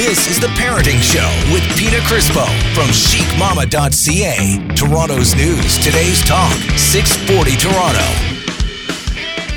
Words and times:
This 0.00 0.28
is 0.28 0.40
The 0.40 0.46
Parenting 0.56 1.02
Show 1.02 1.28
with 1.52 1.62
Pina 1.76 1.98
Crispo 1.98 2.46
from 2.74 2.88
chicmama.ca. 2.88 4.74
Toronto's 4.74 5.34
news, 5.34 5.76
today's 5.76 6.24
talk, 6.24 6.50
640 6.78 7.56
Toronto. 7.56 7.98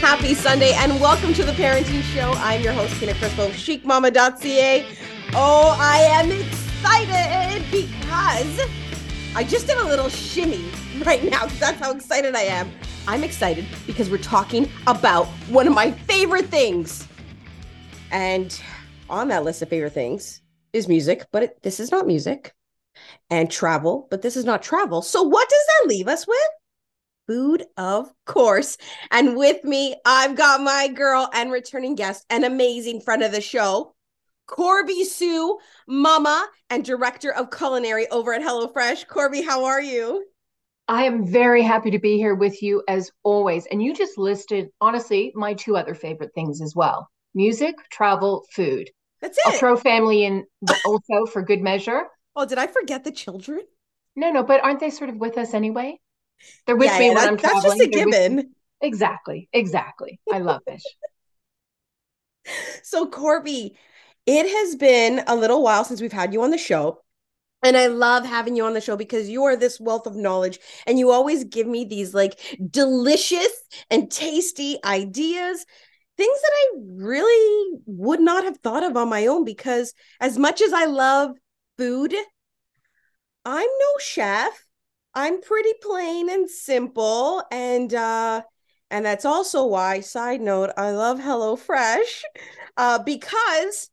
Happy 0.02 0.34
Sunday 0.34 0.74
and 0.74 1.00
welcome 1.00 1.34
to 1.36 1.46
the 1.46 1.54
Parenting 1.54 2.02
Show. 2.14 2.34
I'm 2.36 2.62
your 2.62 2.74
host, 2.74 2.94
Pina 3.00 3.14
Crispo, 3.14 3.52
chicmama.ca. 3.52 4.86
Oh, 5.34 5.78
I 5.80 6.00
am 6.00 6.30
excited 6.30 7.64
because 7.72 8.60
I 9.38 9.46
just 9.46 9.66
did 9.68 9.78
a 9.78 9.86
little 9.86 10.10
shimmy 10.10 10.66
right 11.06 11.24
now 11.24 11.46
because 11.46 11.60
that's 11.62 11.80
how 11.80 11.94
excited 11.94 12.36
I 12.36 12.42
am. 12.42 12.70
I'm 13.08 13.24
excited 13.24 13.66
because 13.88 14.10
we're 14.10 14.18
talking 14.18 14.70
about 14.88 15.28
one 15.48 15.68
of 15.68 15.74
my 15.74 15.92
favorite 15.92 16.48
things. 16.48 17.08
And 18.12 18.62
on 19.14 19.28
that 19.28 19.44
list 19.44 19.62
of 19.62 19.70
favorite 19.70 19.94
things 19.94 20.42
is 20.74 20.88
music, 20.88 21.28
but 21.32 21.44
it, 21.44 21.62
this 21.62 21.80
is 21.80 21.92
not 21.92 22.08
music, 22.08 22.54
and 23.30 23.50
travel, 23.50 24.08
but 24.10 24.24
this 24.24 24.36
is 24.36 24.44
not 24.44 24.64
travel. 24.64 25.04
So, 25.04 25.22
what 25.22 25.48
does 25.48 25.66
that 25.68 25.88
leave 25.88 26.08
us 26.08 26.28
with? 26.28 26.38
Food, 27.28 27.64
of 27.78 28.12
course. 28.26 28.78
And 29.12 29.38
with 29.38 29.64
me, 29.64 29.96
I've 30.04 30.36
got 30.36 30.62
my 30.62 30.88
girl 30.88 31.30
and 31.32 31.52
returning 31.52 31.96
guest, 31.96 32.26
an 32.30 32.44
amazing 32.44 33.02
friend 33.02 33.24
of 33.24 33.32
the 33.32 33.40
show, 33.40 33.96
Corby 34.48 35.04
Sue, 35.06 35.58
mama 35.88 36.48
and 36.70 36.84
director 36.84 37.32
of 37.32 37.52
culinary 37.52 38.10
over 38.10 38.34
at 38.34 38.42
HelloFresh. 38.42 39.08
Corby, 39.08 39.42
how 39.42 39.66
are 39.66 39.82
you? 39.82 40.26
I 40.88 41.06
am 41.06 41.26
very 41.26 41.62
happy 41.62 41.92
to 41.92 42.00
be 42.00 42.18
here 42.18 42.36
with 42.36 42.62
you 42.62 42.84
as 42.90 43.10
always. 43.24 43.68
And 43.68 43.82
you 43.82 43.94
just 43.94 44.18
listed, 44.18 44.70
honestly, 44.82 45.32
my 45.36 45.54
two 45.54 45.78
other 45.78 45.96
favorite 45.96 46.34
things 46.34 46.62
as 46.62 46.76
well 46.76 47.10
music, 47.36 47.76
travel, 47.90 48.46
food. 48.52 48.90
That's 49.24 49.38
it. 49.40 49.44
I'll 49.48 49.54
throw 49.54 49.78
family 49.78 50.26
in 50.26 50.46
also 50.86 51.26
for 51.32 51.42
good 51.42 51.62
measure. 51.62 52.04
Oh, 52.36 52.46
did 52.46 52.58
I 52.60 52.68
forget 52.68 53.04
the 53.04 53.12
children? 53.12 53.62
No, 54.16 54.32
no, 54.32 54.44
but 54.44 54.62
aren't 54.64 54.80
they 54.80 54.92
sort 54.92 55.10
of 55.10 55.16
with 55.16 55.38
us 55.40 55.56
anyway? 55.56 56.00
They're 56.68 56.76
with 56.76 56.92
Yeah, 56.92 57.00
me 57.00 57.06
yeah, 57.08 57.14
when 57.14 57.18
that- 57.24 57.28
I'm 57.30 57.38
that's 57.38 57.54
traveling. 57.64 57.78
just 57.80 57.88
a 57.88 57.90
They're 57.98 58.06
with- 58.06 58.14
given. 58.14 58.56
Exactly, 58.82 59.48
exactly. 59.54 60.20
I 60.32 60.40
love 60.40 60.62
this. 60.68 60.84
So, 62.84 63.08
Corby, 63.08 63.78
it 64.26 64.46
has 64.46 64.76
been 64.76 65.24
a 65.26 65.36
little 65.36 65.64
while 65.64 65.86
since 65.86 66.02
we've 66.02 66.12
had 66.12 66.34
you 66.34 66.44
on 66.44 66.52
the 66.52 66.58
show. 66.58 67.00
And 67.66 67.78
I 67.78 67.88
love 67.88 68.26
having 68.26 68.58
you 68.58 68.66
on 68.66 68.74
the 68.74 68.82
show 68.82 68.98
because 68.98 69.30
you 69.30 69.46
are 69.46 69.56
this 69.56 69.80
wealth 69.80 70.06
of 70.06 70.18
knowledge 70.18 70.60
and 70.86 71.00
you 71.00 71.12
always 71.12 71.46
give 71.46 71.66
me 71.66 71.86
these 71.86 72.14
like 72.14 72.38
delicious 72.70 73.64
and 73.90 74.12
tasty 74.12 74.80
ideas, 74.84 75.66
things 76.18 76.42
that 76.42 76.52
I 76.54 76.78
really 76.96 77.80
would 77.86 78.20
not 78.20 78.44
have 78.44 78.58
thought 78.58 78.84
of 78.84 78.98
on 78.98 79.10
my 79.10 79.28
own. 79.28 79.44
Because 79.44 79.94
as 80.20 80.38
much 80.38 80.62
as 80.62 80.74
I 80.74 80.86
love 80.86 81.32
food, 81.78 82.14
I'm 83.46 83.68
no 83.68 84.00
chef. 84.00 84.66
I'm 85.14 85.42
pretty 85.42 85.74
plain 85.82 86.30
and 86.30 86.50
simple. 86.50 87.44
And, 87.52 87.94
uh, 87.94 88.42
and 88.90 89.06
that's 89.06 89.26
also 89.26 89.66
why, 89.66 90.00
side 90.00 90.42
note, 90.42 90.72
I 90.78 90.92
love 90.92 91.20
HelloFresh 91.20 92.22
uh, 92.78 93.00
because 93.00 93.90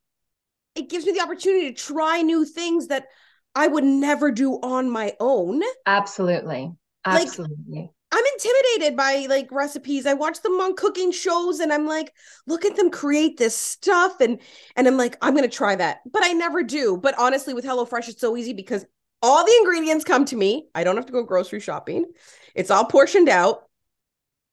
it 0.75 0.89
gives 0.89 1.07
me 1.07 1.13
the 1.13 1.21
opportunity 1.21 1.73
to 1.73 1.75
try 1.75 2.23
new 2.23 2.45
things 2.45 2.89
that 2.89 3.07
I 3.55 3.67
would 3.67 3.85
never 3.85 4.31
do 4.31 4.55
on 4.55 4.89
my 4.91 5.15
own. 5.19 5.63
Absolutely. 5.85 6.73
Like- 7.07 7.27
Absolutely. 7.27 7.91
I'm 8.12 8.25
intimidated 8.34 8.97
by 8.97 9.27
like 9.28 9.53
recipes. 9.53 10.05
I 10.05 10.14
watch 10.14 10.42
them 10.42 10.61
on 10.61 10.75
cooking 10.75 11.12
shows 11.12 11.61
and 11.61 11.72
I'm 11.72 11.86
like, 11.86 12.12
look 12.47 12.64
at 12.64 12.77
them 12.77 12.91
create 12.91 13.36
this 13.36 13.56
stuff 13.56 14.20
and 14.20 14.41
and 14.77 14.89
I'm 14.89 14.97
like, 14.97 15.17
I'm 15.22 15.34
going 15.34 15.48
to 15.48 15.56
try 15.56 15.77
that. 15.77 16.00
But 16.11 16.25
I 16.25 16.33
never 16.33 16.62
do. 16.62 16.97
But 16.97 17.14
honestly 17.19 17.55
with 17.55 17.64
HelloFresh 17.64 18.08
it's 18.08 18.20
so 18.20 18.36
easy 18.36 18.52
because 18.52 18.85
all 19.23 19.45
the 19.45 19.57
ingredients 19.61 20.05
come 20.05 20.24
to 20.27 20.36
me. 20.36 20.68
I 20.74 20.83
don't 20.83 20.96
have 20.96 21.07
to 21.07 21.12
go 21.12 21.23
grocery 21.23 21.61
shopping. 21.61 22.07
It's 22.55 22.70
all 22.70 22.85
portioned 22.85 23.29
out. 23.29 23.64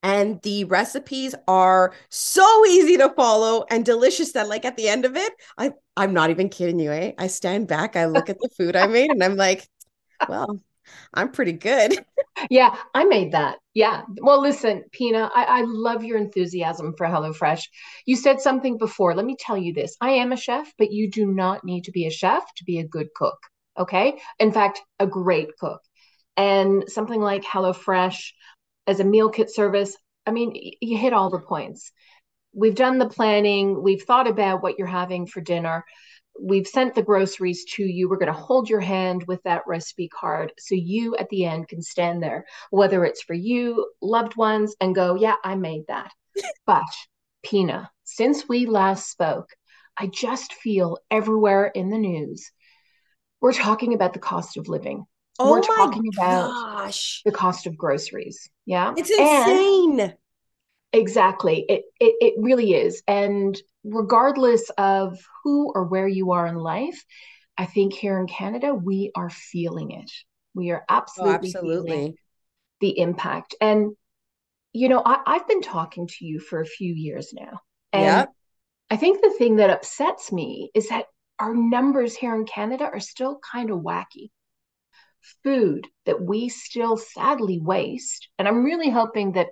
And 0.04 0.40
the 0.44 0.66
recipes 0.66 1.34
are 1.48 1.94
so 2.10 2.66
easy 2.68 2.98
to 2.98 3.10
follow 3.10 3.66
and 3.70 3.84
delicious 3.84 4.34
that 4.34 4.48
like 4.48 4.64
at 4.64 4.78
the 4.78 4.88
end 4.88 5.06
of 5.06 5.16
it, 5.16 5.34
I 5.58 5.72
I'm 5.98 6.14
not 6.14 6.30
even 6.30 6.50
kidding 6.50 6.80
you, 6.80 6.92
eh? 6.92 7.14
I 7.18 7.28
stand 7.28 7.68
back, 7.68 7.96
I 7.96 8.06
look 8.06 8.30
at 8.30 8.38
the 8.40 8.50
food 8.56 8.76
I 8.76 8.86
made 8.86 9.10
and 9.10 9.24
I'm 9.24 9.36
like, 9.36 9.68
well, 10.30 10.62
I'm 11.14 11.32
pretty 11.32 11.54
good. 11.54 12.06
Yeah, 12.52 12.76
I 12.94 13.04
made 13.06 13.32
that. 13.32 13.58
Yeah. 13.74 14.04
Well, 14.22 14.40
listen, 14.40 14.84
Pina, 14.92 15.32
I, 15.34 15.44
I 15.44 15.62
love 15.66 16.04
your 16.04 16.20
enthusiasm 16.20 16.94
for 16.96 17.08
HelloFresh. 17.08 17.64
You 18.06 18.16
said 18.16 18.40
something 18.40 18.78
before. 18.78 19.16
Let 19.16 19.26
me 19.26 19.36
tell 19.40 19.58
you 19.58 19.74
this. 19.74 19.98
I 20.02 20.12
am 20.12 20.32
a 20.32 20.38
chef, 20.38 20.72
but 20.78 20.92
you 20.92 21.10
do 21.10 21.26
not 21.32 21.64
need 21.64 21.86
to 21.86 21.92
be 21.92 22.06
a 22.06 22.12
chef 22.12 22.44
to 22.58 22.64
be 22.64 22.78
a 22.78 22.88
good 22.88 23.08
cook. 23.16 23.40
Okay. 23.80 24.20
In 24.40 24.52
fact, 24.52 24.82
a 25.00 25.08
great 25.08 25.50
cook. 25.60 25.82
And 26.36 26.84
something 26.88 27.20
like 27.20 27.44
HelloFresh 27.44 28.34
as 28.86 29.00
a 29.00 29.04
meal 29.04 29.30
kit 29.30 29.52
service, 29.52 29.98
I 30.28 30.32
mean, 30.32 30.52
you 30.80 30.98
hit 30.98 31.14
all 31.14 31.32
the 31.32 31.40
points. 31.40 31.92
We've 32.54 32.76
done 32.76 32.98
the 33.00 33.10
planning, 33.10 33.82
we've 33.82 34.04
thought 34.04 34.28
about 34.28 34.62
what 34.62 34.78
you're 34.78 34.88
having 34.88 35.26
for 35.26 35.42
dinner. 35.42 35.86
We've 36.42 36.68
sent 36.68 36.96
the 36.96 37.04
groceries 37.04 37.66
to 37.76 37.84
you. 37.84 38.10
We're 38.10 38.18
going 38.18 38.32
to 38.34 38.40
hold 38.40 38.70
your 38.70 38.80
hand 38.80 39.24
with 39.28 39.42
that 39.44 39.64
recipe 39.68 40.08
card 40.10 40.52
so 40.60 40.76
you 40.76 41.16
at 41.18 41.30
the 41.30 41.46
end 41.46 41.68
can 41.68 41.82
stand 41.82 42.22
there, 42.22 42.46
whether 42.70 43.04
it's 43.06 43.24
for 43.24 43.34
you, 43.34 43.90
loved 44.02 44.36
ones, 44.38 44.76
and 44.82 44.94
go, 44.96 45.16
Yeah, 45.16 45.36
I 45.44 45.56
made 45.56 45.84
that. 45.88 46.12
But, 46.66 46.84
Pina, 47.44 47.90
since 48.04 48.48
we 48.48 48.66
last 48.66 49.10
spoke, 49.10 49.50
I 49.98 50.08
just 50.08 50.54
feel 50.54 51.00
everywhere 51.10 51.66
in 51.74 51.90
the 51.90 51.98
news, 51.98 52.52
we're 53.42 53.54
talking 53.54 53.94
about 53.94 54.14
the 54.14 54.20
cost 54.20 54.58
of 54.58 54.68
living. 54.68 55.06
Oh 55.40 55.52
we're 55.52 55.60
my 55.60 55.66
talking 55.68 56.04
about 56.16 56.50
gosh. 56.50 57.22
the 57.26 57.32
cost 57.32 57.68
of 57.68 57.78
groceries. 57.78 58.50
Yeah. 58.66 58.94
It's 58.98 59.10
And- 59.12 59.20
insane. 60.00 60.14
Exactly. 60.98 61.64
It, 61.70 61.84
it 62.00 62.16
it 62.22 62.34
really 62.38 62.74
is. 62.74 63.04
And 63.08 63.56
regardless 63.84 64.70
of 64.78 65.20
who 65.44 65.72
or 65.76 65.86
where 65.86 66.08
you 66.08 66.32
are 66.32 66.48
in 66.48 66.56
life, 66.56 67.06
I 67.58 67.66
think 67.66 67.94
here 67.94 68.18
in 68.20 68.28
Canada, 68.28 68.74
we 68.74 69.12
are 69.16 69.30
feeling 69.30 69.92
it. 69.92 70.12
We 70.56 70.72
are 70.72 70.84
Oh, 71.18 71.30
absolutely, 71.30 71.50
feeling 71.62 72.08
absolutely. 72.08 72.18
the 72.82 73.00
impact. 73.00 73.56
And 73.62 73.96
you 74.74 74.90
know, 74.90 75.02
I, 75.06 75.20
I've 75.26 75.48
been 75.48 75.62
talking 75.62 76.08
to 76.08 76.26
you 76.26 76.40
for 76.40 76.62
a 76.62 76.66
few 76.66 76.94
years 76.94 77.34
now. 77.34 77.62
And 77.94 78.04
Yeah. 78.04 78.26
I 78.90 78.98
think 78.98 79.22
the 79.22 79.36
thing 79.38 79.58
that 79.58 79.70
upsets 79.72 80.32
me 80.32 80.72
is 80.76 80.90
that 80.90 81.08
our 81.40 81.54
numbers 81.56 82.16
here 82.16 82.36
in 82.36 82.46
Canada 82.46 82.86
are 82.86 83.00
still 83.02 83.40
kind 83.54 83.72
of 83.72 83.80
wacky. 83.80 84.32
Food 85.44 85.88
that 86.06 86.22
we 86.22 86.50
still 86.50 86.98
sadly 86.98 87.60
waste. 87.60 88.30
And 88.40 88.48
I'm 88.48 88.64
really 88.64 88.90
hoping 88.90 89.34
that 89.34 89.50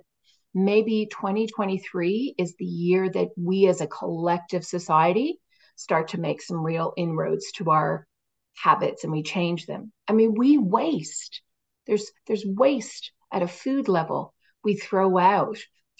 maybe 0.56 1.06
2023 1.10 2.34
is 2.38 2.54
the 2.58 2.64
year 2.64 3.10
that 3.10 3.28
we 3.36 3.68
as 3.68 3.82
a 3.82 3.86
collective 3.86 4.64
society 4.64 5.38
start 5.76 6.08
to 6.08 6.20
make 6.20 6.40
some 6.40 6.64
real 6.64 6.94
inroads 6.96 7.52
to 7.52 7.70
our 7.70 8.06
habits 8.56 9.04
and 9.04 9.12
we 9.12 9.22
change 9.22 9.66
them. 9.66 9.92
I 10.08 10.14
mean, 10.14 10.34
we 10.34 10.56
waste. 10.56 11.42
There's 11.86 12.10
there's 12.26 12.46
waste 12.46 13.12
at 13.30 13.42
a 13.42 13.48
food 13.48 13.86
level. 13.86 14.32
We 14.64 14.76
throw 14.76 15.18
out 15.18 15.58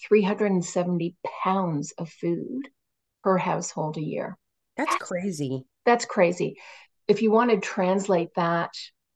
370 0.09 1.17
pounds 1.45 1.93
of 1.99 2.09
food 2.09 2.63
per 3.23 3.37
household 3.37 3.99
a 3.99 4.03
year. 4.03 4.39
That's 4.79 4.97
crazy. 4.97 5.67
That's 5.85 6.07
crazy. 6.07 6.57
If 7.09 7.21
you 7.21 7.31
want 7.31 7.51
to 7.51 7.59
translate 7.59 8.31
that 8.37 8.71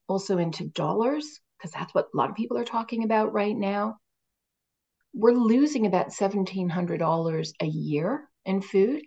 also 0.06 0.36
into 0.36 0.68
dollars, 0.68 1.40
because 1.56 1.72
that's 1.72 1.94
what 1.94 2.08
a 2.12 2.16
lot 2.16 2.28
of 2.28 2.36
people 2.36 2.58
are 2.58 2.64
talking 2.64 3.04
about 3.04 3.32
right 3.32 3.56
now, 3.56 3.96
we're 5.12 5.32
losing 5.32 5.86
about 5.86 6.12
$1,700 6.12 7.52
a 7.60 7.66
year 7.66 8.28
in 8.44 8.62
food. 8.62 9.02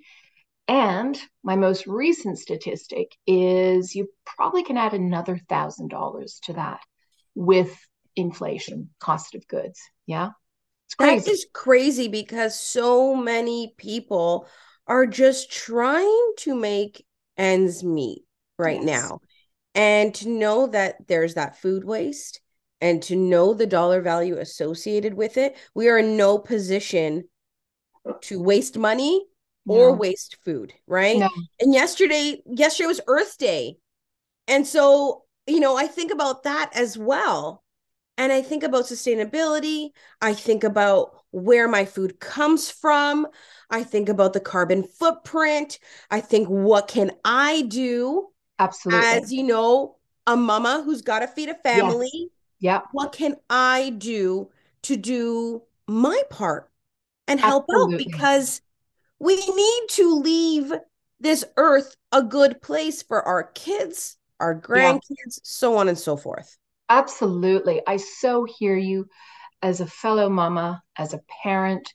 And 0.67 1.19
my 1.43 1.55
most 1.55 1.87
recent 1.87 2.39
statistic 2.39 3.11
is 3.27 3.95
you 3.95 4.09
probably 4.25 4.63
can 4.63 4.77
add 4.77 4.93
another 4.93 5.33
$1,000 5.35 6.39
to 6.45 6.53
that 6.53 6.79
with 7.35 7.75
inflation, 8.15 8.89
cost 8.99 9.35
of 9.35 9.47
goods. 9.47 9.81
Yeah. 10.05 10.29
It's 10.87 10.95
That 10.99 11.07
crazy. 11.09 11.31
is 11.31 11.45
crazy 11.53 12.07
because 12.07 12.59
so 12.59 13.15
many 13.15 13.73
people 13.77 14.47
are 14.87 15.05
just 15.05 15.51
trying 15.51 16.33
to 16.39 16.55
make 16.55 17.05
ends 17.37 17.83
meet 17.83 18.23
right 18.57 18.81
Yes. 18.81 18.85
now. 18.85 19.21
And 19.75 20.13
to 20.15 20.29
know 20.29 20.67
that 20.67 21.07
there's 21.07 21.33
that 21.35 21.57
food 21.57 21.83
waste 21.83 22.41
and 22.83 23.01
to 23.03 23.15
know 23.15 23.53
the 23.55 23.65
dollar 23.67 24.01
value 24.01 24.37
associated 24.37 25.13
with 25.15 25.37
it, 25.37 25.55
we 25.73 25.89
are 25.89 25.97
in 25.97 26.17
no 26.17 26.37
position 26.37 27.23
to 28.21 28.41
waste 28.41 28.77
money 28.77 29.25
or 29.67 29.91
No. 29.91 29.97
waste 29.97 30.37
food, 30.43 30.73
right? 30.87 31.17
No. 31.17 31.29
And 31.61 31.73
yesterday, 31.73 32.41
yesterday 32.45 32.87
was 32.87 33.01
Earth 33.07 33.37
Day. 33.37 33.77
And 34.47 34.67
so, 34.67 35.23
you 35.47 35.59
know, 35.59 35.77
I 35.77 35.87
think 35.87 36.11
about 36.11 36.43
that 36.43 36.71
as 36.75 36.97
well. 36.97 37.63
and 38.15 38.31
I 38.31 38.43
think 38.43 38.61
about 38.63 38.85
sustainability. 38.85 39.89
I 40.21 40.33
think 40.35 40.63
about 40.63 41.15
where 41.31 41.67
my 41.67 41.85
food 41.85 42.19
comes 42.19 42.69
from. 42.69 43.25
I 43.71 43.83
think 43.83 44.07
about 44.07 44.33
the 44.33 44.39
carbon 44.39 44.83
footprint. 44.83 45.79
I 46.11 46.21
think 46.21 46.47
what 46.47 46.87
can 46.87 47.09
I 47.25 47.63
do 47.63 48.27
Absolutely. 48.59 49.07
as 49.07 49.33
you 49.33 49.41
know, 49.43 49.97
a 50.27 50.35
mama 50.37 50.83
who's 50.85 51.01
got 51.01 51.19
to 51.19 51.27
feed 51.27 51.49
a 51.49 51.55
family. 51.55 52.09
Yes. 52.13 52.29
Yeah. 52.63 52.83
What 52.93 53.11
can 53.11 53.35
I 53.49 53.89
do 53.89 54.49
to 54.83 54.95
do 54.95 55.63
my 55.85 56.21
part 56.29 56.71
and 57.27 57.37
help 57.37 57.65
Absolutely. 57.69 58.05
out 58.05 58.11
because 58.11 58.61
we 59.19 59.35
need 59.35 59.81
to 59.89 60.15
leave 60.15 60.71
this 61.19 61.43
earth 61.57 61.97
a 62.13 62.23
good 62.23 62.61
place 62.61 63.03
for 63.03 63.21
our 63.21 63.43
kids, 63.43 64.15
our 64.39 64.57
grandkids, 64.57 65.01
yeah. 65.09 65.41
so 65.43 65.75
on 65.75 65.89
and 65.89 65.99
so 65.99 66.15
forth. 66.15 66.57
Absolutely. 66.87 67.81
I 67.85 67.97
so 67.97 68.45
hear 68.45 68.77
you 68.77 69.09
as 69.61 69.81
a 69.81 69.85
fellow 69.85 70.29
mama, 70.29 70.81
as 70.97 71.13
a 71.13 71.19
parent. 71.43 71.93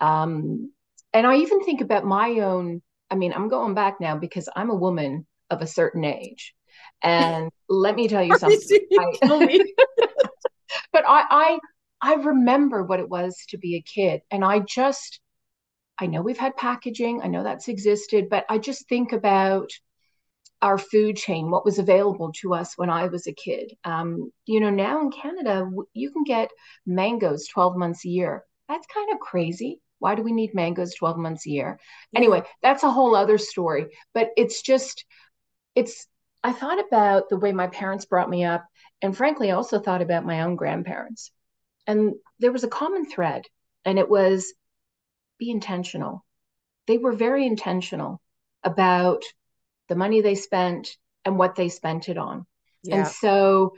Um, 0.00 0.72
and 1.12 1.26
I 1.26 1.36
even 1.36 1.62
think 1.62 1.82
about 1.82 2.06
my 2.06 2.38
own. 2.38 2.80
I 3.10 3.16
mean, 3.16 3.34
I'm 3.34 3.48
going 3.48 3.74
back 3.74 4.00
now 4.00 4.16
because 4.16 4.48
I'm 4.56 4.70
a 4.70 4.74
woman 4.74 5.26
of 5.50 5.60
a 5.60 5.66
certain 5.66 6.04
age. 6.04 6.54
And 7.02 7.50
let 7.68 7.94
me 7.94 8.08
tell 8.08 8.22
you 8.22 8.38
something. 8.38 8.60
I, 8.98 9.18
but 10.92 11.04
I, 11.06 11.24
I 11.30 11.58
I 12.00 12.14
remember 12.14 12.82
what 12.82 13.00
it 13.00 13.08
was 13.08 13.44
to 13.48 13.58
be 13.58 13.76
a 13.76 13.82
kid. 13.82 14.22
And 14.30 14.44
I 14.44 14.60
just 14.60 15.20
I 15.98 16.06
know 16.06 16.20
we've 16.20 16.38
had 16.38 16.56
packaging, 16.56 17.22
I 17.22 17.28
know 17.28 17.42
that's 17.42 17.68
existed, 17.68 18.28
but 18.28 18.44
I 18.50 18.58
just 18.58 18.88
think 18.88 19.12
about 19.12 19.70
our 20.62 20.78
food 20.78 21.16
chain, 21.16 21.50
what 21.50 21.64
was 21.64 21.78
available 21.78 22.32
to 22.40 22.54
us 22.54 22.76
when 22.76 22.90
I 22.90 23.06
was 23.06 23.26
a 23.26 23.32
kid. 23.32 23.74
Um, 23.84 24.30
you 24.46 24.60
know, 24.60 24.70
now 24.70 25.00
in 25.00 25.10
Canada, 25.10 25.68
you 25.92 26.10
can 26.10 26.24
get 26.24 26.50
mangoes 26.86 27.46
12 27.48 27.76
months 27.76 28.04
a 28.04 28.08
year. 28.08 28.44
That's 28.68 28.86
kind 28.92 29.12
of 29.12 29.20
crazy. 29.20 29.80
Why 29.98 30.14
do 30.14 30.22
we 30.22 30.32
need 30.32 30.54
mangoes 30.54 30.94
12 30.94 31.18
months 31.18 31.46
a 31.46 31.50
year? 31.50 31.78
Anyway, 32.14 32.42
that's 32.62 32.82
a 32.82 32.90
whole 32.90 33.14
other 33.14 33.38
story. 33.38 33.86
But 34.12 34.30
it's 34.36 34.62
just, 34.62 35.04
it's, 35.74 36.06
I 36.46 36.52
thought 36.52 36.78
about 36.78 37.28
the 37.28 37.36
way 37.36 37.50
my 37.50 37.66
parents 37.66 38.04
brought 38.04 38.30
me 38.30 38.44
up. 38.44 38.64
And 39.02 39.16
frankly, 39.16 39.50
I 39.50 39.56
also 39.56 39.80
thought 39.80 40.00
about 40.00 40.24
my 40.24 40.42
own 40.42 40.54
grandparents. 40.54 41.32
And 41.88 42.14
there 42.38 42.52
was 42.52 42.62
a 42.62 42.68
common 42.68 43.10
thread, 43.10 43.42
and 43.84 43.98
it 43.98 44.08
was 44.08 44.54
be 45.40 45.50
intentional. 45.50 46.24
They 46.86 46.98
were 46.98 47.12
very 47.12 47.44
intentional 47.44 48.22
about 48.62 49.24
the 49.88 49.96
money 49.96 50.20
they 50.20 50.36
spent 50.36 50.96
and 51.24 51.36
what 51.36 51.56
they 51.56 51.68
spent 51.68 52.08
it 52.08 52.16
on. 52.16 52.46
Yeah. 52.84 52.98
And 52.98 53.08
so 53.08 53.74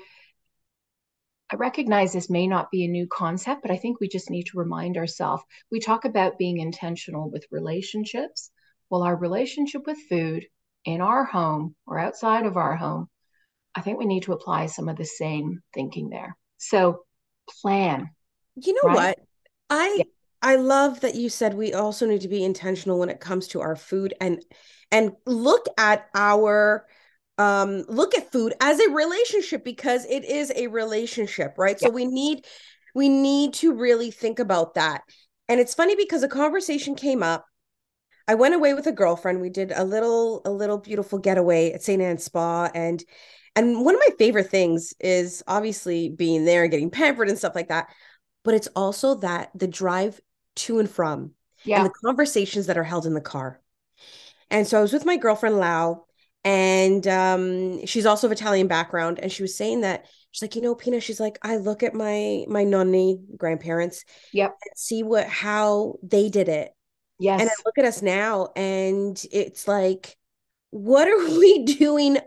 I 1.50 1.56
recognize 1.56 2.12
this 2.12 2.28
may 2.28 2.46
not 2.46 2.70
be 2.70 2.84
a 2.84 2.88
new 2.88 3.06
concept, 3.06 3.62
but 3.62 3.70
I 3.70 3.78
think 3.78 3.98
we 3.98 4.08
just 4.08 4.28
need 4.28 4.44
to 4.48 4.58
remind 4.58 4.98
ourselves. 4.98 5.42
We 5.72 5.80
talk 5.80 6.04
about 6.04 6.36
being 6.36 6.58
intentional 6.58 7.30
with 7.30 7.46
relationships. 7.50 8.50
Well, 8.90 9.04
our 9.04 9.16
relationship 9.16 9.86
with 9.86 9.96
food 10.10 10.44
in 10.88 11.02
our 11.02 11.24
home 11.24 11.74
or 11.86 11.98
outside 11.98 12.46
of 12.46 12.56
our 12.56 12.74
home, 12.74 13.08
I 13.74 13.82
think 13.82 13.98
we 13.98 14.06
need 14.06 14.22
to 14.22 14.32
apply 14.32 14.66
some 14.66 14.88
of 14.88 14.96
the 14.96 15.04
same 15.04 15.60
thinking 15.74 16.08
there. 16.08 16.36
So 16.56 17.02
plan. 17.60 18.10
You 18.56 18.72
know 18.74 18.88
right? 18.88 18.96
what? 18.96 19.18
I 19.68 19.94
yeah. 19.98 20.04
I 20.40 20.56
love 20.56 21.00
that 21.00 21.14
you 21.14 21.28
said 21.28 21.54
we 21.54 21.74
also 21.74 22.06
need 22.06 22.22
to 22.22 22.28
be 22.28 22.42
intentional 22.42 22.98
when 22.98 23.10
it 23.10 23.20
comes 23.20 23.48
to 23.48 23.60
our 23.60 23.76
food 23.76 24.14
and 24.20 24.42
and 24.90 25.12
look 25.26 25.66
at 25.76 26.08
our 26.14 26.86
um 27.36 27.84
look 27.88 28.16
at 28.16 28.32
food 28.32 28.54
as 28.60 28.80
a 28.80 28.90
relationship 28.90 29.64
because 29.64 30.06
it 30.06 30.24
is 30.24 30.50
a 30.56 30.68
relationship, 30.68 31.54
right? 31.58 31.76
Yeah. 31.80 31.88
So 31.88 31.92
we 31.92 32.06
need 32.06 32.46
we 32.94 33.10
need 33.10 33.52
to 33.54 33.74
really 33.74 34.10
think 34.10 34.38
about 34.38 34.74
that. 34.74 35.02
And 35.50 35.60
it's 35.60 35.74
funny 35.74 35.96
because 35.96 36.22
a 36.22 36.28
conversation 36.28 36.94
came 36.94 37.22
up. 37.22 37.44
I 38.28 38.34
went 38.34 38.54
away 38.54 38.74
with 38.74 38.86
a 38.86 38.92
girlfriend. 38.92 39.40
We 39.40 39.50
did 39.50 39.72
a 39.74 39.84
little 39.84 40.42
a 40.44 40.50
little 40.50 40.78
beautiful 40.78 41.18
getaway 41.18 41.72
at 41.72 41.82
St. 41.82 42.00
Anne's 42.00 42.24
Spa 42.24 42.70
and 42.74 43.02
and 43.56 43.84
one 43.84 43.94
of 43.94 44.00
my 44.06 44.14
favorite 44.18 44.50
things 44.50 44.94
is 45.00 45.42
obviously 45.48 46.10
being 46.10 46.44
there 46.44 46.62
and 46.62 46.70
getting 46.70 46.90
pampered 46.90 47.28
and 47.28 47.38
stuff 47.38 47.56
like 47.56 47.68
that. 47.68 47.88
But 48.44 48.54
it's 48.54 48.68
also 48.76 49.16
that 49.16 49.50
the 49.54 49.66
drive 49.66 50.20
to 50.56 50.78
and 50.78 50.88
from 50.88 51.32
yeah. 51.64 51.78
and 51.78 51.86
the 51.86 51.94
conversations 52.04 52.66
that 52.66 52.78
are 52.78 52.84
held 52.84 53.06
in 53.06 53.14
the 53.14 53.20
car. 53.20 53.60
And 54.50 54.66
so 54.66 54.78
I 54.78 54.82
was 54.82 54.92
with 54.92 55.04
my 55.04 55.16
girlfriend 55.16 55.58
Lau, 55.58 56.04
and 56.44 57.06
um, 57.06 57.84
she's 57.84 58.06
also 58.06 58.28
of 58.28 58.32
Italian 58.32 58.66
background, 58.66 59.18
and 59.18 59.30
she 59.30 59.42
was 59.42 59.56
saying 59.56 59.82
that 59.82 60.06
she's 60.30 60.42
like, 60.42 60.54
you 60.54 60.62
know, 60.62 60.74
Pina, 60.74 61.00
she's 61.00 61.20
like, 61.20 61.38
I 61.42 61.56
look 61.56 61.82
at 61.82 61.94
my 61.94 62.44
my 62.48 62.64
nonni 62.64 63.18
grandparents, 63.36 64.04
yep, 64.32 64.56
see 64.76 65.02
what 65.02 65.26
how 65.26 65.96
they 66.02 66.28
did 66.28 66.48
it, 66.48 66.72
yes, 67.18 67.40
and 67.40 67.48
I 67.48 67.52
look 67.64 67.78
at 67.78 67.84
us 67.84 68.02
now, 68.02 68.50
and 68.56 69.20
it's 69.30 69.68
like, 69.68 70.16
what 70.70 71.08
are 71.08 71.18
we 71.38 71.64
doing 71.64 72.18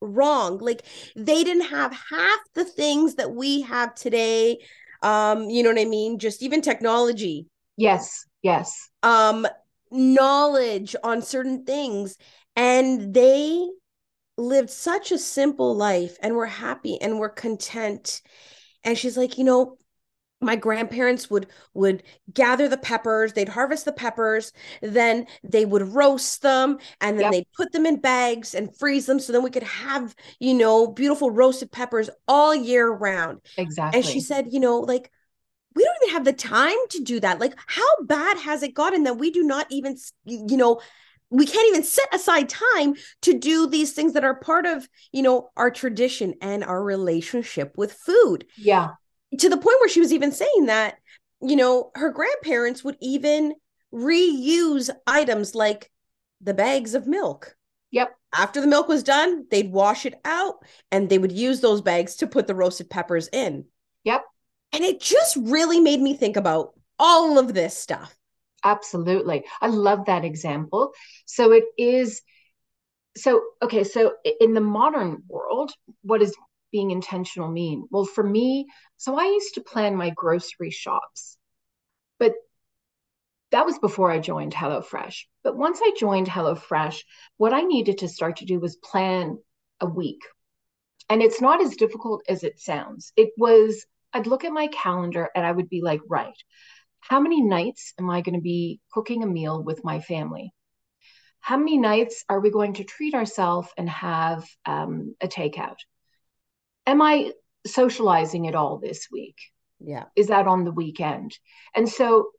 wrong. 0.00 0.58
Like 0.58 0.82
they 1.14 1.44
didn't 1.44 1.68
have 1.68 1.92
half 1.92 2.40
the 2.54 2.64
things 2.64 3.16
that 3.16 3.34
we 3.34 3.62
have 3.62 3.94
today. 3.94 4.58
Um, 5.02 5.48
you 5.50 5.62
know 5.62 5.70
what 5.70 5.80
I 5.80 5.84
mean? 5.84 6.18
Just 6.18 6.42
even 6.42 6.62
technology. 6.62 7.46
Yes, 7.76 8.26
yes. 8.42 8.88
Um, 9.02 9.46
knowledge 9.90 10.94
on 11.02 11.22
certain 11.22 11.64
things. 11.64 12.16
And 12.56 13.14
they 13.14 13.66
lived 14.36 14.70
such 14.70 15.12
a 15.12 15.18
simple 15.18 15.74
life 15.76 16.16
and 16.22 16.34
were 16.34 16.46
happy 16.46 17.00
and 17.00 17.18
were 17.18 17.28
content. 17.28 18.22
And 18.84 18.96
she's 18.96 19.16
like, 19.16 19.38
you 19.38 19.44
know, 19.44 19.76
my 20.40 20.56
grandparents 20.56 21.30
would 21.30 21.46
would 21.74 22.02
gather 22.32 22.68
the 22.68 22.76
peppers 22.76 23.32
they'd 23.32 23.48
harvest 23.48 23.84
the 23.84 23.92
peppers 23.92 24.52
then 24.82 25.26
they 25.44 25.64
would 25.64 25.82
roast 25.94 26.42
them 26.42 26.78
and 27.00 27.18
then 27.18 27.24
yep. 27.24 27.32
they'd 27.32 27.52
put 27.54 27.72
them 27.72 27.86
in 27.86 28.00
bags 28.00 28.54
and 28.54 28.74
freeze 28.76 29.06
them 29.06 29.20
so 29.20 29.32
then 29.32 29.42
we 29.42 29.50
could 29.50 29.62
have 29.62 30.14
you 30.38 30.54
know 30.54 30.86
beautiful 30.86 31.30
roasted 31.30 31.70
peppers 31.70 32.10
all 32.26 32.54
year 32.54 32.88
round. 32.88 33.40
Exactly 33.56 33.98
and 34.00 34.08
she 34.08 34.20
said 34.20 34.46
you 34.50 34.60
know 34.60 34.78
like 34.80 35.10
we 35.74 35.84
don't 35.84 35.96
even 36.02 36.14
have 36.14 36.24
the 36.24 36.32
time 36.32 36.76
to 36.90 37.04
do 37.04 37.20
that. 37.20 37.38
Like 37.38 37.54
how 37.66 38.02
bad 38.02 38.38
has 38.38 38.62
it 38.62 38.74
gotten 38.74 39.04
that 39.04 39.18
we 39.18 39.30
do 39.30 39.42
not 39.42 39.66
even 39.70 39.96
you 40.24 40.56
know 40.56 40.80
we 41.32 41.46
can't 41.46 41.68
even 41.68 41.84
set 41.84 42.12
aside 42.12 42.48
time 42.48 42.94
to 43.22 43.38
do 43.38 43.68
these 43.68 43.92
things 43.92 44.14
that 44.14 44.24
are 44.24 44.34
part 44.34 44.66
of 44.66 44.88
you 45.12 45.22
know 45.22 45.50
our 45.56 45.70
tradition 45.70 46.34
and 46.40 46.64
our 46.64 46.82
relationship 46.82 47.76
with 47.76 47.92
food? 47.92 48.46
Yeah 48.56 48.90
to 49.38 49.48
the 49.48 49.56
point 49.56 49.76
where 49.80 49.88
she 49.88 50.00
was 50.00 50.12
even 50.12 50.32
saying 50.32 50.66
that, 50.66 50.98
you 51.40 51.56
know, 51.56 51.90
her 51.94 52.10
grandparents 52.10 52.84
would 52.84 52.96
even 53.00 53.54
reuse 53.92 54.90
items 55.06 55.54
like 55.54 55.90
the 56.40 56.54
bags 56.54 56.94
of 56.94 57.06
milk. 57.06 57.56
Yep. 57.92 58.14
After 58.32 58.60
the 58.60 58.66
milk 58.66 58.88
was 58.88 59.02
done, 59.02 59.46
they'd 59.50 59.72
wash 59.72 60.06
it 60.06 60.20
out 60.24 60.64
and 60.92 61.08
they 61.08 61.18
would 61.18 61.32
use 61.32 61.60
those 61.60 61.82
bags 61.82 62.16
to 62.16 62.26
put 62.26 62.46
the 62.46 62.54
roasted 62.54 62.88
peppers 62.88 63.28
in. 63.32 63.64
Yep. 64.04 64.22
And 64.72 64.84
it 64.84 65.00
just 65.00 65.36
really 65.36 65.80
made 65.80 66.00
me 66.00 66.14
think 66.14 66.36
about 66.36 66.74
all 66.98 67.38
of 67.38 67.54
this 67.54 67.76
stuff. 67.76 68.14
Absolutely. 68.62 69.44
I 69.60 69.68
love 69.68 70.06
that 70.06 70.24
example. 70.24 70.92
So 71.24 71.52
it 71.52 71.64
is 71.76 72.22
so 73.16 73.42
okay, 73.62 73.82
so 73.82 74.12
in 74.40 74.54
the 74.54 74.60
modern 74.60 75.24
world, 75.26 75.72
what 76.02 76.22
is 76.22 76.34
being 76.70 76.90
intentional 76.90 77.50
mean? 77.50 77.86
Well, 77.90 78.04
for 78.04 78.24
me, 78.24 78.66
so 78.96 79.18
I 79.18 79.24
used 79.24 79.54
to 79.54 79.62
plan 79.62 79.96
my 79.96 80.10
grocery 80.10 80.70
shops, 80.70 81.36
but 82.18 82.34
that 83.50 83.66
was 83.66 83.78
before 83.78 84.10
I 84.10 84.18
joined 84.18 84.54
HelloFresh. 84.54 85.24
But 85.42 85.56
once 85.56 85.80
I 85.82 85.92
joined 85.98 86.28
HelloFresh, 86.28 87.02
what 87.36 87.52
I 87.52 87.62
needed 87.62 87.98
to 87.98 88.08
start 88.08 88.36
to 88.36 88.44
do 88.44 88.60
was 88.60 88.76
plan 88.76 89.38
a 89.80 89.86
week. 89.86 90.20
And 91.08 91.20
it's 91.22 91.40
not 91.40 91.60
as 91.60 91.76
difficult 91.76 92.22
as 92.28 92.44
it 92.44 92.60
sounds. 92.60 93.12
It 93.16 93.30
was, 93.36 93.84
I'd 94.12 94.28
look 94.28 94.44
at 94.44 94.52
my 94.52 94.68
calendar 94.68 95.28
and 95.34 95.44
I 95.44 95.50
would 95.50 95.68
be 95.68 95.82
like, 95.82 96.00
right, 96.08 96.36
how 97.00 97.18
many 97.18 97.42
nights 97.42 97.92
am 97.98 98.08
I 98.08 98.20
going 98.20 98.36
to 98.36 98.40
be 98.40 98.80
cooking 98.92 99.24
a 99.24 99.26
meal 99.26 99.62
with 99.62 99.82
my 99.82 100.00
family? 100.00 100.52
How 101.40 101.56
many 101.56 101.78
nights 101.78 102.24
are 102.28 102.38
we 102.38 102.50
going 102.50 102.74
to 102.74 102.84
treat 102.84 103.14
ourselves 103.14 103.68
and 103.76 103.88
have 103.88 104.46
um, 104.66 105.16
a 105.20 105.26
takeout? 105.26 105.78
Am 106.90 107.00
I 107.00 107.32
socializing 107.66 108.48
at 108.48 108.54
all 108.54 108.78
this 108.78 109.08
week? 109.10 109.36
Yeah. 109.78 110.04
Is 110.16 110.26
that 110.26 110.46
on 110.46 110.64
the 110.64 110.72
weekend? 110.72 111.38
And 111.74 111.88
so 111.88 112.30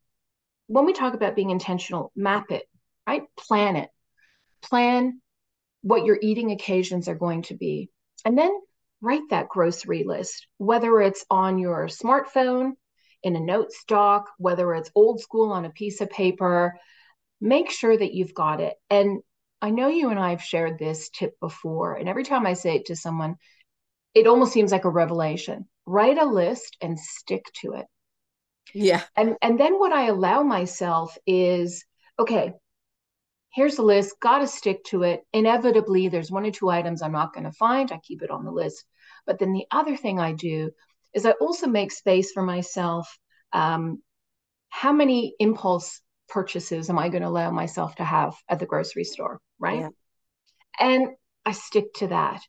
when 0.67 0.85
we 0.85 0.93
talk 0.93 1.13
about 1.13 1.35
being 1.35 1.49
intentional, 1.49 2.11
map 2.15 2.51
it, 2.51 2.63
right? 3.07 3.23
Plan 3.37 3.75
it. 3.75 3.89
Plan 4.61 5.21
what 5.81 6.05
your 6.05 6.19
eating 6.21 6.51
occasions 6.51 7.07
are 7.07 7.15
going 7.15 7.43
to 7.43 7.55
be. 7.55 7.89
And 8.25 8.37
then 8.37 8.51
write 9.01 9.29
that 9.31 9.49
grocery 9.49 10.03
list, 10.03 10.45
whether 10.57 11.01
it's 11.01 11.25
on 11.29 11.57
your 11.57 11.87
smartphone, 11.87 12.73
in 13.23 13.35
a 13.35 13.39
notes 13.39 13.83
doc, 13.87 14.29
whether 14.37 14.73
it's 14.73 14.91
old 14.95 15.21
school 15.21 15.51
on 15.51 15.65
a 15.65 15.71
piece 15.71 16.01
of 16.01 16.09
paper. 16.09 16.75
Make 17.39 17.71
sure 17.71 17.95
that 17.95 18.13
you've 18.13 18.33
got 18.33 18.61
it. 18.61 18.75
And 18.89 19.21
I 19.61 19.69
know 19.69 19.87
you 19.87 20.09
and 20.09 20.19
I 20.19 20.31
have 20.31 20.43
shared 20.43 20.77
this 20.77 21.09
tip 21.09 21.39
before. 21.39 21.95
And 21.95 22.09
every 22.09 22.23
time 22.23 22.45
I 22.45 22.53
say 22.53 22.75
it 22.75 22.87
to 22.87 22.95
someone, 22.95 23.35
it 24.13 24.27
almost 24.27 24.53
seems 24.53 24.71
like 24.71 24.85
a 24.85 24.89
revelation. 24.89 25.67
write 25.85 26.17
a 26.17 26.25
list 26.25 26.77
and 26.81 26.99
stick 26.99 27.45
to 27.61 27.73
it. 27.73 27.85
Yeah. 28.73 29.03
And 29.15 29.35
and 29.41 29.59
then 29.59 29.79
what 29.79 29.91
I 29.91 30.07
allow 30.07 30.43
myself 30.43 31.17
is 31.25 31.83
okay, 32.19 32.53
here's 33.53 33.75
the 33.75 33.83
list, 33.83 34.19
got 34.19 34.39
to 34.39 34.47
stick 34.47 34.83
to 34.85 35.03
it. 35.03 35.21
Inevitably, 35.33 36.07
there's 36.07 36.31
one 36.31 36.45
or 36.45 36.51
two 36.51 36.69
items 36.69 37.01
I'm 37.01 37.11
not 37.11 37.33
going 37.33 37.45
to 37.45 37.51
find. 37.51 37.91
I 37.91 37.97
keep 37.97 38.21
it 38.21 38.31
on 38.31 38.45
the 38.45 38.51
list. 38.51 38.85
But 39.25 39.39
then 39.39 39.53
the 39.53 39.65
other 39.71 39.97
thing 39.97 40.19
I 40.19 40.33
do 40.33 40.71
is 41.13 41.25
I 41.25 41.31
also 41.31 41.67
make 41.67 41.91
space 41.91 42.31
for 42.31 42.43
myself. 42.43 43.17
Um, 43.53 44.01
how 44.69 44.93
many 44.93 45.35
impulse 45.39 46.01
purchases 46.29 46.89
am 46.89 46.97
I 46.97 47.09
going 47.09 47.23
to 47.23 47.27
allow 47.27 47.51
myself 47.51 47.95
to 47.95 48.05
have 48.05 48.35
at 48.47 48.59
the 48.59 48.65
grocery 48.65 49.03
store? 49.03 49.41
Right. 49.59 49.81
Yeah. 49.81 49.89
And 50.79 51.09
I 51.45 51.51
stick 51.51 51.93
to 51.95 52.07
that. 52.07 52.41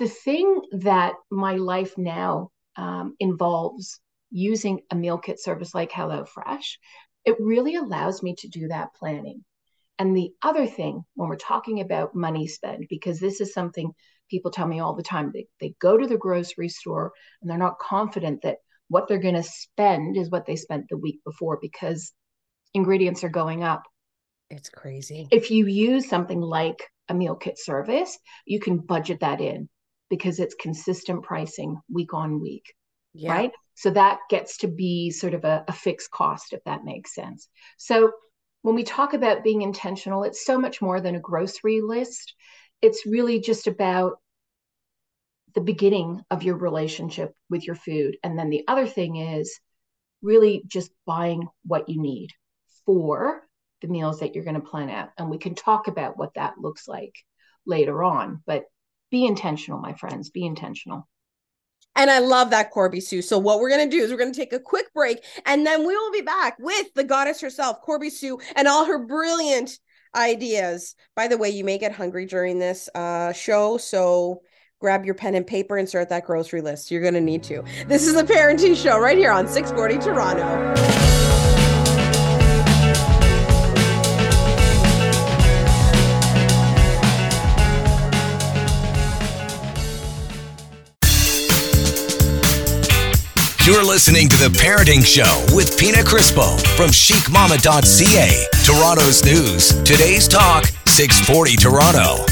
The 0.00 0.08
thing 0.08 0.62
that 0.72 1.12
my 1.30 1.56
life 1.56 1.98
now 1.98 2.48
um, 2.76 3.16
involves 3.20 4.00
using 4.30 4.80
a 4.90 4.96
meal 4.96 5.18
kit 5.18 5.38
service 5.38 5.74
like 5.74 5.90
HelloFresh, 5.90 6.78
it 7.26 7.36
really 7.38 7.76
allows 7.76 8.22
me 8.22 8.34
to 8.38 8.48
do 8.48 8.68
that 8.68 8.94
planning. 8.98 9.44
And 9.98 10.16
the 10.16 10.32
other 10.42 10.66
thing, 10.66 11.04
when 11.16 11.28
we're 11.28 11.36
talking 11.36 11.82
about 11.82 12.14
money 12.14 12.46
spend, 12.46 12.86
because 12.88 13.20
this 13.20 13.42
is 13.42 13.52
something 13.52 13.92
people 14.30 14.50
tell 14.50 14.66
me 14.66 14.80
all 14.80 14.94
the 14.94 15.02
time, 15.02 15.32
they, 15.34 15.46
they 15.60 15.74
go 15.82 15.98
to 15.98 16.06
the 16.06 16.16
grocery 16.16 16.70
store 16.70 17.12
and 17.42 17.50
they're 17.50 17.58
not 17.58 17.78
confident 17.78 18.40
that 18.40 18.56
what 18.88 19.06
they're 19.06 19.18
going 19.18 19.34
to 19.34 19.42
spend 19.42 20.16
is 20.16 20.30
what 20.30 20.46
they 20.46 20.56
spent 20.56 20.86
the 20.88 20.96
week 20.96 21.20
before 21.26 21.58
because 21.60 22.14
ingredients 22.72 23.22
are 23.22 23.28
going 23.28 23.64
up. 23.64 23.82
It's 24.48 24.70
crazy. 24.70 25.28
If 25.30 25.50
you 25.50 25.66
use 25.66 26.08
something 26.08 26.40
like 26.40 26.88
a 27.10 27.14
meal 27.14 27.34
kit 27.34 27.58
service, 27.58 28.18
you 28.46 28.60
can 28.60 28.78
budget 28.78 29.20
that 29.20 29.42
in 29.42 29.68
because 30.10 30.40
it's 30.40 30.54
consistent 30.54 31.22
pricing 31.22 31.80
week 31.90 32.12
on 32.12 32.40
week. 32.40 32.74
Yeah. 33.14 33.32
Right. 33.32 33.52
So 33.74 33.90
that 33.90 34.18
gets 34.28 34.58
to 34.58 34.68
be 34.68 35.10
sort 35.10 35.34
of 35.34 35.44
a, 35.44 35.64
a 35.66 35.72
fixed 35.72 36.10
cost, 36.10 36.52
if 36.52 36.62
that 36.64 36.84
makes 36.84 37.14
sense. 37.14 37.48
So 37.78 38.12
when 38.62 38.74
we 38.74 38.84
talk 38.84 39.14
about 39.14 39.42
being 39.42 39.62
intentional, 39.62 40.24
it's 40.24 40.44
so 40.44 40.58
much 40.58 40.82
more 40.82 41.00
than 41.00 41.14
a 41.14 41.20
grocery 41.20 41.80
list. 41.80 42.34
It's 42.82 43.06
really 43.06 43.40
just 43.40 43.66
about 43.66 44.18
the 45.54 45.60
beginning 45.60 46.20
of 46.30 46.42
your 46.42 46.56
relationship 46.56 47.34
with 47.48 47.66
your 47.66 47.74
food. 47.74 48.16
And 48.22 48.38
then 48.38 48.50
the 48.50 48.64
other 48.68 48.86
thing 48.86 49.16
is 49.16 49.58
really 50.22 50.62
just 50.66 50.90
buying 51.06 51.48
what 51.64 51.88
you 51.88 52.00
need 52.00 52.30
for 52.84 53.42
the 53.80 53.88
meals 53.88 54.20
that 54.20 54.34
you're 54.34 54.44
going 54.44 54.60
to 54.60 54.60
plan 54.60 54.90
out. 54.90 55.08
And 55.16 55.30
we 55.30 55.38
can 55.38 55.54
talk 55.54 55.88
about 55.88 56.18
what 56.18 56.34
that 56.34 56.58
looks 56.58 56.86
like 56.86 57.14
later 57.66 58.04
on. 58.04 58.42
But 58.46 58.64
be 59.10 59.24
intentional, 59.24 59.80
my 59.80 59.94
friends, 59.94 60.30
be 60.30 60.44
intentional. 60.44 61.08
And 61.96 62.10
I 62.10 62.20
love 62.20 62.50
that 62.50 62.70
Corby 62.70 63.00
Sue. 63.00 63.22
So 63.22 63.38
what 63.38 63.58
we're 63.58 63.68
going 63.68 63.90
to 63.90 63.96
do 63.96 64.02
is 64.02 64.10
we're 64.10 64.16
going 64.16 64.32
to 64.32 64.38
take 64.38 64.52
a 64.52 64.60
quick 64.60 64.92
break 64.94 65.24
and 65.44 65.66
then 65.66 65.86
we 65.86 65.96
will 65.96 66.12
be 66.12 66.22
back 66.22 66.56
with 66.58 66.92
the 66.94 67.04
goddess 67.04 67.40
herself, 67.40 67.80
Corby 67.82 68.10
Sue, 68.10 68.38
and 68.54 68.68
all 68.68 68.84
her 68.84 69.04
brilliant 69.04 69.78
ideas. 70.14 70.94
By 71.16 71.28
the 71.28 71.38
way, 71.38 71.50
you 71.50 71.64
may 71.64 71.78
get 71.78 71.92
hungry 71.92 72.26
during 72.26 72.58
this 72.58 72.88
uh, 72.94 73.32
show, 73.32 73.76
so 73.76 74.42
grab 74.80 75.04
your 75.04 75.14
pen 75.14 75.34
and 75.34 75.46
paper 75.46 75.76
and 75.76 75.88
start 75.88 76.08
that 76.08 76.24
grocery 76.24 76.62
list. 76.62 76.90
You're 76.90 77.02
going 77.02 77.14
to 77.14 77.20
need 77.20 77.42
to. 77.44 77.62
This 77.86 78.06
is 78.06 78.14
the 78.14 78.24
Parenting 78.24 78.80
Show 78.80 78.98
right 78.98 79.18
here 79.18 79.32
on 79.32 79.46
640 79.46 79.98
Toronto. 79.98 81.19
You're 93.66 93.84
listening 93.84 94.26
to 94.30 94.36
The 94.38 94.48
Parenting 94.58 95.04
Show 95.04 95.54
with 95.54 95.78
Pina 95.78 95.98
Crispo 95.98 96.58
from 96.78 96.88
chicmama.ca. 96.88 98.46
Toronto's 98.64 99.22
news. 99.22 99.68
Today's 99.82 100.26
talk, 100.26 100.64
640 100.86 101.56
Toronto. 101.56 102.24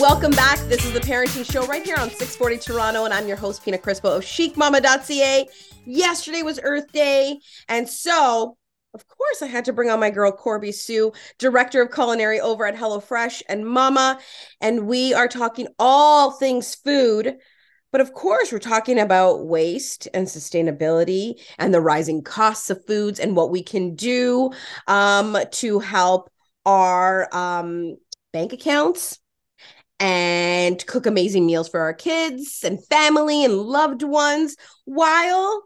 Welcome 0.00 0.30
back. 0.30 0.58
This 0.60 0.82
is 0.86 0.94
The 0.94 1.00
Parenting 1.00 1.44
Show 1.44 1.66
right 1.66 1.84
here 1.84 1.96
on 1.98 2.08
640 2.08 2.56
Toronto, 2.56 3.04
and 3.04 3.12
I'm 3.12 3.28
your 3.28 3.36
host, 3.36 3.62
Pina 3.62 3.76
Crispo 3.76 4.16
of 4.16 4.24
chicmama.ca. 4.24 5.46
Yesterday 5.84 6.42
was 6.42 6.58
Earth 6.62 6.90
Day, 6.90 7.38
and 7.68 7.86
so 7.86 8.56
of 8.94 9.06
course, 9.08 9.42
I 9.42 9.46
had 9.46 9.66
to 9.66 9.72
bring 9.72 9.90
on 9.90 10.00
my 10.00 10.08
girl 10.08 10.32
Corby 10.32 10.72
Sue, 10.72 11.12
director 11.38 11.82
of 11.82 11.92
culinary 11.92 12.40
over 12.40 12.64
at 12.64 12.76
HelloFresh 12.76 13.42
and 13.48 13.66
Mama. 13.66 14.20
And 14.60 14.86
we 14.86 15.12
are 15.12 15.26
talking 15.26 15.66
all 15.80 16.30
things 16.30 16.76
food 16.76 17.36
but 17.94 18.00
of 18.00 18.12
course, 18.12 18.50
we're 18.50 18.58
talking 18.58 18.98
about 18.98 19.46
waste 19.46 20.08
and 20.12 20.26
sustainability 20.26 21.40
and 21.60 21.72
the 21.72 21.80
rising 21.80 22.22
costs 22.22 22.68
of 22.68 22.84
foods 22.86 23.20
and 23.20 23.36
what 23.36 23.52
we 23.52 23.62
can 23.62 23.94
do 23.94 24.50
um, 24.88 25.38
to 25.52 25.78
help 25.78 26.28
our 26.66 27.32
um, 27.32 27.94
bank 28.32 28.52
accounts 28.52 29.20
and 30.00 30.84
cook 30.88 31.06
amazing 31.06 31.46
meals 31.46 31.68
for 31.68 31.78
our 31.78 31.94
kids 31.94 32.64
and 32.64 32.84
family 32.86 33.44
and 33.44 33.56
loved 33.56 34.02
ones 34.02 34.56
while 34.86 35.62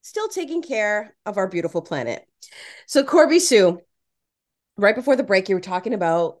still 0.00 0.28
taking 0.28 0.62
care 0.62 1.14
of 1.26 1.36
our 1.36 1.46
beautiful 1.46 1.82
planet. 1.82 2.26
So, 2.86 3.04
Corby 3.04 3.38
Sue, 3.38 3.82
right 4.78 4.96
before 4.96 5.14
the 5.16 5.22
break, 5.22 5.50
you 5.50 5.54
were 5.54 5.60
talking 5.60 5.92
about 5.92 6.38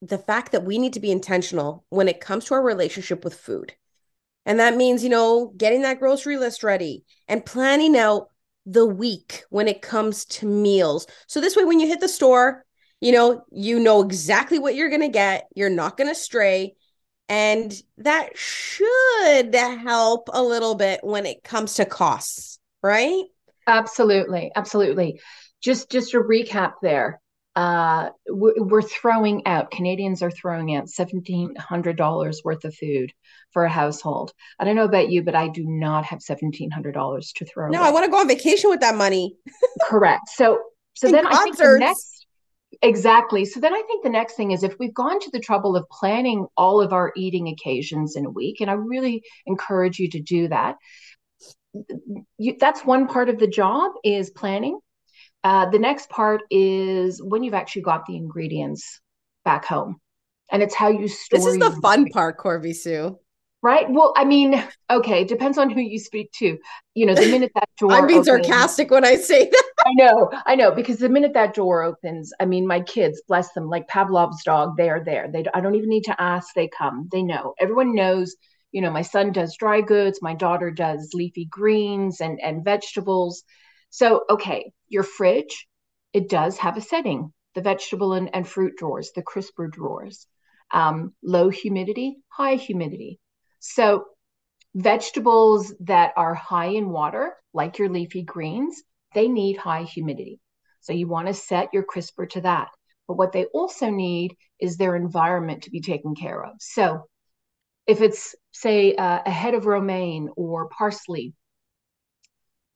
the 0.00 0.18
fact 0.18 0.52
that 0.52 0.62
we 0.62 0.78
need 0.78 0.92
to 0.92 1.00
be 1.00 1.10
intentional 1.10 1.84
when 1.88 2.06
it 2.06 2.20
comes 2.20 2.44
to 2.44 2.54
our 2.54 2.62
relationship 2.62 3.24
with 3.24 3.34
food. 3.34 3.74
And 4.46 4.58
that 4.58 4.76
means, 4.76 5.02
you 5.02 5.10
know, 5.10 5.52
getting 5.56 5.82
that 5.82 5.98
grocery 5.98 6.36
list 6.36 6.62
ready 6.62 7.04
and 7.28 7.44
planning 7.44 7.96
out 7.96 8.28
the 8.66 8.86
week 8.86 9.44
when 9.50 9.68
it 9.68 9.82
comes 9.82 10.24
to 10.26 10.46
meals. 10.46 11.06
So 11.26 11.40
this 11.40 11.56
way, 11.56 11.64
when 11.64 11.80
you 11.80 11.86
hit 11.86 12.00
the 12.00 12.08
store, 12.08 12.64
you 13.00 13.12
know, 13.12 13.44
you 13.50 13.78
know 13.78 14.02
exactly 14.02 14.58
what 14.58 14.74
you're 14.74 14.88
going 14.88 15.00
to 15.00 15.08
get. 15.08 15.48
You're 15.54 15.70
not 15.70 15.96
going 15.96 16.08
to 16.08 16.14
stray. 16.14 16.74
And 17.28 17.72
that 17.98 18.36
should 18.36 19.54
help 19.54 20.28
a 20.32 20.42
little 20.42 20.74
bit 20.74 21.00
when 21.02 21.26
it 21.26 21.44
comes 21.44 21.74
to 21.74 21.84
costs, 21.84 22.58
right? 22.82 23.24
Absolutely. 23.66 24.50
Absolutely. 24.54 25.20
Just 25.60 25.90
just 25.90 26.14
a 26.14 26.18
recap 26.18 26.74
there 26.82 27.20
uh, 27.60 28.08
we're 28.26 28.80
throwing 28.80 29.46
out 29.46 29.70
Canadians 29.70 30.22
are 30.22 30.30
throwing 30.30 30.74
out 30.74 30.88
seventeen 30.88 31.54
hundred 31.56 31.94
dollars 31.98 32.40
worth 32.42 32.64
of 32.64 32.74
food 32.74 33.12
for 33.52 33.64
a 33.64 33.68
household. 33.68 34.32
I 34.58 34.64
don't 34.64 34.76
know 34.76 34.86
about 34.86 35.10
you, 35.10 35.22
but 35.22 35.34
I 35.34 35.48
do 35.48 35.64
not 35.66 36.06
have 36.06 36.22
seventeen 36.22 36.70
hundred 36.70 36.94
dollars 36.94 37.34
to 37.36 37.44
throw. 37.44 37.68
No, 37.68 37.80
away. 37.80 37.88
I 37.88 37.90
want 37.90 38.06
to 38.06 38.10
go 38.10 38.16
on 38.16 38.28
vacation 38.28 38.70
with 38.70 38.80
that 38.80 38.94
money. 38.94 39.36
Correct. 39.82 40.30
So, 40.30 40.58
so 40.94 41.08
and 41.08 41.14
then 41.14 41.24
concerts. 41.24 41.38
I 41.38 41.44
think 41.44 41.56
the 41.58 41.78
next 41.80 42.26
exactly. 42.80 43.44
So 43.44 43.60
then 43.60 43.74
I 43.74 43.82
think 43.86 44.04
the 44.04 44.10
next 44.10 44.36
thing 44.36 44.52
is 44.52 44.62
if 44.62 44.78
we've 44.78 44.94
gone 44.94 45.20
to 45.20 45.30
the 45.30 45.40
trouble 45.40 45.76
of 45.76 45.86
planning 45.90 46.46
all 46.56 46.80
of 46.80 46.94
our 46.94 47.12
eating 47.14 47.48
occasions 47.48 48.16
in 48.16 48.24
a 48.24 48.30
week, 48.30 48.62
and 48.62 48.70
I 48.70 48.74
really 48.74 49.22
encourage 49.44 49.98
you 49.98 50.08
to 50.08 50.20
do 50.20 50.48
that. 50.48 50.76
You, 52.38 52.56
that's 52.58 52.86
one 52.86 53.06
part 53.06 53.28
of 53.28 53.38
the 53.38 53.46
job 53.46 53.92
is 54.02 54.30
planning 54.30 54.80
uh, 55.44 55.70
the 55.70 55.78
next 55.78 56.10
part 56.10 56.42
is 56.50 57.22
when 57.22 57.42
you've 57.42 57.54
actually 57.54 57.82
got 57.82 58.06
the 58.06 58.16
ingredients 58.16 59.00
back 59.44 59.64
home, 59.64 60.00
and 60.50 60.62
it's 60.62 60.74
how 60.74 60.88
you 60.88 61.08
store. 61.08 61.38
This 61.38 61.46
is 61.46 61.58
the 61.58 61.80
fun 61.80 62.08
part, 62.10 62.36
Corby 62.36 62.72
Sue. 62.72 63.18
Right. 63.62 63.86
Well, 63.90 64.14
I 64.16 64.24
mean, 64.24 64.62
okay, 64.90 65.24
depends 65.24 65.58
on 65.58 65.68
who 65.68 65.80
you 65.80 65.98
speak 65.98 66.32
to. 66.32 66.58
You 66.94 67.06
know, 67.06 67.14
the 67.14 67.26
minute 67.30 67.52
that 67.54 67.68
door. 67.78 67.92
I'm 67.92 68.06
being 68.06 68.20
opens, 68.20 68.46
sarcastic 68.46 68.90
when 68.90 69.04
I 69.04 69.16
say 69.16 69.48
that. 69.50 69.64
I 69.86 69.92
know, 69.94 70.30
I 70.46 70.54
know, 70.56 70.70
because 70.70 70.98
the 70.98 71.08
minute 71.08 71.32
that 71.34 71.54
door 71.54 71.82
opens, 71.82 72.32
I 72.38 72.44
mean, 72.44 72.66
my 72.66 72.80
kids, 72.80 73.22
bless 73.26 73.52
them, 73.52 73.68
like 73.68 73.88
Pavlov's 73.88 74.42
dog, 74.44 74.76
they 74.76 74.90
are 74.90 75.02
there. 75.02 75.28
They, 75.32 75.44
I 75.54 75.60
don't 75.60 75.74
even 75.74 75.88
need 75.88 76.04
to 76.04 76.20
ask; 76.20 76.48
they 76.54 76.68
come. 76.68 77.08
They 77.12 77.22
know. 77.22 77.54
Everyone 77.58 77.94
knows. 77.94 78.36
You 78.72 78.82
know, 78.82 78.90
my 78.90 79.02
son 79.02 79.32
does 79.32 79.56
dry 79.58 79.80
goods. 79.80 80.20
My 80.22 80.34
daughter 80.34 80.70
does 80.70 81.10
leafy 81.14 81.46
greens 81.46 82.20
and 82.20 82.40
and 82.40 82.64
vegetables. 82.64 83.42
So, 83.90 84.22
okay, 84.30 84.72
your 84.90 85.02
fridge, 85.02 85.66
it 86.12 86.28
does 86.28 86.58
have 86.58 86.76
a 86.76 86.80
setting 86.80 87.32
the 87.54 87.60
vegetable 87.60 88.12
and, 88.12 88.30
and 88.34 88.46
fruit 88.46 88.74
drawers, 88.76 89.10
the 89.14 89.22
crisper 89.22 89.66
drawers, 89.66 90.26
um, 90.72 91.12
low 91.22 91.48
humidity, 91.48 92.18
high 92.28 92.54
humidity. 92.54 93.18
So, 93.58 94.04
vegetables 94.74 95.74
that 95.80 96.12
are 96.16 96.34
high 96.34 96.66
in 96.66 96.90
water, 96.90 97.34
like 97.52 97.78
your 97.78 97.88
leafy 97.88 98.22
greens, 98.22 98.82
they 99.14 99.26
need 99.26 99.56
high 99.56 99.82
humidity. 99.82 100.40
So, 100.80 100.92
you 100.92 101.08
want 101.08 101.26
to 101.26 101.34
set 101.34 101.70
your 101.72 101.82
crisper 101.82 102.26
to 102.26 102.40
that. 102.42 102.68
But 103.08 103.16
what 103.16 103.32
they 103.32 103.46
also 103.46 103.90
need 103.90 104.36
is 104.60 104.76
their 104.76 104.94
environment 104.94 105.64
to 105.64 105.70
be 105.70 105.80
taken 105.80 106.14
care 106.14 106.44
of. 106.44 106.52
So, 106.60 107.06
if 107.86 108.00
it's, 108.00 108.36
say, 108.52 108.94
uh, 108.94 109.22
a 109.26 109.30
head 109.30 109.54
of 109.54 109.66
romaine 109.66 110.28
or 110.36 110.68
parsley, 110.68 111.34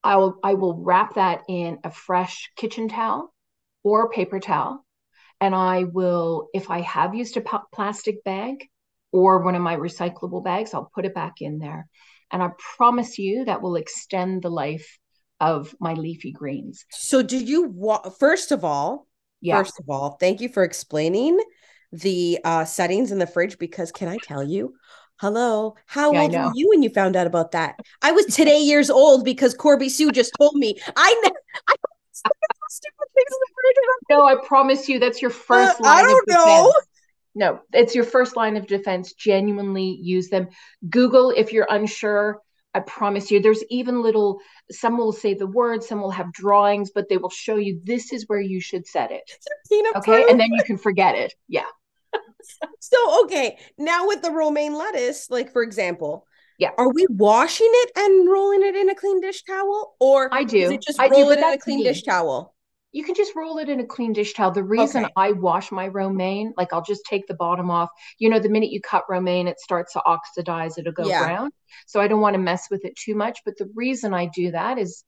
I 0.05 0.17
will 0.17 0.39
I 0.45 0.55
will 0.55 0.77
wrap 0.77 1.15
that 1.15 1.43
in 1.49 1.79
a 1.83 1.91
fresh 1.91 2.51
kitchen 2.57 2.89
towel 2.89 3.35
or 3.83 4.11
paper 4.11 4.39
towel, 4.39 4.85
and 5.41 5.55
I 5.55 5.85
will, 5.85 6.49
if 6.55 6.71
I 6.71 6.81
have 6.83 7.15
used 7.15 7.37
a 7.37 7.61
plastic 7.73 8.23
bag 8.23 8.57
or 9.13 9.43
one 9.43 9.55
of 9.55 9.63
my 9.63 9.77
recyclable 9.77 10.45
bags, 10.45 10.75
I'll 10.75 10.91
put 10.95 11.05
it 11.05 11.15
back 11.15 11.41
in 11.41 11.59
there. 11.59 11.87
And 12.31 12.43
I 12.43 12.51
promise 12.77 13.19
you 13.19 13.45
that 13.47 13.63
will 13.63 13.77
extend 13.77 14.43
the 14.43 14.51
life 14.51 14.99
of 15.41 15.75
my 15.81 15.95
leafy 15.95 16.33
greens. 16.33 16.85
So, 16.91 17.23
do 17.23 17.37
you 17.37 17.65
wa- 17.65 18.09
first 18.11 18.53
of 18.53 18.65
all? 18.65 19.07
Yeah. 19.41 19.59
First 19.59 19.79
of 19.79 19.87
all, 19.89 20.17
thank 20.19 20.41
you 20.41 20.49
for 20.49 20.65
explaining 20.65 21.39
the 21.93 22.39
uh, 22.45 22.65
settings 22.65 23.13
in 23.13 23.19
the 23.19 23.27
fridge 23.27 23.59
because 23.59 23.93
can 23.93 24.09
I 24.09 24.19
tell 24.19 24.43
you? 24.43 24.75
Hello, 25.19 25.77
how 25.87 26.13
yeah, 26.13 26.23
old 26.23 26.33
were 26.33 26.53
you 26.55 26.69
when 26.69 26.83
you 26.83 26.91
found 26.91 27.15
out 27.15 27.27
about 27.27 27.53
that? 27.53 27.79
I 28.03 28.13
was 28.13 28.27
today 28.27 28.59
years 28.59 28.91
old 28.91 29.25
because 29.25 29.55
Corby 29.55 29.89
Sue 29.89 30.11
just 30.11 30.33
told 30.39 30.57
me. 30.57 30.77
I 30.97 31.21
know. 31.25 31.33
I 31.69 31.75
stupid 32.69 33.09
things 33.15 33.31
in 33.31 33.39
the 33.41 33.53
fridge. 33.55 33.77
No, 34.11 34.27
I 34.27 34.37
promise 34.47 34.89
you, 34.89 34.99
that's 34.99 35.23
your 35.23 35.31
uh, 35.31 35.35
first. 35.35 35.81
Uh, 35.81 35.87
I 35.87 36.03
don't 36.03 36.29
know. 36.29 36.73
No, 37.37 37.61
it's 37.73 37.95
your 37.95 38.05
first 38.05 38.37
line 38.37 38.57
of 38.57 38.67
defense. 38.67 39.13
Genuinely 39.13 39.99
use 40.01 40.29
them. 40.29 40.49
Google 40.89 41.31
if 41.31 41.53
you're 41.53 41.67
unsure. 41.69 42.41
I 42.77 42.81
promise 42.81 43.31
you, 43.31 43.41
there's 43.41 43.63
even 43.71 44.03
little, 44.03 44.41
some 44.71 44.99
will 44.99 45.13
say 45.13 45.35
the 45.35 45.47
word, 45.47 45.85
some 45.85 46.01
will 46.01 46.11
have 46.11 46.33
drawings, 46.33 46.91
but 46.93 47.09
they 47.09 47.19
will 47.19 47.31
show 47.31 47.55
you 47.55 47.81
this 47.85 48.13
is 48.13 48.25
where 48.27 48.41
you 48.41 48.61
should 48.61 48.85
set 48.85 49.13
it. 49.13 49.23
Okay. 49.97 50.25
And 50.29 50.41
then 50.41 50.53
you 50.53 50.65
can 50.65 50.77
forget 50.77 51.15
it. 51.15 51.35
Yeah. 51.47 51.67
So, 52.81 53.25
okay. 53.25 53.59
Now 53.79 54.07
with 54.07 54.23
the 54.23 54.31
romaine 54.31 54.75
lettuce, 54.75 55.31
like 55.31 55.53
for 55.53 55.63
example, 55.63 56.27
yeah. 56.57 56.71
Are 56.79 56.93
we 56.93 57.05
washing 57.11 57.69
it 57.69 57.91
and 57.97 58.31
rolling 58.31 58.63
it 58.63 58.77
in 58.77 58.89
a 58.89 58.95
clean 58.95 59.21
dish 59.21 59.43
towel? 59.43 59.97
Or 59.99 60.33
I 60.33 60.45
do. 60.45 60.59
Is 60.59 60.71
it 60.71 60.83
just 60.83 61.01
I 61.01 61.09
roll 61.09 61.25
do, 61.25 61.31
it 61.33 61.39
in 61.39 61.45
a 61.45 61.59
clean 61.59 61.79
me. 61.79 61.85
dish 61.85 62.05
towel? 62.05 62.55
you 62.95 63.03
can 63.03 63.17
just 63.17 63.35
roll 63.35 63.59
it 63.59 63.69
in 63.69 63.81
a 63.81 63.85
clean 63.85 64.13
dish 64.13 64.35
towel. 64.35 64.53
The 64.53 64.63
reason 64.63 65.05
okay. 65.05 65.13
I 65.17 65.33
wash 65.33 65.73
my 65.73 65.89
romaine, 65.89 66.55
like 66.57 66.73
I'll 66.73 66.81
just 66.81 67.05
take 67.05 67.27
the 67.27 67.35
bottom 67.35 67.69
off. 67.69 67.91
You 68.19 68.31
know, 68.31 68.39
the 68.39 68.49
minute 68.49 68.71
you 68.71 68.81
cut 68.81 69.03
romaine, 69.09 69.49
it 69.49 69.59
starts 69.59 69.95
to 69.95 70.03
oxidize, 70.07 70.79
it'll 70.79 70.93
go 70.93 71.05
yeah. 71.05 71.25
brown. 71.25 71.51
So 71.89 72.01
I 72.01 72.07
don't 72.07 72.21
want 72.21 72.35
to 72.35 72.41
mess 72.41 72.69
with 72.71 72.85
it 72.85 72.95
too 72.97 73.17
much. 73.17 73.41
But 73.45 73.59
the 73.59 73.69
reason 73.75 74.15
I 74.15 74.31
do 74.33 74.53
that 74.53 74.79
is 74.79 75.03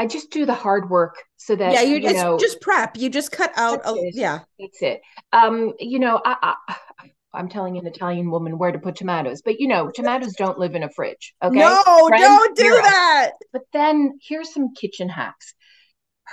I 0.00 0.06
just 0.06 0.30
do 0.30 0.46
the 0.46 0.54
hard 0.54 0.88
work 0.88 1.16
so 1.36 1.54
that 1.56 1.74
yeah, 1.74 1.82
you, 1.82 1.96
you 1.96 2.14
know, 2.14 2.38
just 2.38 2.62
prep. 2.62 2.96
You 2.96 3.10
just 3.10 3.32
cut 3.32 3.52
out. 3.56 3.82
A, 3.84 3.94
yeah, 4.14 4.38
that's 4.58 4.80
it. 4.80 5.02
Um, 5.34 5.74
you 5.78 5.98
know, 5.98 6.22
I, 6.24 6.54
I 6.98 7.06
I'm 7.34 7.50
telling 7.50 7.76
an 7.76 7.86
Italian 7.86 8.30
woman 8.30 8.56
where 8.56 8.72
to 8.72 8.78
put 8.78 8.96
tomatoes, 8.96 9.42
but 9.44 9.60
you 9.60 9.68
know, 9.68 9.90
tomatoes 9.94 10.32
don't 10.38 10.58
live 10.58 10.74
in 10.74 10.82
a 10.84 10.88
fridge. 10.88 11.34
Okay. 11.42 11.58
No, 11.58 11.82
Friends, 12.08 12.22
don't 12.22 12.56
do 12.56 12.62
zero. 12.62 12.82
that. 12.82 13.32
But 13.52 13.62
then 13.74 14.18
here's 14.26 14.54
some 14.54 14.72
kitchen 14.74 15.10
hacks 15.10 15.52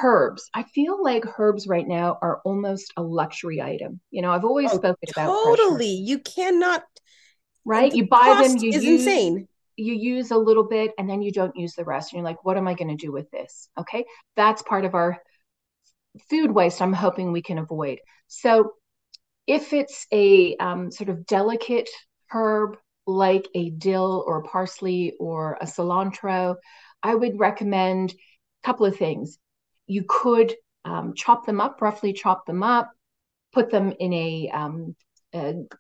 herbs. 0.02 0.50
I 0.54 0.64
feel 0.64 1.04
like 1.04 1.26
herbs 1.38 1.68
right 1.68 1.88
now 1.88 2.18
are 2.22 2.40
almost 2.46 2.94
a 2.96 3.04
luxury 3.04 3.62
item. 3.62 4.00
You 4.12 4.22
know, 4.22 4.32
I've 4.32 4.46
always 4.46 4.72
oh, 4.72 4.78
spoken 4.78 5.10
about 5.12 5.28
totally. 5.28 5.92
You 5.92 6.20
cannot 6.20 6.84
right. 7.66 7.94
You 7.94 8.08
buy 8.08 8.42
them. 8.42 8.58
You 8.58 8.70
is 8.70 8.84
use, 8.86 9.06
insane. 9.06 9.48
You 9.78 9.94
use 9.94 10.32
a 10.32 10.38
little 10.38 10.68
bit 10.68 10.92
and 10.98 11.10
then 11.10 11.22
you 11.22 11.32
don't 11.32 11.56
use 11.56 11.76
the 11.76 11.86
rest. 11.86 12.12
And 12.12 12.18
you're 12.18 12.26
like, 12.26 12.44
what 12.44 12.58
am 12.58 12.68
I 12.68 12.74
going 12.74 12.90
to 12.90 13.06
do 13.06 13.12
with 13.12 13.30
this? 13.32 13.70
Okay, 13.80 14.06
that's 14.36 14.62
part 14.64 14.84
of 14.84 14.96
our 14.96 15.18
food 16.30 16.52
waste. 16.52 16.82
I'm 16.82 16.94
hoping 16.94 17.32
we 17.32 17.42
can 17.42 17.58
avoid. 17.58 18.00
So, 18.28 18.74
if 19.46 19.72
it's 19.72 20.06
a 20.12 20.58
um, 20.58 20.92
sort 20.92 21.10
of 21.10 21.26
delicate 21.26 21.90
herb 22.32 22.76
like 23.06 23.48
a 23.56 23.70
dill 23.70 24.26
or 24.28 24.44
parsley 24.44 25.14
or 25.20 25.58
a 25.62 25.66
cilantro, 25.66 26.56
I 27.02 27.16
would 27.16 27.40
recommend 27.40 28.12
a 28.12 28.66
couple 28.66 28.86
of 28.86 28.98
things 28.98 29.40
you 29.88 30.04
could 30.08 30.54
um, 30.86 31.14
chop 31.16 31.46
them 31.46 31.60
up, 31.60 31.82
roughly 31.82 32.14
chop 32.14 32.46
them 32.46 32.62
up, 32.62 32.92
put 33.54 33.72
them 33.72 33.94
in 34.00 34.14
a, 34.14 34.52
um, 34.54 34.96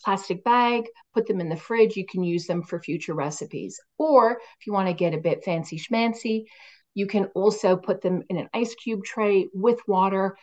plastic 0.03 0.43
bag, 0.43 0.85
put 1.13 1.27
them 1.27 1.39
in 1.41 1.49
the 1.49 1.55
fridge. 1.55 1.95
You 1.95 2.05
can 2.05 2.23
use 2.23 2.45
them 2.45 2.63
for 2.63 2.79
future 2.79 3.13
recipes. 3.13 3.79
Or 3.97 4.39
if 4.59 4.67
you 4.67 4.73
want 4.73 4.87
to 4.87 4.93
get 4.93 5.13
a 5.13 5.19
bit 5.19 5.43
fancy 5.43 5.77
schmancy, 5.79 6.45
you 6.93 7.07
can 7.07 7.25
also 7.35 7.75
put 7.75 8.01
them 8.01 8.23
in 8.29 8.37
an 8.37 8.49
ice 8.53 8.73
cube 8.75 9.03
tray 9.03 9.47
with 9.53 9.79
water. 9.87 10.35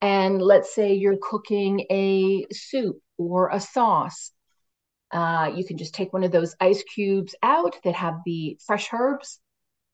And 0.00 0.40
let's 0.40 0.74
say 0.74 0.94
you're 0.94 1.18
cooking 1.20 1.84
a 1.90 2.46
soup 2.52 2.98
or 3.18 3.50
a 3.50 3.60
sauce. 3.60 4.32
Uh, 5.10 5.50
you 5.54 5.64
can 5.64 5.78
just 5.78 5.94
take 5.94 6.12
one 6.12 6.24
of 6.24 6.32
those 6.32 6.54
ice 6.60 6.82
cubes 6.82 7.34
out 7.42 7.76
that 7.84 7.94
have 7.94 8.14
the 8.24 8.58
fresh 8.66 8.88
herbs 8.92 9.40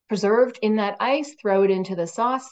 preserved 0.07 0.59
in 0.61 0.75
that 0.75 0.97
ice, 0.99 1.33
throw 1.41 1.63
it 1.63 1.71
into 1.71 1.95
the 1.95 2.07
sauce, 2.07 2.49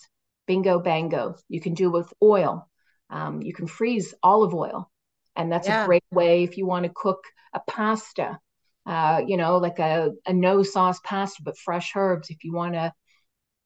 bingo 0.48 0.80
bango. 0.80 1.36
You 1.50 1.62
can 1.62 1.74
do 1.74 1.92
with 1.92 2.12
oil. 2.22 2.68
Um, 3.10 3.42
you 3.42 3.54
can 3.54 3.68
freeze 3.68 4.14
olive 4.24 4.54
oil, 4.54 4.90
and 5.36 5.52
that's 5.52 5.68
yeah. 5.68 5.84
a 5.84 5.86
great 5.86 6.04
way 6.12 6.44
if 6.44 6.58
you 6.58 6.66
want 6.66 6.86
to 6.86 6.92
cook 6.94 7.24
a 7.54 7.60
pasta. 7.68 8.40
Uh, 8.86 9.22
you 9.26 9.38
know, 9.38 9.58
like 9.60 9.80
a, 9.80 10.12
a 10.26 10.34
no 10.34 10.62
sauce 10.62 11.00
pasta, 11.06 11.42
but 11.42 11.58
fresh 11.58 11.94
herbs. 11.96 12.30
If 12.30 12.44
you 12.44 12.54
want 12.54 12.74
to 12.74 12.92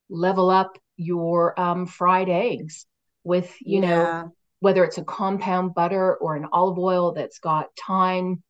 level 0.09 0.49
up 0.49 0.77
your 0.95 1.59
um, 1.59 1.87
fried 1.87 2.29
eggs 2.29 2.85
with, 3.23 3.51
you 3.61 3.81
yeah. 3.81 3.87
know, 3.87 4.33
whether 4.59 4.83
it's 4.83 4.99
a 4.99 5.03
compound 5.03 5.73
butter 5.73 6.15
or 6.15 6.35
an 6.35 6.47
olive 6.51 6.77
oil 6.77 7.13
that's 7.13 7.39
got 7.39 7.69
thyme, 7.87 8.43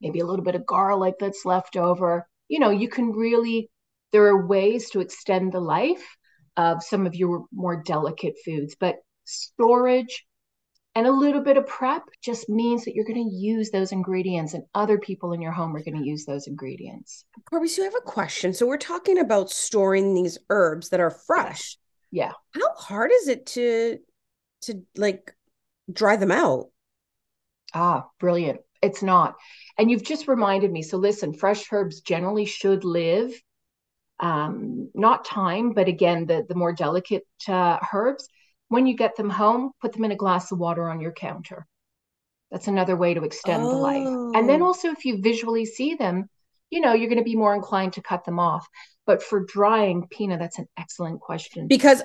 maybe 0.00 0.20
a 0.20 0.26
little 0.26 0.44
bit 0.44 0.54
of 0.54 0.66
garlic 0.66 1.16
that's 1.18 1.44
left 1.44 1.76
over. 1.76 2.28
You 2.48 2.60
know, 2.60 2.70
you 2.70 2.88
can 2.88 3.12
really, 3.12 3.70
there 4.12 4.26
are 4.26 4.46
ways 4.46 4.90
to 4.90 5.00
extend 5.00 5.52
the 5.52 5.60
life 5.60 6.16
of 6.56 6.82
some 6.82 7.06
of 7.06 7.14
your 7.14 7.46
more 7.52 7.82
delicate 7.82 8.34
foods. 8.44 8.76
But 8.78 8.96
storage 9.24 10.25
and 10.96 11.06
a 11.06 11.12
little 11.12 11.42
bit 11.42 11.56
of 11.56 11.66
prep 11.66 12.02
just 12.22 12.48
means 12.48 12.84
that 12.84 12.94
you're 12.94 13.04
going 13.04 13.28
to 13.28 13.36
use 13.36 13.70
those 13.70 13.92
ingredients 13.92 14.54
and 14.54 14.64
other 14.74 14.98
people 14.98 15.32
in 15.32 15.40
your 15.40 15.52
home 15.52 15.76
are 15.76 15.82
going 15.82 16.02
to 16.02 16.08
use 16.08 16.24
those 16.24 16.46
ingredients. 16.46 17.24
Corby, 17.48 17.68
so 17.68 17.82
I 17.82 17.84
have 17.84 17.94
a 17.94 18.00
question. 18.00 18.52
So 18.52 18.66
we're 18.66 18.78
talking 18.78 19.18
about 19.18 19.50
storing 19.50 20.14
these 20.14 20.38
herbs 20.50 20.88
that 20.88 21.00
are 21.00 21.10
fresh. 21.10 21.76
Yeah. 22.10 22.32
How 22.54 22.74
hard 22.76 23.12
is 23.12 23.28
it 23.28 23.46
to 23.46 23.98
to 24.62 24.82
like 24.96 25.34
dry 25.92 26.16
them 26.16 26.32
out? 26.32 26.70
Ah, 27.74 28.06
brilliant. 28.18 28.60
It's 28.82 29.02
not. 29.02 29.36
And 29.78 29.90
you've 29.90 30.04
just 30.04 30.26
reminded 30.26 30.72
me. 30.72 30.82
So 30.82 30.96
listen, 30.96 31.34
fresh 31.34 31.66
herbs 31.70 32.00
generally 32.00 32.46
should 32.46 32.84
live 32.84 33.32
um, 34.20 34.90
not 34.94 35.26
thyme, 35.26 35.72
but 35.72 35.88
again, 35.88 36.26
the, 36.26 36.44
the 36.48 36.54
more 36.54 36.72
delicate 36.72 37.26
uh, 37.48 37.78
herbs. 37.92 38.26
When 38.68 38.86
you 38.86 38.96
get 38.96 39.16
them 39.16 39.30
home, 39.30 39.72
put 39.80 39.92
them 39.92 40.04
in 40.04 40.12
a 40.12 40.16
glass 40.16 40.52
of 40.52 40.58
water 40.58 40.88
on 40.88 41.00
your 41.00 41.12
counter. 41.12 41.66
That's 42.50 42.68
another 42.68 42.96
way 42.96 43.14
to 43.14 43.24
extend 43.24 43.62
oh. 43.62 43.70
the 43.70 43.76
life. 43.76 44.36
And 44.36 44.48
then 44.48 44.62
oh. 44.62 44.66
also, 44.66 44.88
if 44.88 45.04
you 45.04 45.20
visually 45.20 45.64
see 45.64 45.94
them, 45.94 46.28
you 46.70 46.80
know, 46.80 46.92
you're 46.92 47.08
going 47.08 47.18
to 47.18 47.24
be 47.24 47.36
more 47.36 47.54
inclined 47.54 47.92
to 47.94 48.02
cut 48.02 48.24
them 48.24 48.38
off. 48.38 48.66
But 49.06 49.22
for 49.22 49.44
drying, 49.44 50.08
Pina, 50.10 50.36
that's 50.36 50.58
an 50.58 50.66
excellent 50.76 51.20
question. 51.20 51.68
Because 51.68 52.02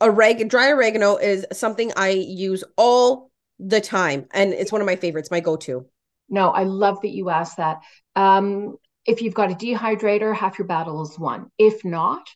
oreg- 0.00 0.48
dry 0.48 0.70
oregano 0.70 1.16
is 1.16 1.46
something 1.52 1.92
I 1.96 2.10
use 2.10 2.64
all 2.76 3.30
the 3.60 3.80
time. 3.80 4.26
And 4.32 4.52
it's 4.52 4.72
one 4.72 4.80
of 4.80 4.86
my 4.86 4.96
favorites, 4.96 5.30
my 5.30 5.40
go 5.40 5.56
to. 5.58 5.86
No, 6.28 6.50
I 6.50 6.64
love 6.64 7.00
that 7.02 7.10
you 7.10 7.30
asked 7.30 7.58
that. 7.58 7.78
Um, 8.16 8.76
if 9.06 9.22
you've 9.22 9.34
got 9.34 9.50
a 9.50 9.54
dehydrator, 9.54 10.34
half 10.34 10.58
your 10.58 10.66
battle 10.66 11.02
is 11.02 11.18
won. 11.18 11.50
If 11.58 11.84
not, 11.84 12.28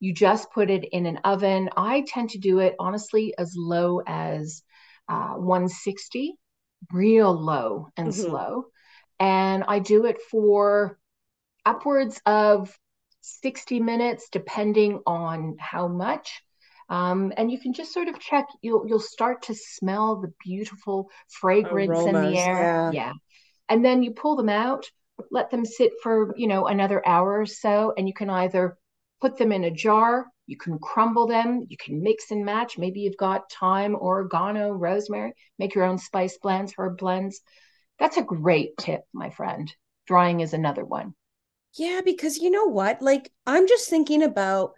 you 0.00 0.14
just 0.14 0.50
put 0.52 0.70
it 0.70 0.84
in 0.92 1.06
an 1.06 1.18
oven. 1.24 1.70
I 1.76 2.04
tend 2.06 2.30
to 2.30 2.38
do 2.38 2.60
it 2.60 2.74
honestly 2.78 3.34
as 3.38 3.54
low 3.56 4.00
as 4.06 4.62
uh, 5.08 5.34
160, 5.34 6.34
real 6.92 7.32
low 7.32 7.88
and 7.96 8.08
mm-hmm. 8.08 8.20
slow. 8.20 8.66
And 9.18 9.64
I 9.66 9.80
do 9.80 10.06
it 10.06 10.18
for 10.30 10.98
upwards 11.66 12.20
of 12.24 12.76
60 13.20 13.80
minutes, 13.80 14.28
depending 14.30 15.00
on 15.06 15.56
how 15.58 15.88
much. 15.88 16.42
Um, 16.88 17.32
and 17.36 17.50
you 17.50 17.60
can 17.60 17.74
just 17.74 17.92
sort 17.92 18.08
of 18.08 18.18
check. 18.18 18.46
You'll 18.62 18.88
you'll 18.88 18.98
start 18.98 19.42
to 19.42 19.54
smell 19.54 20.20
the 20.22 20.32
beautiful 20.42 21.10
fragrance 21.28 21.90
Aromas, 21.90 22.06
in 22.06 22.32
the 22.32 22.38
air. 22.38 22.62
Yeah. 22.62 22.90
yeah, 22.92 23.12
and 23.68 23.84
then 23.84 24.02
you 24.02 24.12
pull 24.12 24.36
them 24.36 24.48
out 24.48 24.86
let 25.30 25.50
them 25.50 25.64
sit 25.64 25.92
for, 26.02 26.34
you 26.36 26.46
know, 26.46 26.66
another 26.66 27.06
hour 27.06 27.40
or 27.40 27.46
so. 27.46 27.92
And 27.96 28.06
you 28.06 28.14
can 28.14 28.30
either 28.30 28.76
put 29.20 29.36
them 29.36 29.52
in 29.52 29.64
a 29.64 29.70
jar, 29.70 30.26
you 30.46 30.56
can 30.56 30.78
crumble 30.78 31.26
them, 31.26 31.66
you 31.68 31.76
can 31.76 32.02
mix 32.02 32.30
and 32.30 32.44
match. 32.44 32.78
Maybe 32.78 33.00
you've 33.00 33.16
got 33.16 33.50
thyme, 33.52 33.94
oregano, 33.94 34.70
rosemary, 34.70 35.32
make 35.58 35.74
your 35.74 35.84
own 35.84 35.98
spice 35.98 36.38
blends, 36.38 36.74
herb 36.78 36.98
blends. 36.98 37.40
That's 37.98 38.16
a 38.16 38.22
great 38.22 38.76
tip, 38.78 39.02
my 39.12 39.30
friend. 39.30 39.72
Drying 40.06 40.40
is 40.40 40.54
another 40.54 40.84
one. 40.84 41.14
Yeah, 41.76 42.00
because 42.04 42.38
you 42.38 42.50
know 42.50 42.66
what? 42.66 43.02
Like, 43.02 43.30
I'm 43.46 43.68
just 43.68 43.90
thinking 43.90 44.22
about 44.22 44.72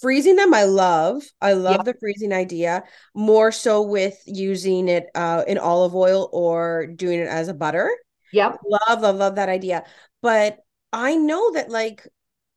freezing 0.00 0.36
them 0.36 0.54
i 0.54 0.62
love 0.62 1.22
i 1.42 1.52
love 1.52 1.74
yep. 1.74 1.84
the 1.84 1.94
freezing 2.00 2.32
idea 2.32 2.82
more 3.14 3.52
so 3.52 3.82
with 3.82 4.16
using 4.24 4.88
it 4.88 5.08
uh, 5.14 5.44
in 5.46 5.58
olive 5.58 5.94
oil 5.94 6.30
or 6.32 6.86
doing 6.86 7.18
it 7.18 7.28
as 7.28 7.48
a 7.48 7.52
butter 7.52 7.90
Yep. 8.32 8.60
Love, 8.64 9.02
love, 9.02 9.16
love 9.16 9.34
that 9.36 9.48
idea. 9.48 9.84
But 10.20 10.58
I 10.92 11.16
know 11.16 11.52
that 11.52 11.70
like 11.70 12.06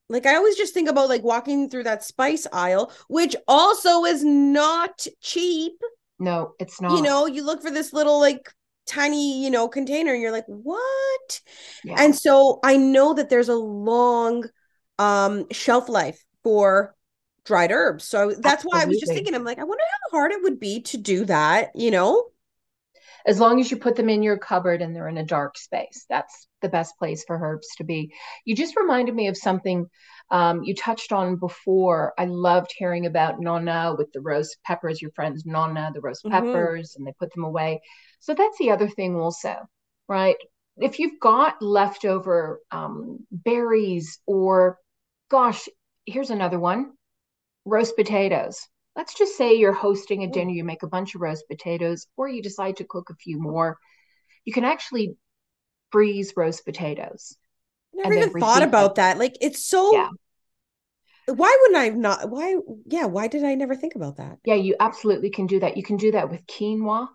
like 0.10 0.26
I 0.26 0.36
always 0.36 0.56
just 0.56 0.74
think 0.74 0.90
about 0.90 1.10
like 1.10 1.24
walking 1.24 1.70
through 1.70 1.84
that 1.84 2.04
spice 2.04 2.48
aisle, 2.54 2.92
which 3.08 3.36
also 3.48 4.06
is 4.06 4.24
not 4.24 5.06
cheap. 5.22 5.74
No, 6.20 6.54
it's 6.60 6.80
not. 6.80 6.96
You 6.96 7.02
know, 7.02 7.26
you 7.26 7.44
look 7.44 7.62
for 7.62 7.72
this 7.72 7.94
little 7.94 8.20
like 8.20 8.50
tiny, 8.86 9.44
you 9.44 9.50
know, 9.50 9.68
container 9.68 10.14
and 10.14 10.22
you're 10.22 10.32
like, 10.32 10.46
"What?" 10.48 11.42
Yeah. 11.84 11.96
And 11.98 12.16
so 12.16 12.60
I 12.64 12.78
know 12.78 13.14
that 13.14 13.30
there's 13.30 13.50
a 13.50 13.56
long 13.56 14.46
um 15.00 15.46
shelf 15.52 15.90
life 15.90 16.24
for 16.44 16.96
dried 17.46 17.72
herbs. 17.72 18.06
So 18.06 18.30
that's 18.32 18.46
Absolutely. 18.46 18.70
why 18.70 18.82
I 18.82 18.86
was 18.86 19.00
just 19.00 19.14
thinking, 19.14 19.36
I'm 19.36 19.44
like, 19.44 19.60
I 19.60 19.64
wonder 19.64 19.84
how 20.12 20.18
hard 20.18 20.32
it 20.32 20.44
would 20.44 20.60
be 20.60 20.82
to 20.84 20.98
do 20.98 21.26
that, 21.26 21.72
you 21.76 21.92
know? 21.92 22.26
As 23.26 23.40
long 23.40 23.60
as 23.60 23.72
you 23.72 23.78
put 23.78 23.96
them 23.96 24.10
in 24.10 24.24
your 24.24 24.38
cupboard 24.38 24.82
and 24.82 24.96
they're 24.96 25.08
in 25.08 25.18
a 25.18 25.24
dark 25.24 25.58
space, 25.58 26.06
that's 26.10 26.48
the 26.66 26.78
best 26.78 26.98
place 26.98 27.24
for 27.26 27.38
herbs 27.38 27.68
to 27.78 27.84
be. 27.84 28.12
You 28.44 28.56
just 28.56 28.76
reminded 28.76 29.14
me 29.14 29.28
of 29.28 29.38
something 29.38 29.86
um, 30.32 30.64
you 30.64 30.74
touched 30.74 31.12
on 31.12 31.36
before. 31.36 32.14
I 32.18 32.26
loved 32.26 32.74
hearing 32.76 33.06
about 33.06 33.40
Nonna 33.40 33.96
with 33.96 34.12
the 34.12 34.22
roast 34.22 34.58
peppers, 34.66 35.02
your 35.02 35.12
friends 35.12 35.46
Nonna, 35.46 35.92
the 35.94 36.02
roast 36.02 36.26
mm-hmm. 36.26 36.34
peppers, 36.34 36.96
and 36.96 37.06
they 37.06 37.14
put 37.20 37.32
them 37.34 37.44
away. 37.44 37.82
So 38.20 38.34
that's 38.34 38.58
the 38.58 38.72
other 38.72 38.88
thing 38.88 39.16
also, 39.16 39.56
right? 40.08 40.38
If 40.78 41.00
you've 41.00 41.20
got 41.22 41.62
leftover 41.62 42.60
um, 42.72 43.20
berries 43.32 44.20
or, 44.26 44.80
gosh, 45.30 45.70
here's 46.06 46.32
another 46.32 46.60
one 46.60 46.92
roast 47.64 47.96
potatoes. 47.96 48.60
Let's 48.96 49.18
just 49.18 49.38
say 49.38 49.56
you're 49.56 49.74
hosting 49.74 50.24
a 50.24 50.28
dinner, 50.28 50.52
you 50.52 50.64
make 50.64 50.84
a 50.84 50.88
bunch 50.88 51.16
of 51.16 51.22
roast 51.22 51.46
potatoes, 51.50 52.08
or 52.16 52.28
you 52.28 52.42
decide 52.42 52.78
to 52.78 52.86
cook 52.86 53.10
a 53.10 53.16
few 53.16 53.40
more. 53.40 53.78
You 54.46 54.54
can 54.54 54.64
actually 54.64 55.18
freeze 55.92 56.34
roast 56.36 56.66
potatoes. 56.66 57.38
Never 57.94 58.14
even 58.14 58.32
thought 58.32 58.64
about 58.64 58.96
them. 58.96 59.04
that. 59.04 59.18
Like 59.18 59.38
it's 59.42 59.64
so 59.64 59.94
yeah. 59.94 60.10
Why 61.28 61.58
wouldn't 61.62 61.78
I 61.78 61.90
not? 61.90 62.30
Why? 62.30 62.58
Yeah. 62.86 63.06
Why 63.06 63.28
did 63.28 63.44
I 63.44 63.56
never 63.56 63.76
think 63.76 63.96
about 63.96 64.18
that? 64.18 64.38
Yeah, 64.46 64.56
you 64.56 64.76
absolutely 64.80 65.30
can 65.30 65.48
do 65.48 65.60
that. 65.62 65.78
You 65.78 65.84
can 65.84 65.98
do 65.98 66.12
that 66.12 66.30
with 66.30 66.46
quinoa, 66.46 67.08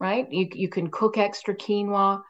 right? 0.00 0.30
You 0.32 0.48
you 0.52 0.68
can 0.68 0.90
cook 0.90 1.18
extra 1.18 1.54
quinoa, 1.54 2.22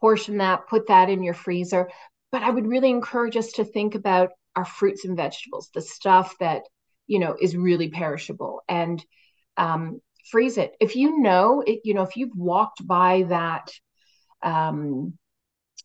portion 0.00 0.38
that, 0.38 0.66
put 0.68 0.88
that 0.88 1.10
in 1.10 1.22
your 1.22 1.34
freezer. 1.34 1.90
But 2.32 2.42
I 2.42 2.50
would 2.50 2.66
really 2.66 2.90
encourage 2.90 3.36
us 3.36 3.52
to 3.52 3.64
think 3.64 3.94
about 3.94 4.30
our 4.56 4.64
fruits 4.64 5.04
and 5.04 5.16
vegetables, 5.16 5.70
the 5.72 5.82
stuff 5.82 6.34
that 6.40 6.62
you 7.06 7.18
know 7.18 7.36
is 7.40 7.56
really 7.56 7.90
perishable, 7.90 8.62
and 8.68 9.04
um, 9.56 10.00
freeze 10.30 10.58
it. 10.58 10.74
If 10.80 10.96
you 10.96 11.20
know 11.20 11.62
it, 11.64 11.80
you 11.84 11.94
know 11.94 12.02
if 12.02 12.16
you've 12.16 12.34
walked 12.34 12.84
by 12.84 13.24
that 13.28 13.70
um, 14.44 15.14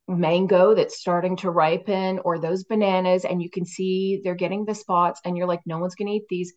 mango 0.08 0.76
that's 0.76 1.00
starting 1.00 1.38
to 1.38 1.52
ripen, 1.52 2.20
or 2.20 2.40
those 2.40 2.64
bananas, 2.64 3.26
and 3.26 3.42
you 3.42 3.50
can 3.50 3.66
see 3.66 4.22
they're 4.24 4.36
getting 4.36 4.66
the 4.66 4.76
spots, 4.76 5.22
and 5.26 5.38
you're 5.38 5.48
like, 5.48 5.62
no 5.66 5.80
one's 5.80 5.96
going 5.96 6.08
to 6.08 6.14
eat 6.14 6.26
these. 6.30 6.54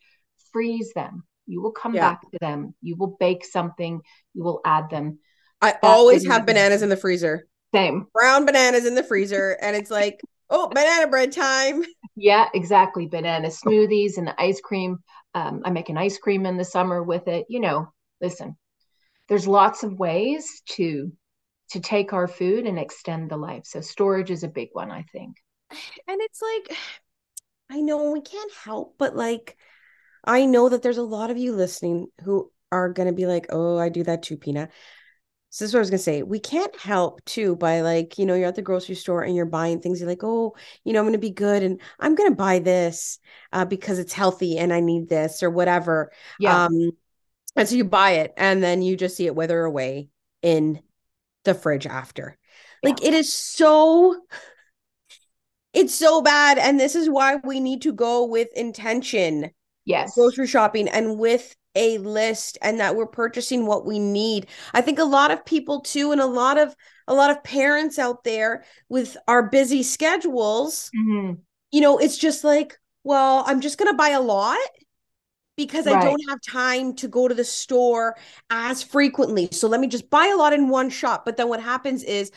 Freeze 0.53 0.93
them. 0.95 1.25
You 1.47 1.63
will 1.63 1.73
come 1.73 1.95
yeah. 1.95 2.11
back 2.11 2.21
to 2.31 2.39
them. 2.41 2.75
You 2.83 2.97
will 2.97 3.17
bake 3.19 3.45
something. 3.45 4.01
You 4.35 4.45
will 4.45 4.61
add 4.65 4.91
them. 4.91 5.19
I 5.61 5.73
that 5.73 5.85
always 5.85 6.27
have 6.27 6.47
bananas 6.47 6.83
in 6.83 6.89
the 6.89 6.97
freezer. 6.97 7.47
Same. 7.75 8.07
Brown 8.13 8.45
bananas 8.45 8.85
in 8.85 8.95
the 8.95 9.05
freezer, 9.05 9.57
and 9.61 9.77
it's 9.77 9.91
like 9.91 10.21
oh, 10.53 10.69
banana 10.69 11.09
bread 11.09 11.33
time. 11.33 11.83
Yeah, 12.15 12.51
exactly. 12.53 13.07
Banana 13.07 13.49
smoothies 13.49 14.19
and 14.19 14.27
the 14.27 14.39
ice 14.39 14.61
cream. 14.61 14.99
Um, 15.35 15.63
I 15.65 15.71
make 15.71 15.89
an 15.89 15.97
ice 15.97 16.19
cream 16.19 16.45
in 16.45 16.59
the 16.59 16.65
summer 16.65 17.03
with 17.03 17.27
it. 17.27 17.47
You 17.49 17.59
know, 17.59 17.91
listen, 18.21 18.59
there's 19.31 19.49
lots 19.49 19.83
of 19.83 19.99
ways 19.99 20.61
to 20.73 21.11
to 21.73 21.81
take 21.81 22.13
our 22.13 22.29
food 22.29 22.67
and 22.67 22.79
extend 22.79 23.31
the 23.31 23.37
life. 23.37 23.65
So 23.65 23.81
storage 23.81 24.31
is 24.31 24.45
a 24.45 24.49
big 24.49 24.69
one, 24.73 24.91
I 24.91 25.03
think. 25.13 25.37
And 26.07 26.21
it's 26.21 26.43
like, 26.43 26.79
I 27.71 27.81
know 27.81 28.13
we 28.13 28.21
can't 28.21 28.53
help, 28.65 28.97
but 28.99 29.17
like, 29.17 29.57
I 30.23 30.45
know 30.45 30.69
that 30.69 30.83
there's 30.83 30.99
a 30.99 31.03
lot 31.03 31.31
of 31.31 31.39
you 31.39 31.55
listening 31.55 32.09
who 32.23 32.53
are 32.71 32.91
going 32.91 33.09
to 33.09 33.15
be 33.15 33.27
like, 33.27 33.47
oh, 33.49 33.79
I 33.79 33.89
do 33.89 34.05
that 34.05 34.23
too, 34.23 34.37
Pina. 34.37 34.69
So 35.49 35.65
this 35.65 35.71
is 35.71 35.75
what 35.75 35.81
I 35.81 35.83
was 35.83 35.91
gonna 35.91 35.99
say. 35.99 36.23
We 36.23 36.41
can't 36.41 36.75
help 36.79 37.23
too 37.27 37.57
by 37.57 37.83
like, 37.83 38.19
you 38.19 38.25
know, 38.25 38.33
you're 38.35 38.49
at 38.49 38.55
the 38.55 38.63
grocery 38.63 38.95
store 38.95 39.23
and 39.23 39.37
you're 39.37 39.45
buying 39.45 39.83
things. 39.83 40.01
You're 40.01 40.09
like, 40.09 40.25
oh, 40.25 40.57
you 40.83 40.95
know, 40.95 41.01
I'm 41.01 41.05
gonna 41.05 41.19
be 41.19 41.29
good 41.29 41.63
and 41.63 41.79
I'm 42.01 42.15
gonna 42.15 42.35
buy 42.35 42.59
this 42.59 43.19
uh, 43.53 43.67
because 43.67 43.99
it's 43.99 44.15
healthy 44.15 44.57
and 44.57 44.73
I 44.73 44.81
need 44.81 45.11
this 45.11 45.43
or 45.43 45.51
whatever. 45.51 46.11
Yeah. 46.41 46.65
Um, 46.65 46.93
and 47.55 47.69
so 47.69 47.77
you 47.77 47.85
buy 47.85 48.13
it 48.13 48.33
and 48.39 48.63
then 48.63 48.81
you 48.81 48.97
just 48.97 49.15
see 49.15 49.27
it 49.27 49.35
wither 49.35 49.63
away 49.63 50.09
in 50.41 50.81
the 51.45 51.55
fridge 51.55 51.87
after. 51.87 52.37
Like 52.83 53.01
yeah. 53.01 53.09
it 53.09 53.15
is 53.15 53.33
so 53.33 54.21
it's 55.73 55.95
so 55.95 56.21
bad. 56.21 56.59
And 56.59 56.79
this 56.79 56.95
is 56.95 57.09
why 57.09 57.37
we 57.37 57.61
need 57.61 57.83
to 57.83 57.93
go 57.93 58.25
with 58.25 58.49
intention. 58.55 59.51
Yes. 59.85 60.15
Grocery 60.15 60.47
shopping 60.47 60.89
and 60.89 61.19
with 61.19 61.57
a 61.75 61.99
list 61.99 62.59
and 62.61 62.81
that 62.81 62.97
we're 62.97 63.07
purchasing 63.07 63.67
what 63.67 63.87
we 63.87 63.99
need. 63.99 64.47
I 64.75 64.83
think 64.83 64.99
a 64.99 65.05
lot 65.05 65.31
of 65.31 65.45
people 65.45 65.81
too 65.81 66.13
and 66.13 66.21
a 66.21 66.27
lot 66.27 66.59
of 66.59 66.75
a 67.09 67.15
lot 67.15 67.31
of 67.31 67.43
parents 67.43 67.99
out 67.99 68.25
there 68.25 68.65
with 68.89 69.17
our 69.27 69.49
busy 69.49 69.83
schedules, 69.83 70.91
mm-hmm. 70.97 71.35
you 71.73 71.81
know, 71.81 71.99
it's 71.99 72.19
just 72.19 72.45
like, 72.45 72.79
well, 73.03 73.43
I'm 73.47 73.61
just 73.61 73.79
going 73.79 73.91
to 73.91 73.97
buy 73.97 74.11
a 74.11 74.21
lot 74.21 74.59
because 75.57 75.87
right. 75.87 75.97
I 75.97 76.05
don't 76.05 76.23
have 76.29 76.41
time 76.41 76.95
to 76.97 77.09
go 77.09 77.29
to 77.29 77.35
the 77.35 77.45
store 77.45 78.17
as 78.51 78.83
frequently. 78.83 79.49
So 79.53 79.69
let 79.69 79.81
me 79.81 79.87
just 79.87 80.11
buy 80.11 80.27
a 80.27 80.37
lot 80.37 80.53
in 80.53 80.69
one 80.69 80.91
shot. 80.91 81.25
But 81.25 81.37
then 81.37 81.49
what 81.49 81.63
happens 81.63 82.03
is 82.03 82.31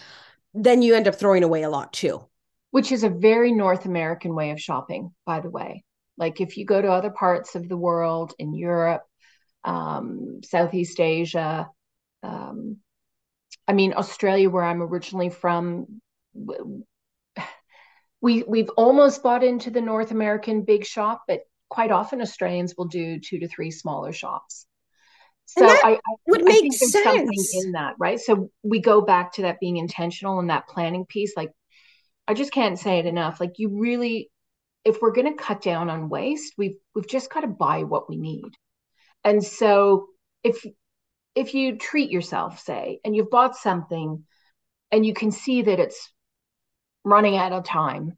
then 0.54 0.82
you 0.82 0.96
end 0.96 1.08
up 1.08 1.16
throwing 1.16 1.44
away 1.44 1.64
a 1.64 1.70
lot 1.70 1.94
too. 1.94 2.26
Which 2.72 2.92
is 2.92 3.04
a 3.04 3.10
very 3.10 3.52
North 3.54 3.86
American 3.86 4.36
way 4.36 4.52
of 4.52 4.60
shopping, 4.60 5.14
by 5.26 5.40
the 5.40 5.50
way. 5.50 5.84
Like 6.18 6.42
if 6.42 6.58
you 6.58 6.66
go 6.66 6.82
to 6.82 6.92
other 6.92 7.10
parts 7.10 7.56
of 7.56 7.70
the 7.70 7.78
world 7.78 8.34
in 8.38 8.54
Europe, 8.54 9.04
um, 9.64 10.42
Southeast 10.44 11.00
Asia. 11.00 11.70
Um, 12.24 12.78
I 13.68 13.74
mean, 13.74 13.94
Australia, 13.96 14.50
where 14.50 14.64
I'm 14.64 14.82
originally 14.82 15.30
from, 15.30 16.02
we 18.22 18.44
we've 18.44 18.70
almost 18.78 19.24
bought 19.24 19.44
into 19.44 19.72
the 19.72 19.82
North 19.82 20.12
American 20.12 20.64
big 20.64 20.86
shop, 20.86 21.24
but 21.28 21.42
quite 21.76 21.92
often 21.92 22.22
Australians 22.22 22.74
will 22.78 22.86
do 22.86 23.20
two 23.20 23.38
to 23.40 23.50
three 23.50 23.70
smaller 23.70 24.14
shops. 24.14 24.66
So 25.44 25.68
I, 25.68 25.80
I, 25.84 25.98
would 26.28 26.42
I 26.42 26.46
make 26.46 26.72
sense 26.72 27.04
something 27.04 27.46
in 27.54 27.74
that, 27.74 27.96
right? 28.00 28.18
So 28.18 28.50
we 28.64 28.80
go 28.80 29.02
back 29.02 29.34
to 29.34 29.42
that 29.42 29.60
being 29.60 29.76
intentional 29.76 30.40
and 30.40 30.50
that 30.50 30.70
planning 30.70 31.06
piece. 31.06 31.34
Like, 31.36 31.52
I 32.30 32.34
just 32.34 32.54
can't 32.54 32.80
say 32.80 33.00
it 33.00 33.06
enough. 33.06 33.42
Like, 33.42 33.56
you 33.58 33.78
really, 33.78 34.32
if 34.86 35.02
we're 35.02 35.12
going 35.12 35.28
to 35.28 35.44
cut 35.44 35.62
down 35.62 35.90
on 35.90 36.08
waste, 36.08 36.54
we've 36.58 36.78
we've 36.96 37.10
just 37.10 37.30
got 37.30 37.42
to 37.42 37.48
buy 37.48 37.84
what 37.84 38.10
we 38.10 38.16
need. 38.16 38.52
And 39.26 39.44
so 39.44 40.08
if 40.46 40.66
if 41.36 41.54
you 41.54 41.78
treat 41.78 42.10
yourself, 42.10 42.62
say, 42.62 43.02
and 43.04 43.14
you've 43.14 43.30
bought 43.30 43.58
something 43.58 44.24
and 44.94 45.06
you 45.06 45.14
can 45.14 45.30
see 45.30 45.64
that 45.64 45.80
it's 45.82 46.10
running 47.04 47.36
out 47.36 47.52
of 47.52 47.66
time, 47.66 48.18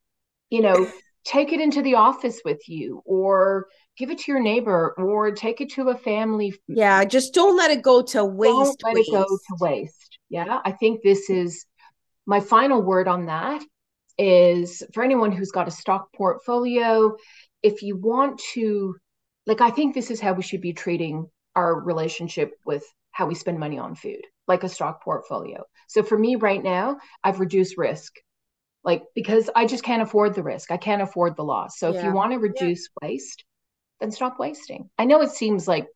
you 0.52 0.62
know, 0.62 0.88
take 1.28 1.52
it 1.52 1.62
into 1.62 1.82
the 1.82 1.96
office 1.96 2.42
with 2.46 2.68
you 2.68 3.02
or 3.06 3.68
give 3.98 4.10
it 4.10 4.20
to 4.20 4.32
your 4.32 4.42
neighbor 4.42 4.96
or 4.98 5.32
take 5.32 5.62
it 5.62 5.70
to 5.72 5.90
a 5.90 5.98
family. 5.98 6.54
Yeah, 6.68 7.04
just 7.04 7.34
don't 7.34 7.58
let 7.58 7.70
it 7.72 7.82
go 7.82 8.02
to 8.02 8.26
waste. 8.26 8.80
Don't 8.80 8.84
let 8.84 8.96
waste. 8.96 9.10
it 9.10 9.12
go 9.12 9.26
to 9.26 9.58
waste. 9.60 10.20
Yeah, 10.30 10.62
I 10.64 10.72
think 10.72 11.02
this 11.04 11.30
is 11.30 11.66
my 12.26 12.40
final 12.40 12.82
word 12.82 13.08
on 13.08 13.26
that 13.28 13.64
is 14.18 14.82
for 14.94 15.04
anyone 15.04 15.32
who's 15.32 15.52
got 15.52 15.68
a 15.68 15.72
stock 15.72 16.08
portfolio, 16.16 17.16
if 17.64 17.82
you 17.82 17.98
want 17.98 18.40
to 18.54 18.96
like 19.46 19.62
i 19.62 19.70
think 19.70 19.94
this 19.94 20.12
is 20.12 20.20
how 20.20 20.34
we 20.34 20.44
should 20.44 20.62
be 20.62 20.74
treating 20.74 21.26
our 21.56 21.80
relationship 21.80 22.52
with 22.66 22.84
how 23.12 23.26
we 23.26 23.36
spend 23.36 23.60
money 23.60 23.80
on 23.80 23.96
food 23.96 24.22
like 24.48 24.64
a 24.64 24.70
stock 24.70 25.04
portfolio 25.04 25.64
so 25.88 26.04
for 26.04 26.18
me 26.18 26.36
right 26.36 26.64
now 26.64 26.98
i've 27.24 27.40
reduced 27.40 27.78
risk 27.78 28.14
like 28.84 29.04
because 29.16 29.50
i 29.56 29.66
just 29.66 29.84
can't 29.84 30.02
afford 30.02 30.34
the 30.34 30.44
risk 30.44 30.72
i 30.72 30.78
can't 30.78 31.02
afford 31.02 31.36
the 31.36 31.44
loss 31.44 31.78
so 31.78 31.92
yeah. 31.92 32.00
if 32.00 32.06
you 32.06 32.12
want 32.12 32.32
to 32.32 32.38
reduce 32.38 32.90
yeah. 33.02 33.08
waste 33.08 33.44
then 34.00 34.12
stop 34.12 34.40
wasting 34.40 34.90
i 34.98 35.06
know 35.06 35.22
it 35.22 35.32
seems 35.32 35.68
like 35.68 35.88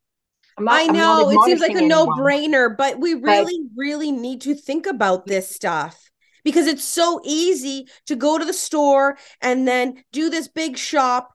not, 0.59 0.73
i 0.73 0.85
know 0.85 1.29
it 1.29 1.41
seems 1.45 1.61
like 1.61 1.75
a 1.75 1.81
no-brainer 1.81 2.75
but 2.75 2.99
we 2.99 3.13
really 3.13 3.59
but, 3.63 3.71
really 3.77 4.11
need 4.11 4.41
to 4.41 4.53
think 4.53 4.85
about 4.85 5.25
this 5.25 5.49
stuff 5.49 6.11
because 6.43 6.67
it's 6.67 6.83
so 6.83 7.21
easy 7.23 7.87
to 8.07 8.15
go 8.15 8.37
to 8.37 8.45
the 8.45 8.53
store 8.53 9.17
and 9.41 9.67
then 9.67 10.03
do 10.11 10.29
this 10.29 10.47
big 10.47 10.77
shop 10.77 11.33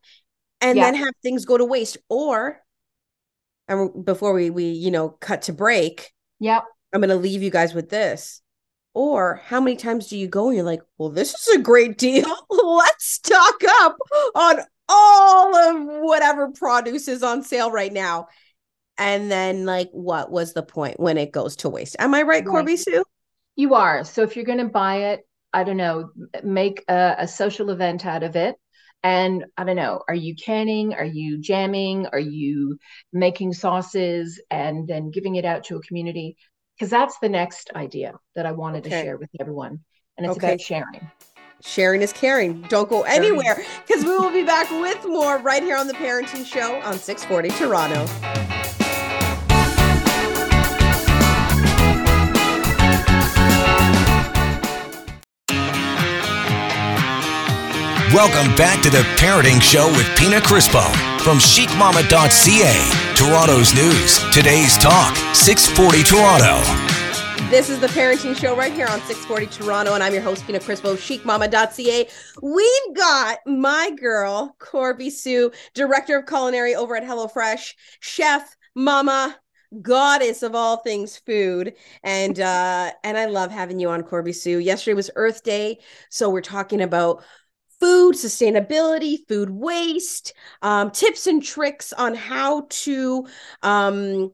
and 0.60 0.76
yeah. 0.76 0.84
then 0.84 0.94
have 0.94 1.14
things 1.22 1.44
go 1.44 1.56
to 1.56 1.64
waste 1.64 1.96
or 2.08 2.60
and 3.68 4.04
before 4.04 4.32
we 4.32 4.50
we 4.50 4.64
you 4.64 4.90
know 4.90 5.08
cut 5.08 5.42
to 5.42 5.52
break 5.52 6.12
yep 6.38 6.64
i'm 6.92 7.00
going 7.00 7.08
to 7.08 7.16
leave 7.16 7.42
you 7.42 7.50
guys 7.50 7.74
with 7.74 7.88
this 7.88 8.42
or 8.96 9.42
how 9.44 9.60
many 9.60 9.76
times 9.76 10.06
do 10.06 10.16
you 10.16 10.26
go 10.26 10.46
and 10.46 10.56
you're 10.56 10.64
like 10.64 10.80
well 10.96 11.10
this 11.10 11.34
is 11.34 11.54
a 11.54 11.60
great 11.60 11.98
deal 11.98 12.24
let's 12.50 13.04
stock 13.04 13.60
up 13.82 13.94
on 14.34 14.58
all 14.88 15.54
of 15.54 16.02
whatever 16.02 16.50
produce 16.50 17.06
is 17.06 17.22
on 17.22 17.42
sale 17.42 17.70
right 17.70 17.92
now 17.92 18.26
and 18.96 19.30
then 19.30 19.66
like 19.66 19.90
what 19.92 20.30
was 20.30 20.54
the 20.54 20.62
point 20.62 20.98
when 20.98 21.18
it 21.18 21.30
goes 21.30 21.56
to 21.56 21.68
waste 21.68 21.94
am 21.98 22.14
i 22.14 22.22
right, 22.22 22.26
right. 22.26 22.46
corby 22.46 22.74
sue 22.74 23.04
you 23.54 23.74
are 23.74 24.02
so 24.02 24.22
if 24.22 24.34
you're 24.34 24.46
going 24.46 24.56
to 24.56 24.64
buy 24.64 24.96
it 25.10 25.20
i 25.52 25.62
don't 25.62 25.76
know 25.76 26.08
make 26.42 26.82
a, 26.88 27.16
a 27.18 27.28
social 27.28 27.68
event 27.68 28.06
out 28.06 28.22
of 28.22 28.34
it 28.34 28.56
and 29.02 29.44
I 29.56 29.62
don't 29.62 29.76
know, 29.76 30.02
are 30.08 30.16
you 30.16 30.34
canning? 30.34 30.92
Are 30.92 31.04
you 31.04 31.38
jamming? 31.38 32.08
Are 32.08 32.18
you 32.18 32.76
making 33.12 33.52
sauces 33.52 34.42
and 34.50 34.88
then 34.88 35.12
giving 35.12 35.36
it 35.36 35.44
out 35.44 35.62
to 35.64 35.76
a 35.76 35.82
community? 35.82 36.36
Because 36.76 36.90
that's 36.90 37.18
the 37.18 37.28
next 37.28 37.70
idea 37.74 38.14
that 38.34 38.46
I 38.46 38.52
wanted 38.52 38.86
okay. 38.86 38.90
to 38.90 39.02
share 39.02 39.16
with 39.16 39.30
everyone. 39.40 39.80
And 40.16 40.26
it's 40.26 40.36
okay. 40.36 40.48
about 40.48 40.60
sharing. 40.60 41.10
sharing 41.62 42.02
is 42.02 42.12
caring. 42.12 42.62
Don't 42.62 42.88
go 42.88 43.02
anywhere 43.02 43.64
because 43.86 44.04
we 44.04 44.10
will 44.10 44.32
be 44.32 44.44
back 44.44 44.70
with 44.70 45.04
more 45.06 45.38
right 45.38 45.62
here 45.62 45.76
on 45.76 45.86
the 45.86 45.94
Parenting 45.94 46.44
Show 46.44 46.80
on 46.82 46.98
640 46.98 47.48
Toronto. 47.58 48.45
Welcome 58.16 58.56
back 58.56 58.82
to 58.82 58.88
the 58.88 59.02
Parenting 59.18 59.60
Show 59.60 59.88
with 59.88 60.06
Pina 60.16 60.38
Crispo 60.38 60.80
from 61.20 61.36
chicmama.ca, 61.36 63.14
Toronto's 63.14 63.74
news, 63.74 64.18
today's 64.32 64.78
talk, 64.78 65.14
640 65.34 66.02
Toronto. 66.02 67.50
This 67.50 67.68
is 67.68 67.78
the 67.78 67.88
Parenting 67.88 68.34
Show 68.34 68.56
right 68.56 68.72
here 68.72 68.86
on 68.86 69.02
640 69.02 69.48
Toronto, 69.48 69.92
and 69.92 70.02
I'm 70.02 70.14
your 70.14 70.22
host, 70.22 70.46
Pina 70.46 70.60
Crispo, 70.60 70.96
chicmama.ca. 70.96 72.08
We've 72.40 72.96
got 72.96 73.38
my 73.44 73.90
girl, 74.00 74.56
Corby 74.60 75.10
Sue, 75.10 75.52
Director 75.74 76.16
of 76.16 76.24
Culinary 76.24 76.74
over 76.74 76.96
at 76.96 77.04
HelloFresh, 77.04 77.74
Chef, 78.00 78.56
Mama, 78.74 79.36
goddess 79.82 80.42
of 80.42 80.54
all 80.54 80.78
things 80.78 81.16
food 81.16 81.74
and 82.04 82.38
uh 82.38 82.90
and 83.02 83.18
i 83.18 83.26
love 83.26 83.50
having 83.50 83.80
you 83.80 83.90
on 83.90 84.00
corby 84.04 84.32
sue 84.32 84.60
yesterday 84.60 84.94
was 84.94 85.10
earth 85.16 85.42
day 85.42 85.76
so 86.08 86.30
we're 86.30 86.40
talking 86.40 86.80
about 86.80 87.24
food 87.80 88.14
sustainability, 88.14 89.18
food 89.28 89.50
waste, 89.50 90.32
um, 90.62 90.90
tips 90.90 91.26
and 91.26 91.42
tricks 91.42 91.92
on 91.92 92.14
how 92.14 92.66
to, 92.70 93.26
um, 93.62 94.32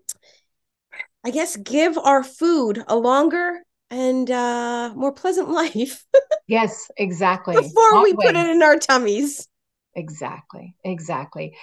I 1.24 1.30
guess, 1.30 1.56
give 1.56 1.96
our 1.98 2.22
food 2.24 2.84
a 2.88 2.96
longer 2.96 3.62
and 3.90 4.30
uh, 4.30 4.92
more 4.94 5.12
pleasant 5.12 5.48
life. 5.50 6.04
yes, 6.46 6.90
exactly. 6.96 7.56
Before 7.56 8.02
we 8.02 8.14
put 8.14 8.36
it 8.36 8.50
in 8.50 8.62
our 8.62 8.76
tummies. 8.76 9.48
Exactly, 9.94 10.74
exactly. 10.84 11.54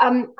Um, 0.00 0.34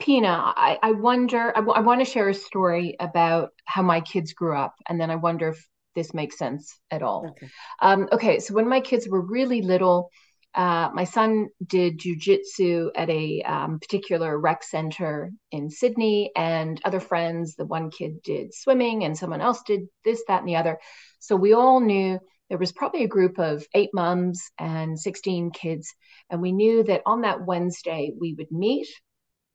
Pina, 0.00 0.28
I, 0.56 0.78
I 0.82 0.92
wonder, 0.92 1.50
I, 1.56 1.60
w- 1.60 1.74
I 1.74 1.80
want 1.80 2.00
to 2.00 2.06
share 2.10 2.28
a 2.28 2.34
story 2.34 2.96
about 3.00 3.50
how 3.66 3.82
my 3.82 4.00
kids 4.00 4.32
grew 4.34 4.56
up, 4.56 4.74
and 4.88 5.00
then 5.00 5.10
I 5.10 5.16
wonder 5.16 5.48
if 5.50 5.68
this 5.94 6.14
makes 6.14 6.38
sense 6.38 6.78
at 6.90 7.02
all. 7.02 7.24
Okay. 7.30 7.48
Um, 7.82 8.08
okay, 8.12 8.40
so 8.40 8.54
when 8.54 8.68
my 8.68 8.80
kids 8.80 9.08
were 9.08 9.20
really 9.22 9.62
little, 9.62 10.10
uh, 10.54 10.90
my 10.92 11.04
son 11.04 11.48
did 11.64 11.98
jujitsu 11.98 12.90
at 12.94 13.10
a 13.10 13.42
um, 13.42 13.78
particular 13.78 14.38
rec 14.38 14.62
center 14.62 15.30
in 15.52 15.70
Sydney, 15.70 16.32
and 16.34 16.80
other 16.84 17.00
friends, 17.00 17.54
the 17.54 17.66
one 17.66 17.90
kid 17.90 18.22
did 18.22 18.54
swimming, 18.54 19.04
and 19.04 19.16
someone 19.16 19.40
else 19.40 19.62
did 19.66 19.82
this, 20.04 20.22
that, 20.28 20.40
and 20.40 20.48
the 20.48 20.56
other. 20.56 20.78
So 21.20 21.36
we 21.36 21.52
all 21.52 21.80
knew 21.80 22.18
there 22.48 22.58
was 22.58 22.72
probably 22.72 23.04
a 23.04 23.08
group 23.08 23.38
of 23.38 23.66
eight 23.74 23.90
moms 23.92 24.50
and 24.58 24.98
16 24.98 25.50
kids. 25.50 25.92
And 26.30 26.40
we 26.40 26.52
knew 26.52 26.82
that 26.84 27.02
on 27.04 27.22
that 27.22 27.44
Wednesday 27.44 28.12
we 28.18 28.34
would 28.34 28.50
meet. 28.50 28.88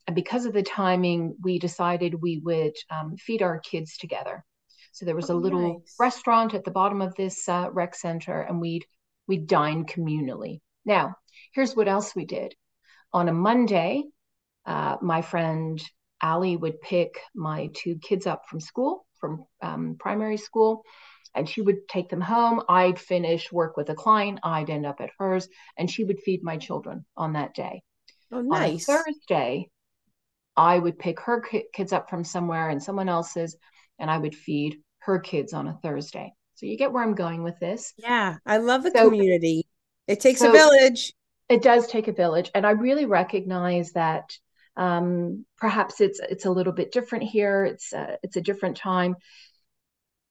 And 0.06 0.16
because 0.16 0.46
of 0.46 0.54
the 0.54 0.64
timing, 0.64 1.36
we 1.42 1.60
decided 1.60 2.22
we 2.22 2.40
would 2.44 2.76
um, 2.92 3.16
feed 3.18 3.42
our 3.42 3.60
kids 3.60 3.98
together. 3.98 4.44
So 4.92 5.06
there 5.06 5.16
was 5.16 5.30
a 5.30 5.34
oh, 5.34 5.38
little 5.38 5.80
nice. 5.80 5.96
restaurant 6.00 6.54
at 6.54 6.66
the 6.66 6.72
bottom 6.72 7.02
of 7.02 7.16
this 7.16 7.50
uh, 7.50 7.70
rec 7.72 7.96
center, 7.96 8.42
and 8.42 8.62
we'd 8.62 8.86
we'd 9.28 9.48
dine 9.48 9.86
communally. 9.86 10.60
Now, 10.86 11.16
here's 11.54 11.76
what 11.76 11.88
else 11.88 12.16
we 12.16 12.26
did. 12.26 12.56
On 13.12 13.30
a 13.30 13.34
Monday, 13.34 14.04
uh, 14.66 14.98
my 15.02 15.22
friend 15.22 15.82
Ali 16.22 16.56
would 16.56 16.82
pick 16.82 17.20
my 17.36 17.70
two 17.74 17.98
kids 17.98 18.26
up 18.26 18.44
from 18.48 18.60
school, 18.60 19.06
from 19.20 19.46
um, 19.62 19.98
primary 20.00 20.38
school, 20.38 20.84
and 21.36 21.48
she 21.48 21.62
would 21.62 21.88
take 21.88 22.10
them 22.10 22.22
home. 22.22 22.62
I'd 22.70 23.00
finish 23.00 23.52
work 23.52 23.78
with 23.78 23.90
a 23.90 23.96
client, 23.96 24.40
I'd 24.44 24.70
end 24.70 24.86
up 24.86 25.02
at 25.02 25.12
hers, 25.20 25.48
and 25.78 25.90
she 25.90 26.04
would 26.04 26.22
feed 26.22 26.44
my 26.44 26.58
children 26.58 27.06
on 27.18 27.34
that 27.34 27.54
day. 27.54 27.84
Oh, 28.32 28.42
nice. 28.42 28.88
On 28.88 28.96
Thursday, 28.96 29.70
I 30.56 30.80
would 30.80 31.00
pick 31.00 31.20
her 31.22 31.44
kids 31.74 31.94
up 31.94 32.10
from 32.10 32.24
somewhere 32.24 32.70
and 32.70 32.82
someone 32.82 33.10
else's, 33.10 33.58
and 34.00 34.10
I 34.10 34.18
would 34.18 34.36
feed 34.36 34.78
her 35.00 35.20
kids 35.20 35.54
on 35.54 35.68
a 35.68 35.78
Thursday. 35.82 36.34
So 36.56 36.66
you 36.66 36.78
get 36.78 36.92
where 36.92 37.04
I'm 37.04 37.16
going 37.16 37.44
with 37.44 37.60
this. 37.60 37.94
Yeah, 37.98 38.38
I 38.46 38.58
love 38.58 38.84
the 38.84 38.92
so, 38.92 39.10
community. 39.10 39.68
It 40.08 40.20
takes 40.20 40.40
so 40.40 40.50
a 40.50 40.52
village. 40.52 41.14
It 41.50 41.62
does 41.62 41.88
take 41.88 42.08
a 42.08 42.14
village, 42.14 42.50
and 42.56 42.66
I 42.66 42.72
really 42.72 43.06
recognize 43.06 43.92
that. 43.94 44.38
Um, 44.76 45.46
perhaps 45.60 46.02
it's 46.02 46.20
it's 46.20 46.46
a 46.46 46.52
little 46.52 46.74
bit 46.74 46.92
different 46.92 47.26
here. 47.26 47.64
It's 47.64 47.94
a, 47.94 48.18
it's 48.24 48.38
a 48.38 48.42
different 48.42 48.76
time, 48.76 49.16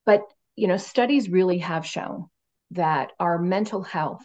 but 0.04 0.22
you 0.56 0.68
know, 0.68 0.76
studies 0.76 1.28
really 1.28 1.58
have 1.58 1.86
shown 1.86 2.26
that 2.72 3.12
our 3.18 3.38
mental 3.38 3.82
health 3.82 4.24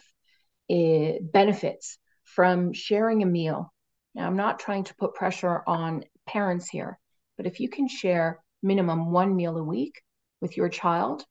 eh, 0.70 1.18
benefits 1.20 1.98
from 2.24 2.72
sharing 2.72 3.22
a 3.22 3.26
meal. 3.26 3.72
Now, 4.14 4.26
I'm 4.26 4.36
not 4.36 4.58
trying 4.58 4.84
to 4.84 4.94
put 4.96 5.14
pressure 5.14 5.62
on 5.66 6.04
parents 6.26 6.68
here, 6.68 6.98
but 7.36 7.46
if 7.46 7.60
you 7.60 7.68
can 7.68 7.88
share 7.88 8.42
minimum 8.62 9.10
one 9.10 9.36
meal 9.36 9.56
a 9.56 9.62
week 9.62 10.02
with 10.40 10.56
your 10.56 10.68
child, 10.68 11.24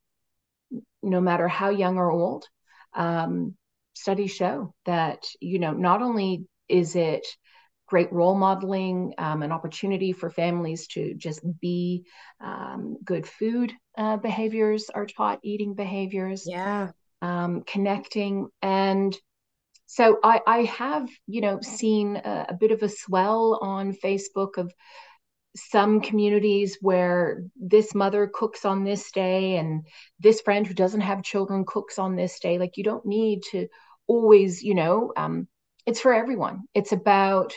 no 1.04 1.22
matter 1.22 1.48
how 1.48 1.70
young 1.70 1.98
or 1.98 2.12
old, 2.12 2.46
um, 2.94 3.56
studies 3.98 4.32
show 4.32 4.74
that 4.86 5.26
you 5.42 5.60
know 5.60 5.74
not 5.74 6.02
only 6.02 6.46
is 6.70 6.96
it 6.96 7.26
great 7.88 8.12
role 8.12 8.36
modeling, 8.36 9.14
um, 9.18 9.44
an 9.44 9.52
opportunity 9.52 10.12
for 10.12 10.30
families 10.30 10.88
to 10.88 11.14
just 11.14 11.40
be 11.62 12.04
um, 12.42 12.98
good 13.04 13.26
food 13.26 13.72
uh, 13.98 14.18
behaviors 14.18 14.90
are 14.90 15.06
taught, 15.06 15.40
eating 15.44 15.74
behaviors, 15.74 16.46
yeah, 16.48 16.90
um, 17.22 17.64
connecting, 17.66 18.48
and 18.62 19.18
so 19.86 20.20
I, 20.24 20.42
I 20.46 20.64
have 20.64 21.10
you 21.28 21.42
know 21.42 21.60
seen 21.62 22.18
a, 22.18 22.48
a 22.50 22.54
bit 22.54 22.72
of 22.72 22.84
a 22.84 22.90
swell 22.90 23.60
on 23.62 23.94
Facebook 23.94 24.58
of 24.58 24.72
some 25.58 26.02
communities 26.02 26.78
where 26.82 27.44
this 27.56 27.96
mother 27.96 28.30
cooks 28.32 28.64
on 28.64 28.84
this 28.84 29.12
day 29.12 29.58
and 29.58 29.86
this 30.20 30.42
friend 30.42 30.68
who 30.68 30.74
doesn't 30.74 31.02
have 31.02 31.24
children 31.24 31.66
cooks 31.66 31.98
on 31.98 32.16
this 32.16 32.40
day. 32.40 32.60
Like 32.60 32.78
you 32.78 32.84
don't 32.84 33.06
need 33.06 33.42
to 33.52 33.68
always, 34.08 34.64
you 34.64 34.76
know, 34.76 35.14
um, 35.16 35.48
it's 35.86 36.02
for 36.02 36.14
everyone. 36.14 36.64
It's 36.74 36.92
about 36.92 37.54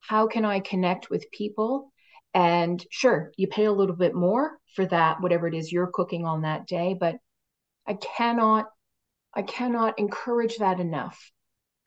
how 0.00 0.26
can 0.26 0.44
I 0.44 0.60
connect 0.60 1.10
with 1.10 1.30
people? 1.30 1.92
And 2.34 2.84
sure, 2.90 3.32
you 3.36 3.48
pay 3.48 3.64
a 3.64 3.72
little 3.72 3.96
bit 3.96 4.14
more 4.14 4.58
for 4.74 4.86
that, 4.86 5.20
whatever 5.20 5.48
it 5.48 5.54
is 5.54 5.72
you're 5.72 5.90
cooking 5.92 6.24
on 6.24 6.42
that 6.42 6.66
day, 6.66 6.96
but 6.98 7.16
I 7.86 7.94
cannot, 7.94 8.66
I 9.34 9.42
cannot 9.42 9.98
encourage 9.98 10.58
that 10.58 10.80
enough 10.80 11.30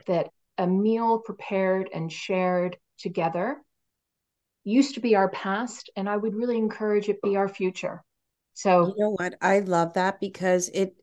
that 0.08 0.30
a 0.58 0.68
meal 0.68 1.20
prepared 1.20 1.90
and 1.94 2.12
shared 2.12 2.78
together 2.98 3.58
used 4.64 4.96
to 4.96 5.00
be 5.00 5.16
our 5.16 5.30
past 5.30 5.90
and 5.96 6.08
i 6.08 6.16
would 6.16 6.36
really 6.36 6.58
encourage 6.58 7.10
it 7.10 7.22
be 7.22 7.36
our 7.36 7.48
future 7.48 8.04
so 8.54 8.88
you 8.88 8.94
know 8.98 9.16
what 9.18 9.34
i 9.42 9.60
love 9.60 9.94
that 9.94 10.20
because 10.20 10.70
it 10.70 10.94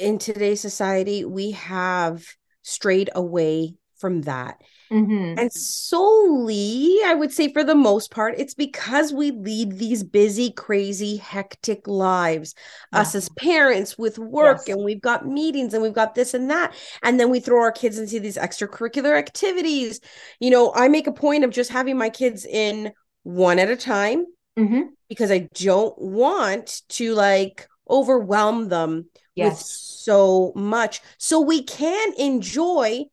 in 0.00 0.18
today's 0.18 0.60
society, 0.60 1.24
we 1.24 1.52
have 1.52 2.24
strayed 2.62 3.10
away 3.14 3.74
from 3.98 4.22
that. 4.22 4.60
Mm-hmm. 4.90 5.38
And 5.38 5.52
solely, 5.52 6.98
I 7.04 7.14
would 7.14 7.32
say 7.32 7.52
for 7.52 7.62
the 7.62 7.76
most 7.76 8.10
part, 8.10 8.34
it's 8.38 8.54
because 8.54 9.12
we 9.12 9.30
lead 9.30 9.78
these 9.78 10.02
busy, 10.02 10.50
crazy, 10.50 11.16
hectic 11.16 11.86
lives. 11.86 12.54
Yeah. 12.92 13.00
Us 13.00 13.14
as 13.14 13.28
parents 13.30 13.96
with 13.96 14.18
work, 14.18 14.62
yes. 14.66 14.74
and 14.74 14.84
we've 14.84 15.00
got 15.00 15.28
meetings 15.28 15.74
and 15.74 15.82
we've 15.82 15.92
got 15.92 16.16
this 16.16 16.34
and 16.34 16.50
that. 16.50 16.74
And 17.04 17.20
then 17.20 17.30
we 17.30 17.38
throw 17.38 17.60
our 17.60 17.70
kids 17.70 17.98
into 17.98 18.18
these 18.18 18.36
extracurricular 18.36 19.16
activities. 19.16 20.00
You 20.40 20.50
know, 20.50 20.72
I 20.74 20.88
make 20.88 21.06
a 21.06 21.12
point 21.12 21.44
of 21.44 21.50
just 21.50 21.70
having 21.70 21.96
my 21.96 22.10
kids 22.10 22.44
in 22.44 22.92
one 23.22 23.60
at 23.60 23.70
a 23.70 23.76
time 23.76 24.24
mm-hmm. 24.58 24.82
because 25.08 25.30
I 25.30 25.48
don't 25.54 25.96
want 25.98 26.82
to 26.90 27.14
like 27.14 27.68
overwhelm 27.88 28.68
them 28.68 29.08
yes. 29.40 29.52
with 29.52 29.60
so 29.60 30.52
much. 30.54 31.02
So 31.18 31.40
we 31.40 31.62
can 31.62 32.12
enjoy 32.18 33.04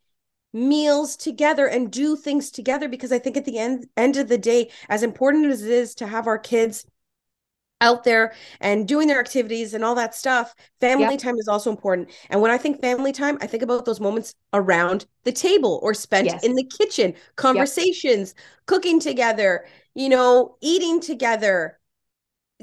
meals 0.54 1.16
together 1.16 1.68
and 1.68 1.92
do 1.92 2.16
things 2.16 2.50
together 2.50 2.88
because 2.88 3.12
I 3.12 3.20
think 3.20 3.38
at 3.38 3.46
the 3.46 3.58
end 3.58 3.88
end 3.98 4.18
of 4.18 4.28
the 4.28 4.38
day, 4.38 4.72
as 4.90 5.04
important 5.04 5.46
as 5.46 5.64
it 5.64 5.72
is 5.72 5.96
to 5.96 6.08
have 6.08 6.28
our 6.28 6.40
kids 6.40 6.86
out 7.80 8.04
there 8.04 8.34
and 8.60 8.88
doing 8.88 9.08
their 9.08 9.20
activities 9.20 9.74
and 9.74 9.84
all 9.84 9.94
that 9.96 10.16
stuff, 10.16 10.56
family 10.80 11.16
time 11.16 11.36
is 11.38 11.48
also 11.48 11.70
important. 11.70 12.10
And 12.30 12.42
when 12.42 12.50
I 12.50 12.58
think 12.58 12.82
family 12.82 13.12
time, 13.12 13.38
I 13.40 13.46
think 13.48 13.62
about 13.62 13.86
those 13.86 14.00
moments 14.00 14.34
around 14.54 15.06
the 15.26 15.32
table 15.32 15.80
or 15.84 15.94
spent 15.94 16.26
yes. 16.26 16.44
in 16.44 16.56
the 16.56 16.64
kitchen, 16.64 17.14
conversations, 17.36 18.34
cooking 18.66 19.00
together, 19.00 19.68
you 19.94 20.10
know, 20.10 20.58
eating 20.60 21.00
together, 21.00 21.80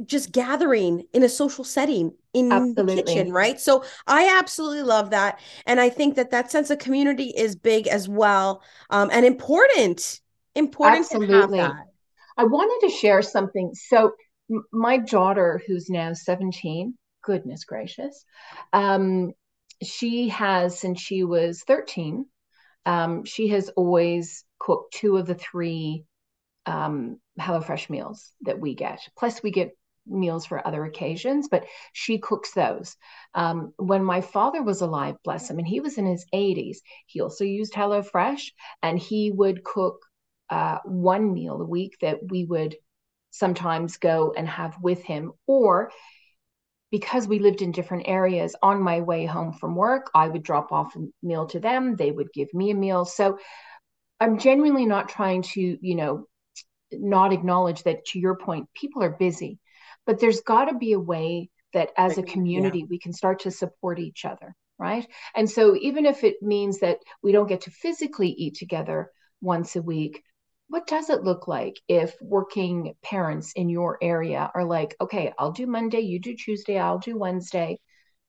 just 0.05 0.33
gathering 0.33 1.05
in 1.13 1.23
a 1.23 1.29
social 1.29 1.63
setting 1.63 2.13
in 2.35 2.53
absolutely. 2.53 2.97
the 2.97 3.03
kitchen 3.03 3.33
right? 3.33 3.61
So 3.61 3.85
i 4.07 4.37
absolutely 4.39 4.83
love 4.83 5.11
that. 5.11 5.41
And 5.67 5.81
i 5.81 5.89
think 5.89 6.17
that 6.17 6.31
that 6.31 6.51
sense 6.51 6.71
of 6.71 6.79
community 6.79 7.33
is 7.37 7.57
big 7.57 7.87
as 7.87 8.09
well. 8.09 8.63
Um, 8.91 9.11
and 9.13 9.25
important 9.25 10.21
important 10.55 11.01
absolutely. 11.01 11.61
i 11.61 12.45
wanted 12.45 12.87
to 12.87 12.93
share 12.95 13.23
something. 13.23 13.73
So 13.75 14.13
m- 14.51 14.65
my 14.73 14.99
daughter 14.99 15.63
who's 15.67 15.89
now 15.89 16.13
17 16.13 16.95
goodness 17.23 17.65
gracious 17.65 18.25
um, 18.73 19.33
she 19.83 20.29
has 20.29 20.79
since 20.79 21.01
she 21.01 21.25
was 21.25 21.63
13 21.67 22.27
um, 22.87 23.25
she 23.25 23.49
has 23.49 23.71
always 23.71 24.45
cooked 24.59 24.95
two 24.95 25.17
of 25.17 25.27
the 25.27 25.35
three 25.35 26.05
um, 26.67 27.19
HelloFresh 27.39 27.91
meals 27.91 28.33
that 28.43 28.59
we 28.59 28.75
get. 28.75 29.01
Plus, 29.17 29.43
we 29.43 29.51
get 29.51 29.77
meals 30.07 30.47
for 30.47 30.67
other 30.67 30.85
occasions, 30.85 31.49
but 31.51 31.65
she 31.93 32.19
cooks 32.19 32.53
those. 32.53 32.97
Um, 33.35 33.73
when 33.77 34.05
my 34.05 34.21
father 34.21 34.63
was 34.63 34.81
alive, 34.81 35.17
bless 35.25 35.51
him, 35.51 35.59
and 35.59 35.67
he 35.67 35.81
was 35.81 35.99
in 35.99 36.07
his 36.07 36.27
80s, 36.35 36.79
he 37.07 37.21
also 37.21 37.45
used 37.45 37.73
HelloFresh 37.73 38.53
and 38.83 38.99
he 38.99 39.31
would 39.31 39.65
cook 39.65 40.05
uh, 40.51 40.79
one 40.85 41.33
meal 41.33 41.61
a 41.61 41.67
week 41.67 41.97
that 42.01 42.19
we 42.29 42.45
would 42.45 42.77
sometimes 43.31 43.97
go 43.97 44.33
and 44.37 44.49
have 44.49 44.77
with 44.81 45.03
him. 45.03 45.33
Or 45.47 45.91
because 46.91 47.27
we 47.27 47.41
lived 47.41 47.63
in 47.63 47.73
different 47.73 48.05
areas, 48.07 48.55
on 48.63 48.81
my 48.81 49.01
way 49.01 49.27
home 49.27 49.53
from 49.53 49.75
work, 49.75 50.11
I 50.15 50.29
would 50.29 50.45
drop 50.45 50.71
off 50.71 50.95
a 50.95 51.01
meal 51.23 51.47
to 51.47 51.59
them. 51.59 51.97
They 51.97 52.13
would 52.13 52.33
give 52.33 52.55
me 52.55 52.71
a 52.71 52.75
meal. 52.77 53.05
So 53.05 53.39
I'm 54.21 54.39
genuinely 54.39 54.87
not 54.87 55.09
trying 55.09 55.43
to, 55.43 55.61
you 55.61 55.95
know, 55.97 56.29
not 56.93 57.33
acknowledge 57.33 57.83
that 57.83 58.05
to 58.07 58.21
your 58.21 58.37
point, 58.37 58.69
people 58.75 59.03
are 59.03 59.11
busy, 59.11 59.59
but 60.07 60.21
there's 60.21 60.41
got 60.41 60.67
to 60.67 60.75
be 60.75 60.93
a 60.93 61.01
way 61.01 61.51
that 61.73 61.91
as 61.97 62.19
a 62.19 62.23
community 62.23 62.81
yeah. 62.81 62.87
we 62.89 62.99
can 62.99 63.13
start 63.13 63.41
to 63.41 63.51
support 63.51 63.99
each 63.99 64.25
other, 64.25 64.55
right? 64.79 65.07
And 65.35 65.51
so 65.51 65.77
even 65.77 66.07
if 66.07 66.25
it 66.25 66.37
means 66.41 66.81
that 66.81 66.99
we 67.23 67.33
don't 67.33 67.49
get 67.49 67.63
to 67.63 67.71
physically 67.71 68.29
eat 68.29 68.55
together 68.55 69.11
once 69.41 69.77
a 69.77 69.83
week, 69.83 70.23
what 70.69 70.87
does 70.87 71.11
it 71.11 71.25
look 71.25 71.47
like 71.47 71.81
if 71.89 72.15
working 72.23 72.95
parents 73.03 73.53
in 73.55 73.69
your 73.69 73.99
area 74.01 74.51
are 74.55 74.65
like, 74.65 74.97
okay, 75.01 75.33
I'll 75.39 75.53
do 75.53 75.67
Monday, 75.67 76.01
you 76.01 76.19
do 76.21 76.35
Tuesday, 76.35 76.79
I'll 76.79 76.99
do 76.99 77.19
Wednesday. 77.19 77.79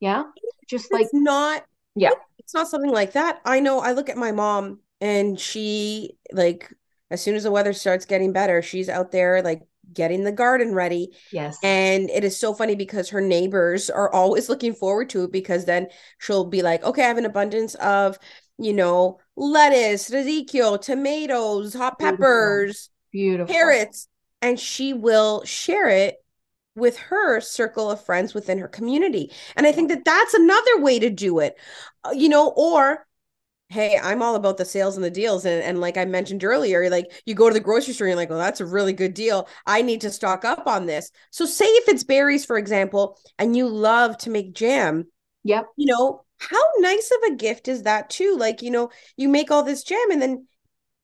Yeah. 0.00 0.24
Just 0.68 0.86
it's 0.86 0.92
like 0.92 1.06
not 1.12 1.64
yeah. 1.94 2.10
It's 2.38 2.54
not 2.54 2.68
something 2.68 2.92
like 2.92 3.12
that. 3.12 3.40
I 3.44 3.60
know 3.60 3.80
I 3.80 3.92
look 3.92 4.08
at 4.08 4.18
my 4.18 4.32
mom 4.32 4.80
and 5.00 5.40
she 5.40 6.18
like 6.32 6.72
as 7.10 7.22
soon 7.22 7.36
as 7.36 7.44
the 7.44 7.50
weather 7.50 7.72
starts 7.72 8.04
getting 8.04 8.32
better, 8.32 8.60
she's 8.62 8.88
out 8.88 9.12
there 9.12 9.40
like 9.42 9.62
getting 9.96 10.22
the 10.22 10.32
garden 10.32 10.72
ready. 10.74 11.10
Yes. 11.32 11.58
And 11.62 12.08
it 12.10 12.22
is 12.22 12.38
so 12.38 12.54
funny 12.54 12.76
because 12.76 13.08
her 13.10 13.20
neighbors 13.20 13.90
are 13.90 14.12
always 14.12 14.48
looking 14.50 14.74
forward 14.74 15.10
to 15.10 15.24
it 15.24 15.32
because 15.32 15.64
then 15.64 15.88
she'll 16.18 16.44
be 16.44 16.62
like, 16.62 16.84
okay, 16.84 17.02
I 17.02 17.08
have 17.08 17.18
an 17.18 17.26
abundance 17.26 17.74
of, 17.76 18.18
you 18.58 18.72
know, 18.72 19.18
lettuce, 19.36 20.12
Ezekiel, 20.12 20.78
tomatoes, 20.78 21.74
hot 21.74 21.98
peppers, 21.98 22.90
beautiful, 23.10 23.52
carrots. 23.52 24.08
And 24.42 24.60
she 24.60 24.92
will 24.92 25.44
share 25.44 25.88
it 25.88 26.16
with 26.76 26.98
her 26.98 27.40
circle 27.40 27.90
of 27.90 28.04
friends 28.04 28.34
within 28.34 28.58
her 28.58 28.68
community. 28.68 29.32
And 29.56 29.66
I 29.66 29.72
think 29.72 29.88
that 29.88 30.04
that's 30.04 30.34
another 30.34 30.80
way 30.82 30.98
to 30.98 31.10
do 31.10 31.38
it, 31.40 31.56
uh, 32.04 32.10
you 32.12 32.28
know, 32.28 32.50
or 32.50 33.06
hey, 33.68 33.98
I'm 34.00 34.22
all 34.22 34.36
about 34.36 34.58
the 34.58 34.64
sales 34.64 34.96
and 34.96 35.04
the 35.04 35.10
deals. 35.10 35.44
And, 35.44 35.62
and 35.62 35.80
like 35.80 35.96
I 35.96 36.04
mentioned 36.04 36.44
earlier, 36.44 36.88
like 36.88 37.10
you 37.26 37.34
go 37.34 37.48
to 37.48 37.54
the 37.54 37.60
grocery 37.60 37.94
store 37.94 38.06
and 38.06 38.12
you're 38.12 38.16
like, 38.16 38.30
well, 38.30 38.38
that's 38.38 38.60
a 38.60 38.66
really 38.66 38.92
good 38.92 39.14
deal. 39.14 39.48
I 39.66 39.82
need 39.82 40.00
to 40.02 40.10
stock 40.10 40.44
up 40.44 40.66
on 40.66 40.86
this. 40.86 41.10
So 41.30 41.44
say 41.46 41.64
if 41.64 41.88
it's 41.88 42.04
berries, 42.04 42.44
for 42.44 42.58
example, 42.58 43.18
and 43.38 43.56
you 43.56 43.68
love 43.68 44.16
to 44.18 44.30
make 44.30 44.54
jam. 44.54 45.06
Yep. 45.44 45.66
You 45.76 45.86
know, 45.86 46.24
how 46.38 46.62
nice 46.78 47.10
of 47.10 47.32
a 47.32 47.36
gift 47.36 47.66
is 47.66 47.82
that 47.82 48.10
too? 48.10 48.36
Like, 48.38 48.62
you 48.62 48.70
know, 48.70 48.90
you 49.16 49.28
make 49.28 49.50
all 49.50 49.62
this 49.62 49.82
jam 49.82 50.10
and 50.10 50.22
then 50.22 50.46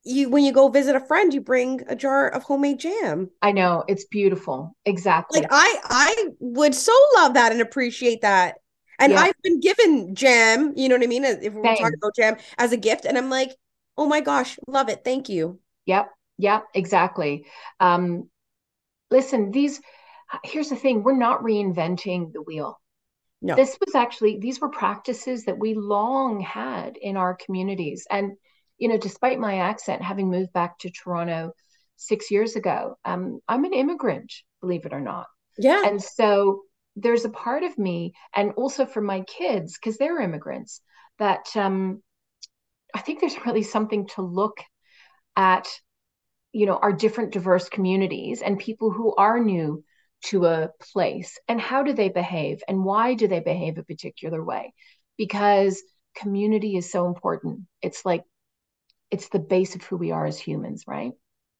you 0.05 0.29
when 0.29 0.43
you 0.43 0.51
go 0.51 0.69
visit 0.69 0.95
a 0.95 0.99
friend, 0.99 1.33
you 1.33 1.41
bring 1.41 1.81
a 1.87 1.95
jar 1.95 2.27
of 2.27 2.43
homemade 2.43 2.79
jam. 2.79 3.29
I 3.41 3.51
know. 3.51 3.83
It's 3.87 4.05
beautiful. 4.05 4.75
Exactly. 4.85 5.41
Like 5.41 5.49
I 5.51 5.79
I 5.85 6.25
would 6.39 6.75
so 6.75 6.93
love 7.15 7.35
that 7.35 7.51
and 7.51 7.61
appreciate 7.61 8.21
that. 8.21 8.55
And 8.99 9.13
yeah. 9.13 9.21
I've 9.21 9.41
been 9.43 9.59
given 9.59 10.15
jam, 10.15 10.73
you 10.75 10.89
know 10.89 10.95
what 10.95 11.03
I 11.03 11.07
mean? 11.07 11.23
If 11.23 11.53
we're 11.53 11.63
Same. 11.63 11.77
talking 11.77 11.97
about 11.97 12.15
jam 12.15 12.37
as 12.57 12.71
a 12.71 12.77
gift, 12.77 13.05
and 13.05 13.17
I'm 13.17 13.29
like, 13.29 13.55
oh 13.97 14.05
my 14.05 14.21
gosh, 14.21 14.57
love 14.67 14.89
it. 14.89 15.03
Thank 15.03 15.29
you. 15.29 15.59
Yep. 15.85 16.09
Yep. 16.37 16.63
Exactly. 16.73 17.45
Um, 17.79 18.29
listen, 19.11 19.51
these, 19.51 19.81
here's 20.43 20.69
the 20.69 20.75
thing 20.75 21.03
we're 21.03 21.15
not 21.15 21.43
reinventing 21.43 22.33
the 22.33 22.41
wheel. 22.41 22.79
No. 23.41 23.55
This 23.55 23.77
was 23.85 23.93
actually, 23.93 24.39
these 24.39 24.61
were 24.61 24.69
practices 24.69 25.45
that 25.45 25.59
we 25.59 25.73
long 25.73 26.39
had 26.39 26.95
in 26.95 27.17
our 27.17 27.35
communities. 27.35 28.07
And, 28.09 28.33
you 28.77 28.87
know, 28.87 28.97
despite 28.97 29.37
my 29.37 29.57
accent, 29.59 30.01
having 30.01 30.31
moved 30.31 30.53
back 30.53 30.79
to 30.79 30.89
Toronto 30.89 31.51
six 31.97 32.31
years 32.31 32.55
ago, 32.55 32.97
um, 33.03 33.41
I'm 33.47 33.65
an 33.65 33.73
immigrant, 33.73 34.33
believe 34.61 34.85
it 34.85 34.93
or 34.93 35.01
not. 35.01 35.27
Yeah. 35.57 35.83
And 35.85 36.01
so 36.01 36.61
there's 36.95 37.25
a 37.25 37.29
part 37.29 37.63
of 37.63 37.77
me 37.77 38.13
and 38.35 38.51
also 38.51 38.85
for 38.85 39.01
my 39.01 39.21
kids 39.21 39.77
because 39.77 39.97
they're 39.97 40.21
immigrants 40.21 40.81
that 41.19 41.45
um, 41.55 42.01
i 42.93 42.99
think 42.99 43.19
there's 43.19 43.45
really 43.45 43.63
something 43.63 44.07
to 44.07 44.21
look 44.21 44.59
at 45.35 45.67
you 46.51 46.65
know 46.65 46.77
our 46.77 46.93
different 46.93 47.31
diverse 47.33 47.67
communities 47.67 48.41
and 48.41 48.59
people 48.59 48.91
who 48.91 49.13
are 49.15 49.39
new 49.39 49.83
to 50.23 50.45
a 50.45 50.69
place 50.79 51.37
and 51.47 51.59
how 51.59 51.83
do 51.83 51.93
they 51.93 52.09
behave 52.09 52.63
and 52.67 52.83
why 52.83 53.13
do 53.13 53.27
they 53.27 53.41
behave 53.41 53.77
a 53.77 53.83
particular 53.83 54.43
way? 54.43 54.73
Because 55.17 55.83
community 56.15 56.77
is 56.77 56.91
so 56.91 57.07
important. 57.07 57.61
It's 57.81 58.05
like 58.05 58.23
it's 59.11 59.29
the 59.29 59.39
base 59.39 59.75
of 59.75 59.83
who 59.83 59.97
we 59.97 60.11
are 60.11 60.25
as 60.25 60.39
humans 60.39 60.85
right? 60.87 61.11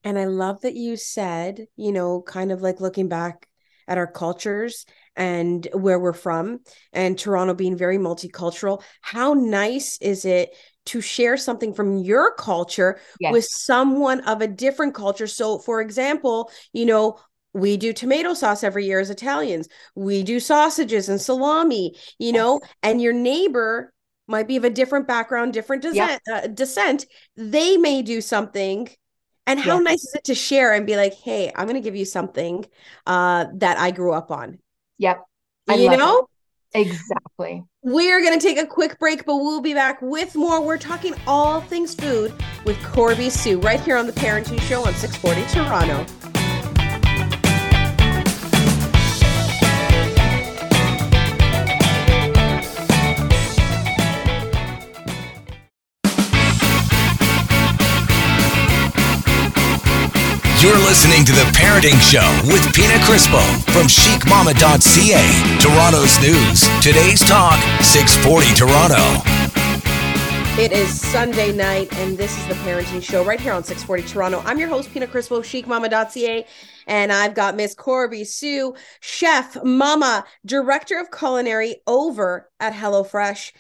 And 0.06 0.18
i 0.20 0.26
love 0.26 0.62
that 0.62 0.76
you 0.76 0.98
said 0.98 1.68
you 1.76 1.92
know 1.92 2.22
kind 2.22 2.52
of 2.52 2.62
like 2.62 2.82
looking 2.82 3.08
back 3.08 3.48
at 3.88 3.98
our 3.98 4.08
cultures 4.08 4.86
and 5.16 5.68
where 5.74 6.00
we're 6.00 6.14
from 6.14 6.60
and 6.92 7.18
Toronto 7.18 7.54
being 7.54 7.78
very 7.78 7.98
multicultural. 7.98 8.82
How 9.02 9.34
nice 9.34 9.98
is 10.02 10.26
it 10.26 10.56
to 10.86 11.02
share 11.02 11.38
something 11.38 11.74
from 11.74 11.98
your 11.98 12.34
culture 12.34 13.00
yes. 13.20 13.32
with 13.32 13.46
someone 13.46 14.22
of 14.22 14.42
a 14.42 14.48
different 14.48 14.96
culture? 14.96 15.28
So, 15.28 15.60
for 15.60 15.82
example, 15.82 16.52
you 16.74 16.86
know, 16.86 17.20
we 17.54 17.78
do 17.78 17.94
tomato 17.94 18.34
sauce 18.34 18.64
every 18.64 18.86
year 18.86 19.00
as 19.00 19.10
Italians. 19.10 19.70
We 19.96 20.24
do 20.24 20.40
sausages 20.40 21.08
and 21.10 21.22
salami, 21.22 21.96
you 22.18 22.28
yes. 22.28 22.34
know, 22.34 22.62
and 22.82 23.02
your 23.02 23.14
neighbor 23.14 23.94
might 24.28 24.48
be 24.48 24.58
of 24.58 24.64
a 24.64 24.70
different 24.70 25.08
background, 25.08 25.54
different 25.54 25.84
descent, 25.84 26.22
yep. 26.28 26.44
uh, 26.44 26.48
descent. 26.48 27.06
They 27.36 27.78
may 27.78 28.02
do 28.02 28.22
something 28.22 28.90
and 29.46 29.60
how 29.60 29.76
yes. 29.76 29.84
nice 29.84 30.04
is 30.06 30.16
it 30.16 30.24
to 30.26 30.36
share 30.36 30.74
and 30.74 30.86
be 30.86 30.96
like, 30.96 31.14
hey, 31.14 31.52
I'm 31.54 31.68
going 31.68 31.76
to 31.76 31.86
give 31.86 31.96
you 31.96 32.06
something 32.06 32.66
uh, 33.06 33.46
that 33.56 33.78
I 33.78 33.92
grew 33.92 34.14
up 34.14 34.32
on. 34.32 34.60
Yep. 35.04 35.22
I 35.68 35.76
you 35.76 35.98
know? 35.98 36.28
It. 36.74 36.88
Exactly. 36.88 37.62
We're 37.82 38.22
going 38.22 38.40
to 38.40 38.48
take 38.48 38.58
a 38.58 38.66
quick 38.66 38.98
break, 39.00 39.26
but 39.26 39.36
we'll 39.36 39.60
be 39.60 39.74
back 39.74 40.02
with 40.02 40.34
more. 40.34 40.62
We're 40.62 40.78
talking 40.78 41.14
all 41.28 41.60
things 41.60 41.94
food 41.94 42.34
with 42.66 42.82
Corby 42.84 43.30
Sue 43.30 43.60
right 43.60 43.82
here 43.82 43.98
on 43.98 44.08
The 44.08 44.14
Parenting 44.14 44.62
Show 44.62 44.86
on 44.86 44.94
640 44.94 45.54
Toronto. 45.54 46.23
You're 60.64 60.78
listening 60.78 61.26
to 61.26 61.34
The 61.34 61.44
Parenting 61.52 62.00
Show 62.00 62.24
with 62.48 62.74
Pina 62.74 62.94
Crispo 63.04 63.42
from 63.74 63.86
chicmama.ca. 63.88 65.60
Toronto's 65.60 66.18
news. 66.22 66.62
Today's 66.82 67.20
talk, 67.20 67.60
640 67.84 68.54
Toronto. 68.54 69.22
It 70.58 70.72
is 70.72 71.02
Sunday 71.02 71.52
night, 71.52 71.92
and 71.98 72.18
this 72.18 72.38
is 72.38 72.48
The 72.48 72.54
Parenting 72.54 73.04
Show 73.04 73.26
right 73.26 73.42
here 73.42 73.52
on 73.52 73.66
640 73.66 74.04
Toronto. 74.04 74.42
I'm 74.46 74.58
your 74.58 74.70
host, 74.70 74.90
Pina 74.94 75.06
Crispo, 75.06 75.42
chicmama.ca, 75.42 76.46
and 76.88 77.12
I've 77.12 77.34
got 77.34 77.58
Miss 77.58 77.76
Corby 77.76 78.24
Sue, 78.24 78.74
chef, 79.02 79.62
mama, 79.66 80.24
director 80.46 80.98
of 80.98 81.12
culinary 81.12 81.82
over 81.88 82.50
at 82.62 82.72
HelloFresh 82.72 83.52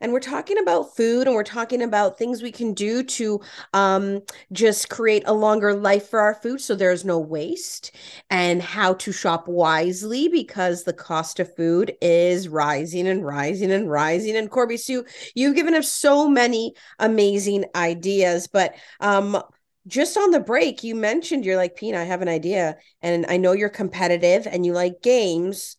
and 0.00 0.12
we're 0.12 0.20
talking 0.20 0.58
about 0.58 0.96
food 0.96 1.26
and 1.26 1.34
we're 1.34 1.42
talking 1.42 1.82
about 1.82 2.18
things 2.18 2.42
we 2.42 2.52
can 2.52 2.74
do 2.74 3.02
to 3.02 3.40
um, 3.72 4.20
just 4.52 4.88
create 4.88 5.22
a 5.26 5.32
longer 5.32 5.74
life 5.74 6.08
for 6.08 6.20
our 6.20 6.34
food 6.34 6.60
so 6.60 6.74
there's 6.74 7.04
no 7.04 7.18
waste 7.18 7.92
and 8.30 8.62
how 8.62 8.94
to 8.94 9.12
shop 9.12 9.48
wisely 9.48 10.28
because 10.28 10.84
the 10.84 10.92
cost 10.92 11.40
of 11.40 11.54
food 11.56 11.96
is 12.00 12.48
rising 12.48 13.08
and 13.08 13.24
rising 13.24 13.70
and 13.70 13.90
rising. 13.90 14.36
And 14.36 14.50
corby 14.50 14.76
sue 14.76 15.04
you've 15.34 15.54
given 15.54 15.74
us 15.74 15.92
so 15.92 16.28
many 16.28 16.74
amazing 16.98 17.64
ideas 17.74 18.46
but 18.46 18.74
um, 19.00 19.42
just 19.86 20.16
on 20.16 20.30
the 20.30 20.40
break 20.40 20.84
you 20.84 20.94
mentioned 20.94 21.44
you're 21.44 21.56
like 21.56 21.76
pina 21.76 21.98
i 21.98 22.04
have 22.04 22.20
an 22.20 22.28
idea 22.28 22.76
and 23.00 23.24
i 23.28 23.36
know 23.36 23.52
you're 23.52 23.68
competitive 23.68 24.46
and 24.46 24.66
you 24.66 24.72
like 24.72 25.00
games 25.02 25.76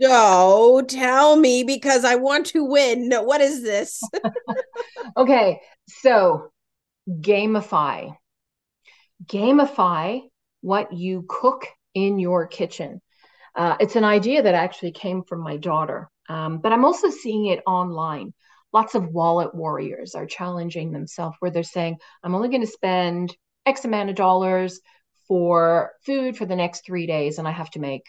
so 0.00 0.82
tell 0.88 1.36
me 1.36 1.64
because 1.64 2.04
I 2.04 2.16
want 2.16 2.46
to 2.46 2.64
win. 2.64 3.12
What 3.12 3.40
is 3.40 3.62
this? 3.62 4.02
okay, 5.16 5.60
so 5.88 6.50
gamify. 7.08 8.16
Gamify 9.26 10.22
what 10.60 10.92
you 10.92 11.24
cook 11.28 11.66
in 11.94 12.18
your 12.18 12.46
kitchen. 12.46 13.00
Uh, 13.54 13.76
it's 13.80 13.96
an 13.96 14.04
idea 14.04 14.42
that 14.42 14.54
actually 14.54 14.92
came 14.92 15.22
from 15.22 15.40
my 15.40 15.56
daughter. 15.56 16.10
Um, 16.28 16.58
but 16.58 16.72
I'm 16.72 16.84
also 16.84 17.10
seeing 17.10 17.46
it 17.46 17.62
online. 17.66 18.34
Lots 18.72 18.94
of 18.94 19.08
wallet 19.08 19.54
warriors 19.54 20.14
are 20.14 20.26
challenging 20.26 20.92
themselves 20.92 21.36
where 21.40 21.50
they're 21.50 21.62
saying, 21.62 21.98
I'm 22.22 22.34
only 22.34 22.48
going 22.48 22.60
to 22.60 22.66
spend 22.66 23.34
X 23.64 23.84
amount 23.84 24.10
of 24.10 24.16
dollars 24.16 24.80
for 25.26 25.92
food 26.04 26.36
for 26.36 26.44
the 26.44 26.56
next 26.56 26.84
three 26.84 27.06
days, 27.06 27.38
and 27.38 27.48
I 27.48 27.52
have 27.52 27.70
to 27.70 27.80
make, 27.80 28.04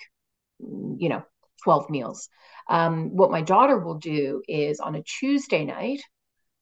you 0.59 1.09
know, 1.09 1.23
12 1.63 1.89
meals. 1.89 2.29
Um, 2.69 3.15
what 3.15 3.31
my 3.31 3.41
daughter 3.41 3.79
will 3.79 3.97
do 3.97 4.41
is 4.47 4.79
on 4.79 4.95
a 4.95 5.03
Tuesday 5.03 5.65
night, 5.65 6.01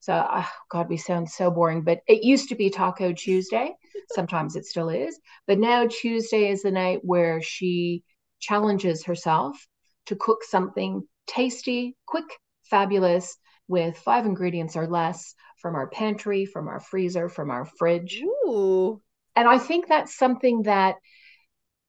so, 0.05 0.23
oh 0.29 0.47
God, 0.69 0.87
we 0.87 0.97
sound 0.97 1.27
so 1.31 1.49
boring, 1.49 1.81
but 1.81 2.01
it 2.07 2.23
used 2.23 2.49
to 2.49 2.55
be 2.55 2.69
Taco 2.69 3.11
Tuesday. 3.11 3.73
Sometimes 4.13 4.55
it 4.55 4.65
still 4.65 4.89
is. 4.89 5.19
But 5.47 5.57
now 5.57 5.87
Tuesday 5.87 6.49
is 6.49 6.61
the 6.61 6.69
night 6.69 6.99
where 7.01 7.41
she 7.41 8.03
challenges 8.39 9.03
herself 9.05 9.57
to 10.05 10.15
cook 10.15 10.43
something 10.43 11.01
tasty, 11.25 11.95
quick, 12.05 12.25
fabulous, 12.69 13.35
with 13.67 13.97
five 13.97 14.27
ingredients 14.27 14.75
or 14.75 14.85
less 14.85 15.33
from 15.59 15.73
our 15.73 15.89
pantry, 15.89 16.45
from 16.45 16.67
our 16.67 16.79
freezer, 16.79 17.27
from 17.27 17.49
our 17.49 17.65
fridge. 17.65 18.21
Ooh. 18.23 19.01
And 19.35 19.47
I 19.47 19.57
think 19.57 19.87
that's 19.87 20.15
something 20.15 20.61
that, 20.63 20.97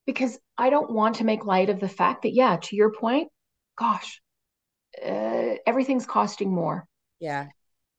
because 0.07 0.39
I 0.57 0.71
don't 0.71 0.91
want 0.91 1.17
to 1.17 1.25
make 1.25 1.45
light 1.45 1.69
of 1.69 1.81
the 1.81 1.89
fact 1.89 2.23
that, 2.23 2.33
yeah, 2.33 2.57
to 2.57 2.77
your 2.77 2.93
point, 2.93 3.29
gosh, 3.77 4.21
uh, 5.05 5.57
everything's 5.67 6.07
costing 6.07 6.55
more. 6.55 6.87
Yeah. 7.21 7.49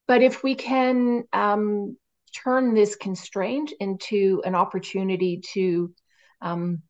But 0.07 0.23
if 0.23 0.41
we 0.41 0.55
can 0.55 1.25
um, 1.33 1.97
turn 2.43 2.73
this 2.73 2.95
constraint 2.95 3.73
into 3.79 4.41
an 4.45 4.55
opportunity 4.55 5.41
to 5.53 5.93
um, 6.41 6.81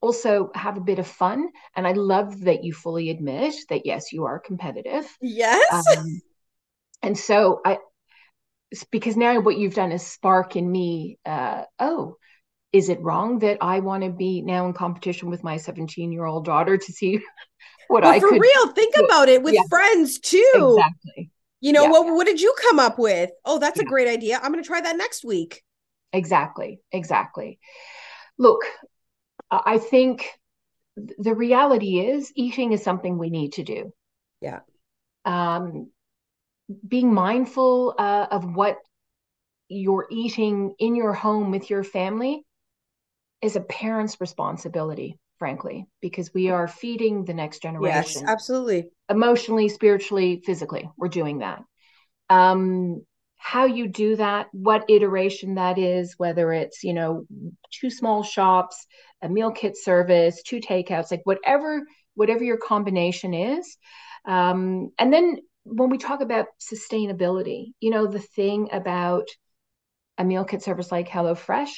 also 0.00 0.50
have 0.54 0.78
a 0.78 0.82
bit 0.82 0.98
of 0.98 1.06
fun, 1.06 1.48
and 1.76 1.86
I 1.86 1.92
love 1.92 2.40
that 2.42 2.64
you 2.64 2.72
fully 2.72 3.10
admit 3.10 3.54
that 3.68 3.84
yes, 3.84 4.12
you 4.12 4.24
are 4.24 4.38
competitive. 4.38 5.06
Yes. 5.20 5.86
Um, 5.98 6.22
and 7.02 7.18
so 7.18 7.60
I, 7.64 7.78
because 8.90 9.16
now 9.16 9.40
what 9.40 9.58
you've 9.58 9.74
done 9.74 9.92
is 9.92 10.06
spark 10.06 10.56
in 10.56 10.70
me. 10.70 11.18
Uh, 11.24 11.64
oh, 11.78 12.16
is 12.72 12.88
it 12.88 13.00
wrong 13.00 13.38
that 13.40 13.58
I 13.60 13.80
want 13.80 14.04
to 14.04 14.10
be 14.10 14.42
now 14.42 14.66
in 14.66 14.72
competition 14.72 15.30
with 15.30 15.42
my 15.42 15.56
17 15.56 16.12
year 16.12 16.24
old 16.24 16.44
daughter 16.44 16.76
to 16.76 16.92
see 16.92 17.20
what 17.88 18.02
well, 18.02 18.12
I 18.12 18.20
for 18.20 18.28
could 18.28 18.40
real? 18.40 18.68
Think 18.72 18.94
do? 18.94 19.04
about 19.04 19.28
it 19.28 19.42
with 19.42 19.54
yeah. 19.54 19.62
friends 19.68 20.18
too. 20.18 20.76
Exactly. 20.78 21.30
You 21.60 21.72
know, 21.72 21.84
yeah. 21.84 21.90
what 21.90 22.06
what 22.06 22.26
did 22.26 22.40
you 22.40 22.54
come 22.60 22.78
up 22.78 22.98
with? 22.98 23.30
Oh, 23.44 23.58
that's 23.58 23.78
yeah. 23.78 23.84
a 23.84 23.86
great 23.86 24.08
idea. 24.08 24.38
I'm 24.42 24.52
going 24.52 24.62
to 24.62 24.66
try 24.66 24.80
that 24.80 24.96
next 24.96 25.24
week. 25.24 25.62
Exactly. 26.12 26.80
Exactly. 26.92 27.58
Look, 28.38 28.60
I 29.50 29.78
think 29.78 30.28
the 30.96 31.34
reality 31.34 32.00
is 32.00 32.32
eating 32.34 32.72
is 32.72 32.82
something 32.82 33.18
we 33.18 33.30
need 33.30 33.54
to 33.54 33.62
do. 33.64 33.92
Yeah. 34.40 34.60
Um, 35.24 35.90
being 36.86 37.12
mindful 37.12 37.94
uh, 37.98 38.26
of 38.30 38.54
what 38.54 38.78
you're 39.68 40.06
eating 40.10 40.74
in 40.78 40.94
your 40.94 41.12
home 41.12 41.50
with 41.50 41.70
your 41.70 41.82
family 41.82 42.44
is 43.42 43.56
a 43.56 43.60
parent's 43.60 44.20
responsibility 44.20 45.18
frankly, 45.38 45.86
because 46.00 46.34
we 46.34 46.50
are 46.50 46.68
feeding 46.68 47.24
the 47.24 47.34
next 47.34 47.62
generation. 47.62 48.22
Yes, 48.22 48.30
absolutely. 48.30 48.88
Emotionally, 49.08 49.68
spiritually, 49.68 50.42
physically, 50.44 50.90
we're 50.96 51.08
doing 51.08 51.38
that. 51.38 51.62
Um, 52.28 53.04
how 53.36 53.66
you 53.66 53.88
do 53.88 54.16
that, 54.16 54.48
what 54.52 54.90
iteration 54.90 55.54
that 55.54 55.78
is, 55.78 56.14
whether 56.18 56.52
it's, 56.52 56.82
you 56.82 56.92
know, 56.92 57.24
two 57.70 57.88
small 57.88 58.22
shops, 58.22 58.84
a 59.22 59.28
meal 59.28 59.52
kit 59.52 59.76
service, 59.76 60.42
two 60.42 60.60
takeouts, 60.60 61.10
like 61.10 61.22
whatever, 61.24 61.82
whatever 62.14 62.42
your 62.42 62.58
combination 62.58 63.32
is. 63.32 63.76
Um, 64.26 64.90
and 64.98 65.12
then 65.12 65.38
when 65.62 65.88
we 65.88 65.98
talk 65.98 66.20
about 66.20 66.46
sustainability, 66.60 67.72
you 67.80 67.90
know, 67.90 68.08
the 68.08 68.18
thing 68.18 68.68
about 68.72 69.28
a 70.18 70.24
meal 70.24 70.44
kit 70.44 70.62
service 70.62 70.90
like 70.90 71.08
HelloFresh, 71.08 71.70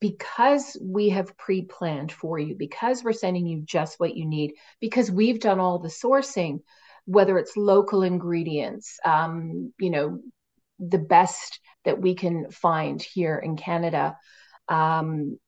because 0.00 0.76
we 0.80 1.08
have 1.10 1.36
pre 1.36 1.62
planned 1.62 2.12
for 2.12 2.38
you, 2.38 2.54
because 2.54 3.02
we're 3.02 3.12
sending 3.12 3.46
you 3.46 3.62
just 3.64 3.98
what 3.98 4.16
you 4.16 4.26
need, 4.26 4.54
because 4.80 5.10
we've 5.10 5.40
done 5.40 5.58
all 5.58 5.78
the 5.78 5.88
sourcing, 5.88 6.60
whether 7.04 7.38
it's 7.38 7.56
local 7.56 8.02
ingredients, 8.02 8.98
um, 9.04 9.72
you 9.78 9.90
know, 9.90 10.20
the 10.78 10.98
best 10.98 11.60
that 11.84 12.00
we 12.00 12.14
can 12.14 12.50
find 12.50 13.02
here 13.02 13.36
in 13.36 13.56
Canada. 13.56 14.16
Um, 14.68 15.38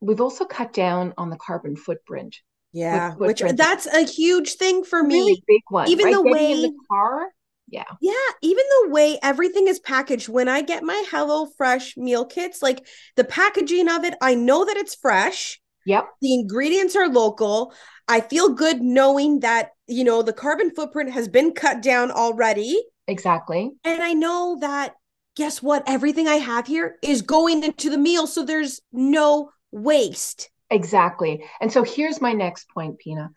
we've 0.00 0.20
also 0.20 0.44
cut 0.44 0.72
down 0.72 1.12
on 1.18 1.30
the 1.30 1.36
carbon 1.36 1.76
footprint. 1.76 2.36
Yeah, 2.72 3.14
which 3.14 3.40
that's 3.40 3.86
a 3.86 4.04
huge 4.04 4.54
thing 4.54 4.84
for 4.84 5.02
me. 5.02 5.16
Really 5.16 5.42
big 5.46 5.62
one. 5.68 5.88
Even 5.88 6.06
right? 6.06 6.14
the 6.14 6.22
Getting 6.22 6.32
way 6.32 6.52
in 6.52 6.62
the 6.62 6.74
car 6.90 7.28
yeah. 7.70 7.84
Yeah 8.00 8.14
even 8.42 8.64
the 8.82 8.90
way 8.90 9.18
everything 9.22 9.68
is 9.68 9.78
packaged 9.80 10.28
when 10.28 10.48
i 10.48 10.62
get 10.62 10.82
my 10.82 11.04
hello 11.10 11.46
fresh 11.56 11.96
meal 11.96 12.24
kits 12.24 12.62
like 12.62 12.86
the 13.16 13.24
packaging 13.24 13.88
of 13.88 14.04
it 14.04 14.14
i 14.20 14.34
know 14.34 14.64
that 14.64 14.76
it's 14.76 14.94
fresh. 14.94 15.60
Yep. 15.86 16.06
The 16.20 16.34
ingredients 16.34 16.96
are 16.96 17.08
local. 17.08 17.72
I 18.08 18.20
feel 18.20 18.50
good 18.50 18.82
knowing 18.82 19.40
that 19.40 19.70
you 19.86 20.04
know 20.04 20.22
the 20.22 20.34
carbon 20.34 20.70
footprint 20.74 21.12
has 21.12 21.28
been 21.28 21.52
cut 21.52 21.82
down 21.82 22.10
already. 22.10 22.82
Exactly. 23.06 23.72
And 23.84 24.02
i 24.02 24.12
know 24.12 24.58
that 24.60 24.94
guess 25.36 25.62
what? 25.62 25.82
Everything 25.86 26.28
i 26.28 26.34
have 26.36 26.66
here 26.66 26.96
is 27.02 27.22
going 27.22 27.64
into 27.64 27.88
the 27.90 27.98
meal 27.98 28.26
so 28.26 28.44
there's 28.44 28.80
no 28.92 29.50
waste. 29.72 30.50
Exactly. 30.70 31.42
And 31.60 31.72
so 31.72 31.82
here's 31.82 32.20
my 32.20 32.34
next 32.34 32.68
point 32.68 32.98
pina. 32.98 33.30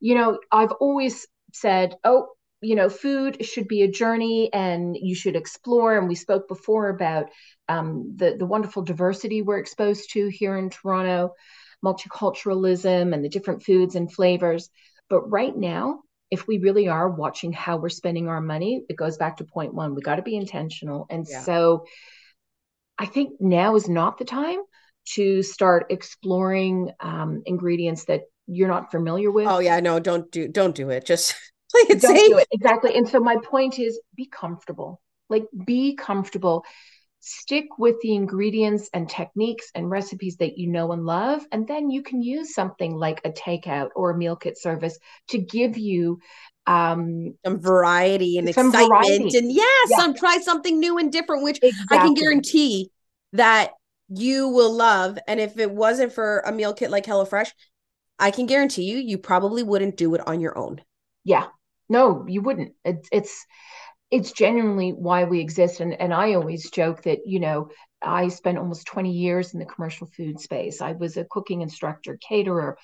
You 0.00 0.16
know 0.16 0.38
i've 0.50 0.72
always 0.72 1.26
said 1.52 1.94
oh 2.02 2.28
you 2.64 2.74
know, 2.74 2.88
food 2.88 3.44
should 3.44 3.68
be 3.68 3.82
a 3.82 3.90
journey 3.90 4.52
and 4.52 4.96
you 5.00 5.14
should 5.14 5.36
explore. 5.36 5.96
And 5.96 6.08
we 6.08 6.14
spoke 6.14 6.48
before 6.48 6.88
about 6.88 7.26
um, 7.68 8.14
the, 8.16 8.36
the 8.38 8.46
wonderful 8.46 8.82
diversity 8.82 9.42
we're 9.42 9.58
exposed 9.58 10.12
to 10.12 10.28
here 10.28 10.56
in 10.56 10.70
Toronto, 10.70 11.34
multiculturalism 11.84 13.14
and 13.14 13.24
the 13.24 13.28
different 13.28 13.62
foods 13.62 13.94
and 13.94 14.12
flavors. 14.12 14.70
But 15.08 15.30
right 15.30 15.54
now, 15.56 16.00
if 16.30 16.46
we 16.48 16.58
really 16.58 16.88
are 16.88 17.08
watching 17.08 17.52
how 17.52 17.76
we're 17.76 17.90
spending 17.90 18.28
our 18.28 18.40
money, 18.40 18.82
it 18.88 18.96
goes 18.96 19.16
back 19.16 19.36
to 19.36 19.44
point 19.44 19.74
one. 19.74 19.94
We 19.94 20.02
got 20.02 20.16
to 20.16 20.22
be 20.22 20.36
intentional. 20.36 21.06
And 21.10 21.26
yeah. 21.28 21.42
so 21.42 21.84
I 22.98 23.06
think 23.06 23.40
now 23.40 23.76
is 23.76 23.88
not 23.88 24.18
the 24.18 24.24
time 24.24 24.60
to 25.14 25.42
start 25.42 25.86
exploring 25.90 26.90
um, 27.00 27.42
ingredients 27.44 28.06
that 28.06 28.22
you're 28.46 28.68
not 28.68 28.90
familiar 28.90 29.30
with. 29.30 29.46
Oh 29.46 29.58
yeah, 29.58 29.80
no, 29.80 30.00
don't 30.00 30.30
do 30.30 30.48
don't 30.48 30.74
do 30.74 30.90
it. 30.90 31.04
Just 31.04 31.34
play 31.74 31.96
it 31.96 32.00
Don't 32.02 32.16
safe. 32.16 32.28
Do 32.28 32.38
it. 32.38 32.48
Exactly. 32.52 32.96
And 32.96 33.08
so 33.08 33.20
my 33.20 33.36
point 33.36 33.78
is 33.78 34.00
be 34.16 34.26
comfortable. 34.26 35.00
Like 35.28 35.46
be 35.66 35.96
comfortable. 35.96 36.64
Stick 37.20 37.66
with 37.78 37.96
the 38.02 38.14
ingredients 38.14 38.90
and 38.92 39.08
techniques 39.08 39.70
and 39.74 39.90
recipes 39.90 40.36
that 40.36 40.58
you 40.58 40.68
know 40.68 40.92
and 40.92 41.06
love. 41.06 41.46
And 41.52 41.66
then 41.66 41.90
you 41.90 42.02
can 42.02 42.22
use 42.22 42.54
something 42.54 42.94
like 42.94 43.20
a 43.24 43.30
takeout 43.30 43.88
or 43.96 44.10
a 44.10 44.16
meal 44.16 44.36
kit 44.36 44.58
service 44.58 44.98
to 45.28 45.38
give 45.38 45.78
you 45.78 46.18
um 46.66 47.34
some 47.44 47.60
variety 47.60 48.38
and 48.38 48.48
some 48.54 48.68
excitement 48.68 49.04
variety. 49.04 49.36
and 49.36 49.52
yeah, 49.52 49.64
yeah, 49.90 49.98
some 49.98 50.14
try 50.14 50.38
something 50.38 50.80
new 50.80 50.96
and 50.96 51.12
different 51.12 51.42
which 51.42 51.58
exactly. 51.62 51.98
i 51.98 52.00
can 52.00 52.14
guarantee 52.14 52.90
that 53.34 53.72
you 54.08 54.48
will 54.48 54.72
love 54.72 55.18
and 55.28 55.40
if 55.40 55.58
it 55.58 55.70
wasn't 55.70 56.10
for 56.10 56.38
a 56.38 56.52
meal 56.52 56.72
kit 56.72 56.90
like 56.90 57.04
HelloFresh 57.04 57.50
I 58.18 58.30
can 58.30 58.46
guarantee 58.46 58.84
you 58.84 58.98
you 58.98 59.18
probably 59.18 59.62
wouldn't 59.62 59.96
do 59.96 60.14
it 60.14 60.26
on 60.26 60.40
your 60.40 60.56
own. 60.56 60.80
Yeah, 61.24 61.46
no, 61.88 62.24
you 62.28 62.42
wouldn't. 62.42 62.72
It's 62.84 63.08
it's 63.12 63.46
it's 64.10 64.32
genuinely 64.32 64.92
why 64.92 65.24
we 65.24 65.40
exist. 65.40 65.80
And 65.80 65.94
and 66.00 66.14
I 66.14 66.34
always 66.34 66.70
joke 66.70 67.02
that, 67.02 67.20
you 67.26 67.40
know, 67.40 67.70
I 68.02 68.28
spent 68.28 68.58
almost 68.58 68.86
20 68.86 69.12
years 69.12 69.54
in 69.54 69.60
the 69.60 69.66
commercial 69.66 70.06
food 70.06 70.40
space. 70.40 70.80
I 70.80 70.92
was 70.92 71.16
a 71.16 71.24
cooking 71.24 71.62
instructor, 71.62 72.18
caterer, 72.26 72.76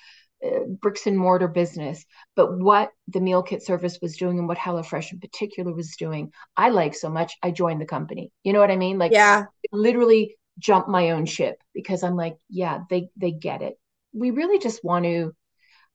uh, 0.45 0.61
bricks 0.81 1.07
and 1.07 1.17
mortar 1.17 1.47
business. 1.47 2.05
But 2.35 2.59
what 2.59 2.89
the 3.07 3.21
meal 3.21 3.43
kit 3.43 3.63
service 3.63 3.99
was 4.01 4.17
doing 4.17 4.39
and 4.39 4.47
what 4.47 4.57
HelloFresh 4.57 5.13
in 5.13 5.19
particular 5.19 5.73
was 5.73 5.95
doing, 5.97 6.31
I 6.57 6.69
like 6.69 6.95
so 6.95 7.09
much. 7.09 7.37
I 7.43 7.51
joined 7.51 7.81
the 7.81 7.85
company. 7.85 8.31
You 8.43 8.53
know 8.53 8.59
what 8.59 8.71
I 8.71 8.77
mean? 8.77 8.97
Like, 8.97 9.13
yeah, 9.13 9.45
literally 9.71 10.35
jump 10.59 10.87
my 10.87 11.11
own 11.11 11.25
ship 11.25 11.57
because 11.73 12.03
I'm 12.03 12.15
like, 12.15 12.35
yeah, 12.49 12.79
they 12.89 13.09
they 13.15 13.31
get 13.31 13.61
it. 13.61 13.75
We 14.13 14.31
really 14.31 14.59
just 14.59 14.83
want 14.83 15.05
to. 15.05 15.33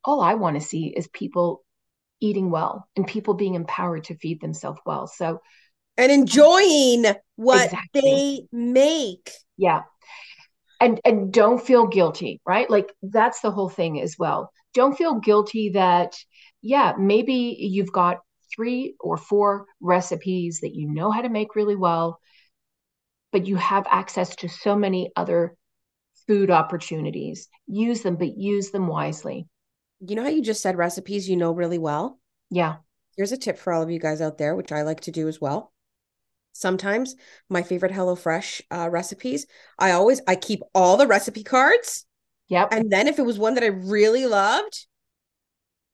All 0.04 0.20
I 0.20 0.34
want 0.34 0.56
to 0.56 0.66
see 0.66 0.86
is 0.96 1.08
people 1.08 1.64
eating 2.20 2.50
well 2.50 2.88
and 2.96 3.06
people 3.06 3.34
being 3.34 3.54
empowered 3.54 4.04
to 4.04 4.16
feed 4.16 4.40
themselves 4.40 4.80
well. 4.86 5.06
So, 5.06 5.40
and 5.96 6.12
enjoying 6.12 7.04
what 7.36 7.66
exactly. 7.66 8.00
they 8.02 8.48
make. 8.52 9.30
Yeah. 9.56 9.82
And 10.80 11.00
and 11.04 11.32
don't 11.32 11.64
feel 11.64 11.86
guilty, 11.86 12.40
right? 12.46 12.68
Like 12.68 12.92
that's 13.02 13.40
the 13.40 13.50
whole 13.50 13.70
thing 13.70 14.00
as 14.00 14.16
well. 14.18 14.52
Don't 14.74 14.96
feel 14.96 15.20
guilty 15.20 15.70
that 15.70 16.16
yeah, 16.60 16.92
maybe 16.98 17.56
you've 17.58 17.92
got 17.92 18.18
three 18.54 18.94
or 19.00 19.16
four 19.16 19.66
recipes 19.80 20.60
that 20.60 20.74
you 20.74 20.88
know 20.88 21.10
how 21.10 21.22
to 21.22 21.28
make 21.28 21.54
really 21.56 21.76
well, 21.76 22.18
but 23.32 23.46
you 23.46 23.56
have 23.56 23.86
access 23.90 24.36
to 24.36 24.48
so 24.48 24.76
many 24.76 25.10
other 25.16 25.56
food 26.26 26.50
opportunities. 26.50 27.48
Use 27.66 28.02
them, 28.02 28.16
but 28.16 28.36
use 28.36 28.70
them 28.70 28.86
wisely 28.86 29.46
you 30.00 30.14
know 30.14 30.22
how 30.22 30.28
you 30.28 30.42
just 30.42 30.62
said 30.62 30.76
recipes 30.76 31.28
you 31.28 31.36
know 31.36 31.52
really 31.52 31.78
well? 31.78 32.18
Yeah. 32.50 32.76
Here's 33.16 33.32
a 33.32 33.36
tip 33.36 33.58
for 33.58 33.72
all 33.72 33.82
of 33.82 33.90
you 33.90 33.98
guys 33.98 34.20
out 34.20 34.38
there, 34.38 34.54
which 34.54 34.72
I 34.72 34.82
like 34.82 35.00
to 35.02 35.10
do 35.10 35.28
as 35.28 35.40
well. 35.40 35.72
Sometimes 36.52 37.16
my 37.48 37.62
favorite 37.62 37.92
HelloFresh 37.92 38.62
uh, 38.70 38.88
recipes, 38.90 39.46
I 39.78 39.92
always 39.92 40.20
I 40.26 40.36
keep 40.36 40.62
all 40.74 40.96
the 40.96 41.06
recipe 41.06 41.42
cards. 41.42 42.06
Yep. 42.48 42.68
And 42.72 42.90
then 42.90 43.08
if 43.08 43.18
it 43.18 43.26
was 43.26 43.38
one 43.38 43.54
that 43.54 43.64
I 43.64 43.68
really 43.68 44.26
loved, 44.26 44.86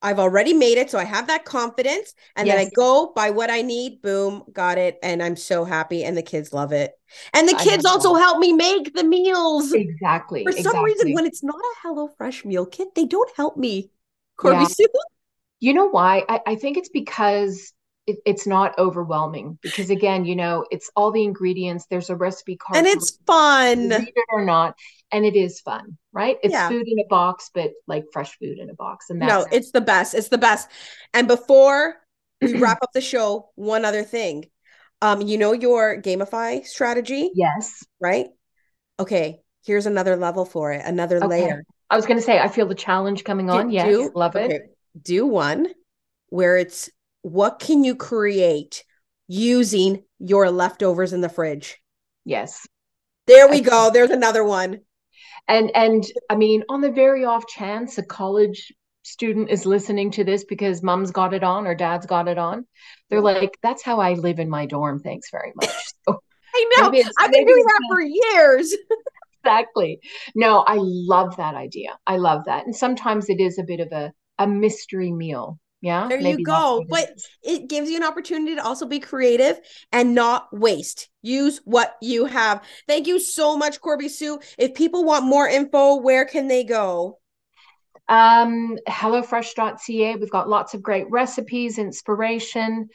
I've 0.02 0.18
already 0.18 0.52
made 0.52 0.78
it, 0.78 0.90
so 0.90 0.98
I 0.98 1.04
have 1.04 1.28
that 1.28 1.44
confidence, 1.44 2.14
and 2.36 2.46
yes. 2.46 2.56
then 2.56 2.66
I 2.66 2.70
go 2.74 3.12
by 3.14 3.30
what 3.30 3.50
I 3.50 3.62
need. 3.62 4.02
Boom, 4.02 4.44
got 4.52 4.78
it, 4.78 4.98
and 5.02 5.22
I'm 5.22 5.36
so 5.36 5.64
happy, 5.64 6.04
and 6.04 6.16
the 6.16 6.22
kids 6.22 6.52
love 6.52 6.72
it, 6.72 6.92
and 7.32 7.48
the 7.48 7.54
kids 7.54 7.84
also 7.84 8.14
help 8.14 8.38
me 8.38 8.52
make 8.52 8.94
the 8.94 9.04
meals. 9.04 9.72
Exactly. 9.72 10.44
For 10.44 10.52
some 10.52 10.58
exactly. 10.60 10.84
reason, 10.84 11.12
when 11.14 11.26
it's 11.26 11.42
not 11.42 11.56
a 11.56 11.86
HelloFresh 11.86 12.44
meal 12.44 12.66
kit, 12.66 12.94
they 12.94 13.04
don't 13.04 13.30
help 13.36 13.56
me. 13.56 13.90
Corby 14.36 14.58
yeah. 14.58 14.66
Sue. 14.66 14.86
You 15.60 15.74
know 15.74 15.88
why? 15.88 16.24
I, 16.28 16.40
I 16.46 16.54
think 16.56 16.76
it's 16.76 16.88
because 16.88 17.72
it, 18.06 18.18
it's 18.26 18.46
not 18.46 18.76
overwhelming 18.78 19.58
because 19.62 19.90
again 19.90 20.24
you 20.24 20.34
know 20.34 20.66
it's 20.70 20.90
all 20.96 21.12
the 21.12 21.22
ingredients 21.22 21.86
there's 21.88 22.10
a 22.10 22.16
recipe 22.16 22.56
card 22.56 22.76
and 22.76 22.86
it's 22.86 23.18
fun 23.26 23.90
read 23.90 24.08
it 24.08 24.24
or 24.30 24.44
not 24.44 24.74
and 25.12 25.24
it 25.24 25.36
is 25.36 25.60
fun 25.60 25.96
right 26.12 26.36
it's 26.42 26.52
yeah. 26.52 26.68
food 26.68 26.86
in 26.86 26.98
a 26.98 27.06
box 27.08 27.50
but 27.54 27.70
like 27.86 28.04
fresh 28.12 28.38
food 28.38 28.58
in 28.58 28.70
a 28.70 28.74
box 28.74 29.10
and 29.10 29.18
no 29.18 29.46
it's 29.50 29.70
the 29.70 29.80
best 29.80 30.14
it's 30.14 30.28
the 30.28 30.38
best 30.38 30.68
and 31.14 31.26
before 31.28 31.96
we 32.40 32.54
wrap 32.58 32.78
up 32.82 32.92
the 32.92 33.00
show 33.00 33.50
one 33.54 33.84
other 33.84 34.02
thing 34.02 34.44
um 35.00 35.20
you 35.20 35.38
know 35.38 35.52
your 35.52 36.00
gamify 36.00 36.64
strategy 36.66 37.30
yes 37.34 37.84
right 38.00 38.26
okay 38.98 39.40
here's 39.64 39.86
another 39.86 40.16
level 40.16 40.44
for 40.44 40.72
it 40.72 40.82
another 40.84 41.16
okay. 41.18 41.26
layer 41.26 41.64
i 41.90 41.96
was 41.96 42.06
going 42.06 42.18
to 42.18 42.24
say 42.24 42.38
i 42.38 42.48
feel 42.48 42.66
the 42.66 42.74
challenge 42.74 43.24
coming 43.24 43.48
on 43.48 43.68
do, 43.68 43.74
yes 43.74 43.86
do, 43.86 44.12
love 44.14 44.36
okay. 44.36 44.56
it 44.56 44.76
do 45.00 45.26
one 45.26 45.66
where 46.28 46.56
it's 46.56 46.90
what 47.22 47.58
can 47.58 47.84
you 47.84 47.94
create 47.94 48.84
using 49.28 50.02
your 50.18 50.50
leftovers 50.50 51.12
in 51.12 51.20
the 51.20 51.28
fridge? 51.28 51.80
Yes. 52.24 52.66
There 53.26 53.48
we 53.48 53.60
go. 53.60 53.90
There's 53.92 54.10
another 54.10 54.44
one. 54.44 54.80
And 55.48 55.70
and 55.74 56.04
I 56.30 56.36
mean, 56.36 56.62
on 56.68 56.80
the 56.80 56.90
very 56.90 57.24
off 57.24 57.46
chance 57.46 57.98
a 57.98 58.02
college 58.02 58.72
student 59.02 59.50
is 59.50 59.66
listening 59.66 60.10
to 60.12 60.24
this 60.24 60.44
because 60.44 60.82
mom's 60.82 61.10
got 61.10 61.34
it 61.34 61.42
on 61.42 61.66
or 61.66 61.74
dad's 61.74 62.06
got 62.06 62.28
it 62.28 62.38
on, 62.38 62.66
they're 63.10 63.20
like, 63.20 63.58
"That's 63.62 63.82
how 63.82 64.00
I 64.00 64.14
live 64.14 64.38
in 64.38 64.48
my 64.48 64.66
dorm." 64.66 65.00
Thanks 65.00 65.30
very 65.30 65.52
much. 65.56 65.70
So 66.04 66.18
I 66.54 66.70
know. 66.76 67.02
I've 67.18 67.32
been 67.32 67.46
doing 67.46 67.64
that 67.64 67.80
for 67.88 68.02
years. 68.02 68.76
exactly. 69.44 70.00
No, 70.34 70.58
I 70.66 70.76
love 70.78 71.36
that 71.36 71.54
idea. 71.54 71.98
I 72.06 72.16
love 72.18 72.44
that. 72.44 72.66
And 72.66 72.76
sometimes 72.76 73.30
it 73.30 73.40
is 73.40 73.58
a 73.58 73.62
bit 73.62 73.80
of 73.80 73.90
a 73.92 74.12
a 74.38 74.46
mystery 74.46 75.12
meal 75.12 75.58
yeah. 75.82 76.06
There 76.08 76.20
you 76.20 76.42
go. 76.44 76.84
But 76.88 77.10
it 77.42 77.68
gives 77.68 77.90
you 77.90 77.96
an 77.96 78.04
opportunity 78.04 78.54
to 78.54 78.64
also 78.64 78.86
be 78.86 79.00
creative 79.00 79.58
and 79.90 80.14
not 80.14 80.46
waste. 80.52 81.10
Use 81.22 81.60
what 81.64 81.96
you 82.00 82.24
have. 82.24 82.62
Thank 82.86 83.08
you 83.08 83.18
so 83.18 83.56
much, 83.56 83.80
Corby 83.80 84.08
Sue. 84.08 84.38
If 84.56 84.74
people 84.74 85.04
want 85.04 85.24
more 85.24 85.48
info, 85.48 85.96
where 85.96 86.24
can 86.24 86.46
they 86.46 86.62
go? 86.62 87.18
Um, 88.08 88.78
HelloFresh.ca. 88.88 90.16
We've 90.16 90.30
got 90.30 90.48
lots 90.48 90.72
of 90.74 90.82
great 90.82 91.10
recipes, 91.10 91.78
inspiration. 91.78 92.88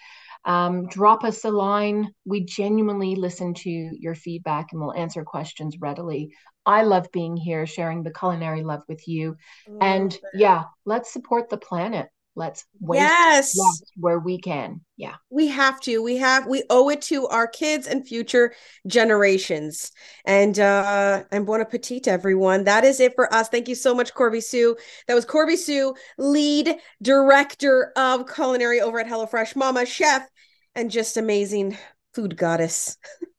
Um, 0.45 0.87
drop 0.87 1.25
us 1.25 1.43
a 1.43 1.49
line. 1.49 2.13
We 2.23 2.45
genuinely 2.45 3.15
listen 3.15 3.53
to 3.55 3.69
your 3.69 4.15
feedback 4.15 4.67
and 4.71 4.79
we'll 4.79 4.93
answer 4.93 5.25
questions 5.25 5.75
readily. 5.81 6.33
I 6.65 6.83
love 6.83 7.11
being 7.11 7.35
here, 7.35 7.65
sharing 7.65 8.03
the 8.03 8.13
culinary 8.13 8.63
love 8.63 8.83
with 8.87 9.09
you. 9.09 9.35
Love 9.67 9.77
and 9.81 10.13
it. 10.13 10.21
yeah, 10.35 10.63
let's 10.85 11.11
support 11.11 11.49
the 11.49 11.57
planet 11.57 12.07
let's 12.37 12.65
waste 12.79 13.01
yes. 13.01 13.57
where 13.97 14.19
we 14.19 14.37
can. 14.37 14.79
Yeah. 14.95 15.15
We 15.31 15.47
have 15.47 15.81
to. 15.81 16.01
We 16.03 16.17
have 16.17 16.45
we 16.45 16.63
owe 16.69 16.89
it 16.89 17.01
to 17.03 17.27
our 17.27 17.47
kids 17.47 17.87
and 17.87 18.07
future 18.07 18.53
generations. 18.85 19.91
And 20.23 20.57
uh 20.59 21.23
and 21.31 21.45
bon 21.47 21.61
appetit 21.61 22.07
everyone. 22.07 22.63
That 22.65 22.85
is 22.85 22.99
it 22.99 23.15
for 23.15 23.33
us. 23.33 23.49
Thank 23.49 23.67
you 23.67 23.75
so 23.75 23.93
much 23.93 24.13
corby 24.13 24.39
sue. 24.39 24.77
That 25.07 25.15
was 25.15 25.25
corby 25.25 25.55
sue 25.55 25.95
lead 26.19 26.75
director 27.01 27.91
of 27.97 28.31
culinary 28.31 28.79
over 28.79 28.99
at 28.99 29.07
hellofresh 29.07 29.55
mama 29.55 29.85
chef 29.85 30.29
and 30.75 30.91
just 30.91 31.17
amazing 31.17 31.75
food 32.13 32.37
goddess 32.37 32.97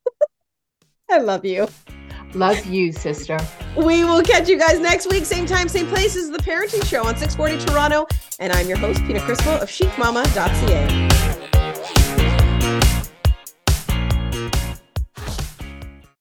i 1.11 1.18
love 1.18 1.44
you 1.44 1.66
Love 2.34 2.66
you, 2.66 2.92
sister. 2.92 3.38
We 3.76 4.04
will 4.04 4.22
catch 4.22 4.48
you 4.48 4.59
guys 4.59 4.78
next 4.80 5.09
week, 5.09 5.24
same 5.24 5.46
time, 5.46 5.68
same 5.68 5.86
place 5.86 6.14
as 6.14 6.30
the 6.30 6.38
Parenting 6.38 6.84
Show 6.84 7.04
on 7.06 7.16
640 7.16 7.64
Toronto. 7.64 8.06
And 8.38 8.52
I'm 8.52 8.68
your 8.68 8.76
host, 8.76 9.02
Pina 9.04 9.20
Crispo 9.20 9.61
of 9.62 9.68
chicmama.ca. 9.68 11.17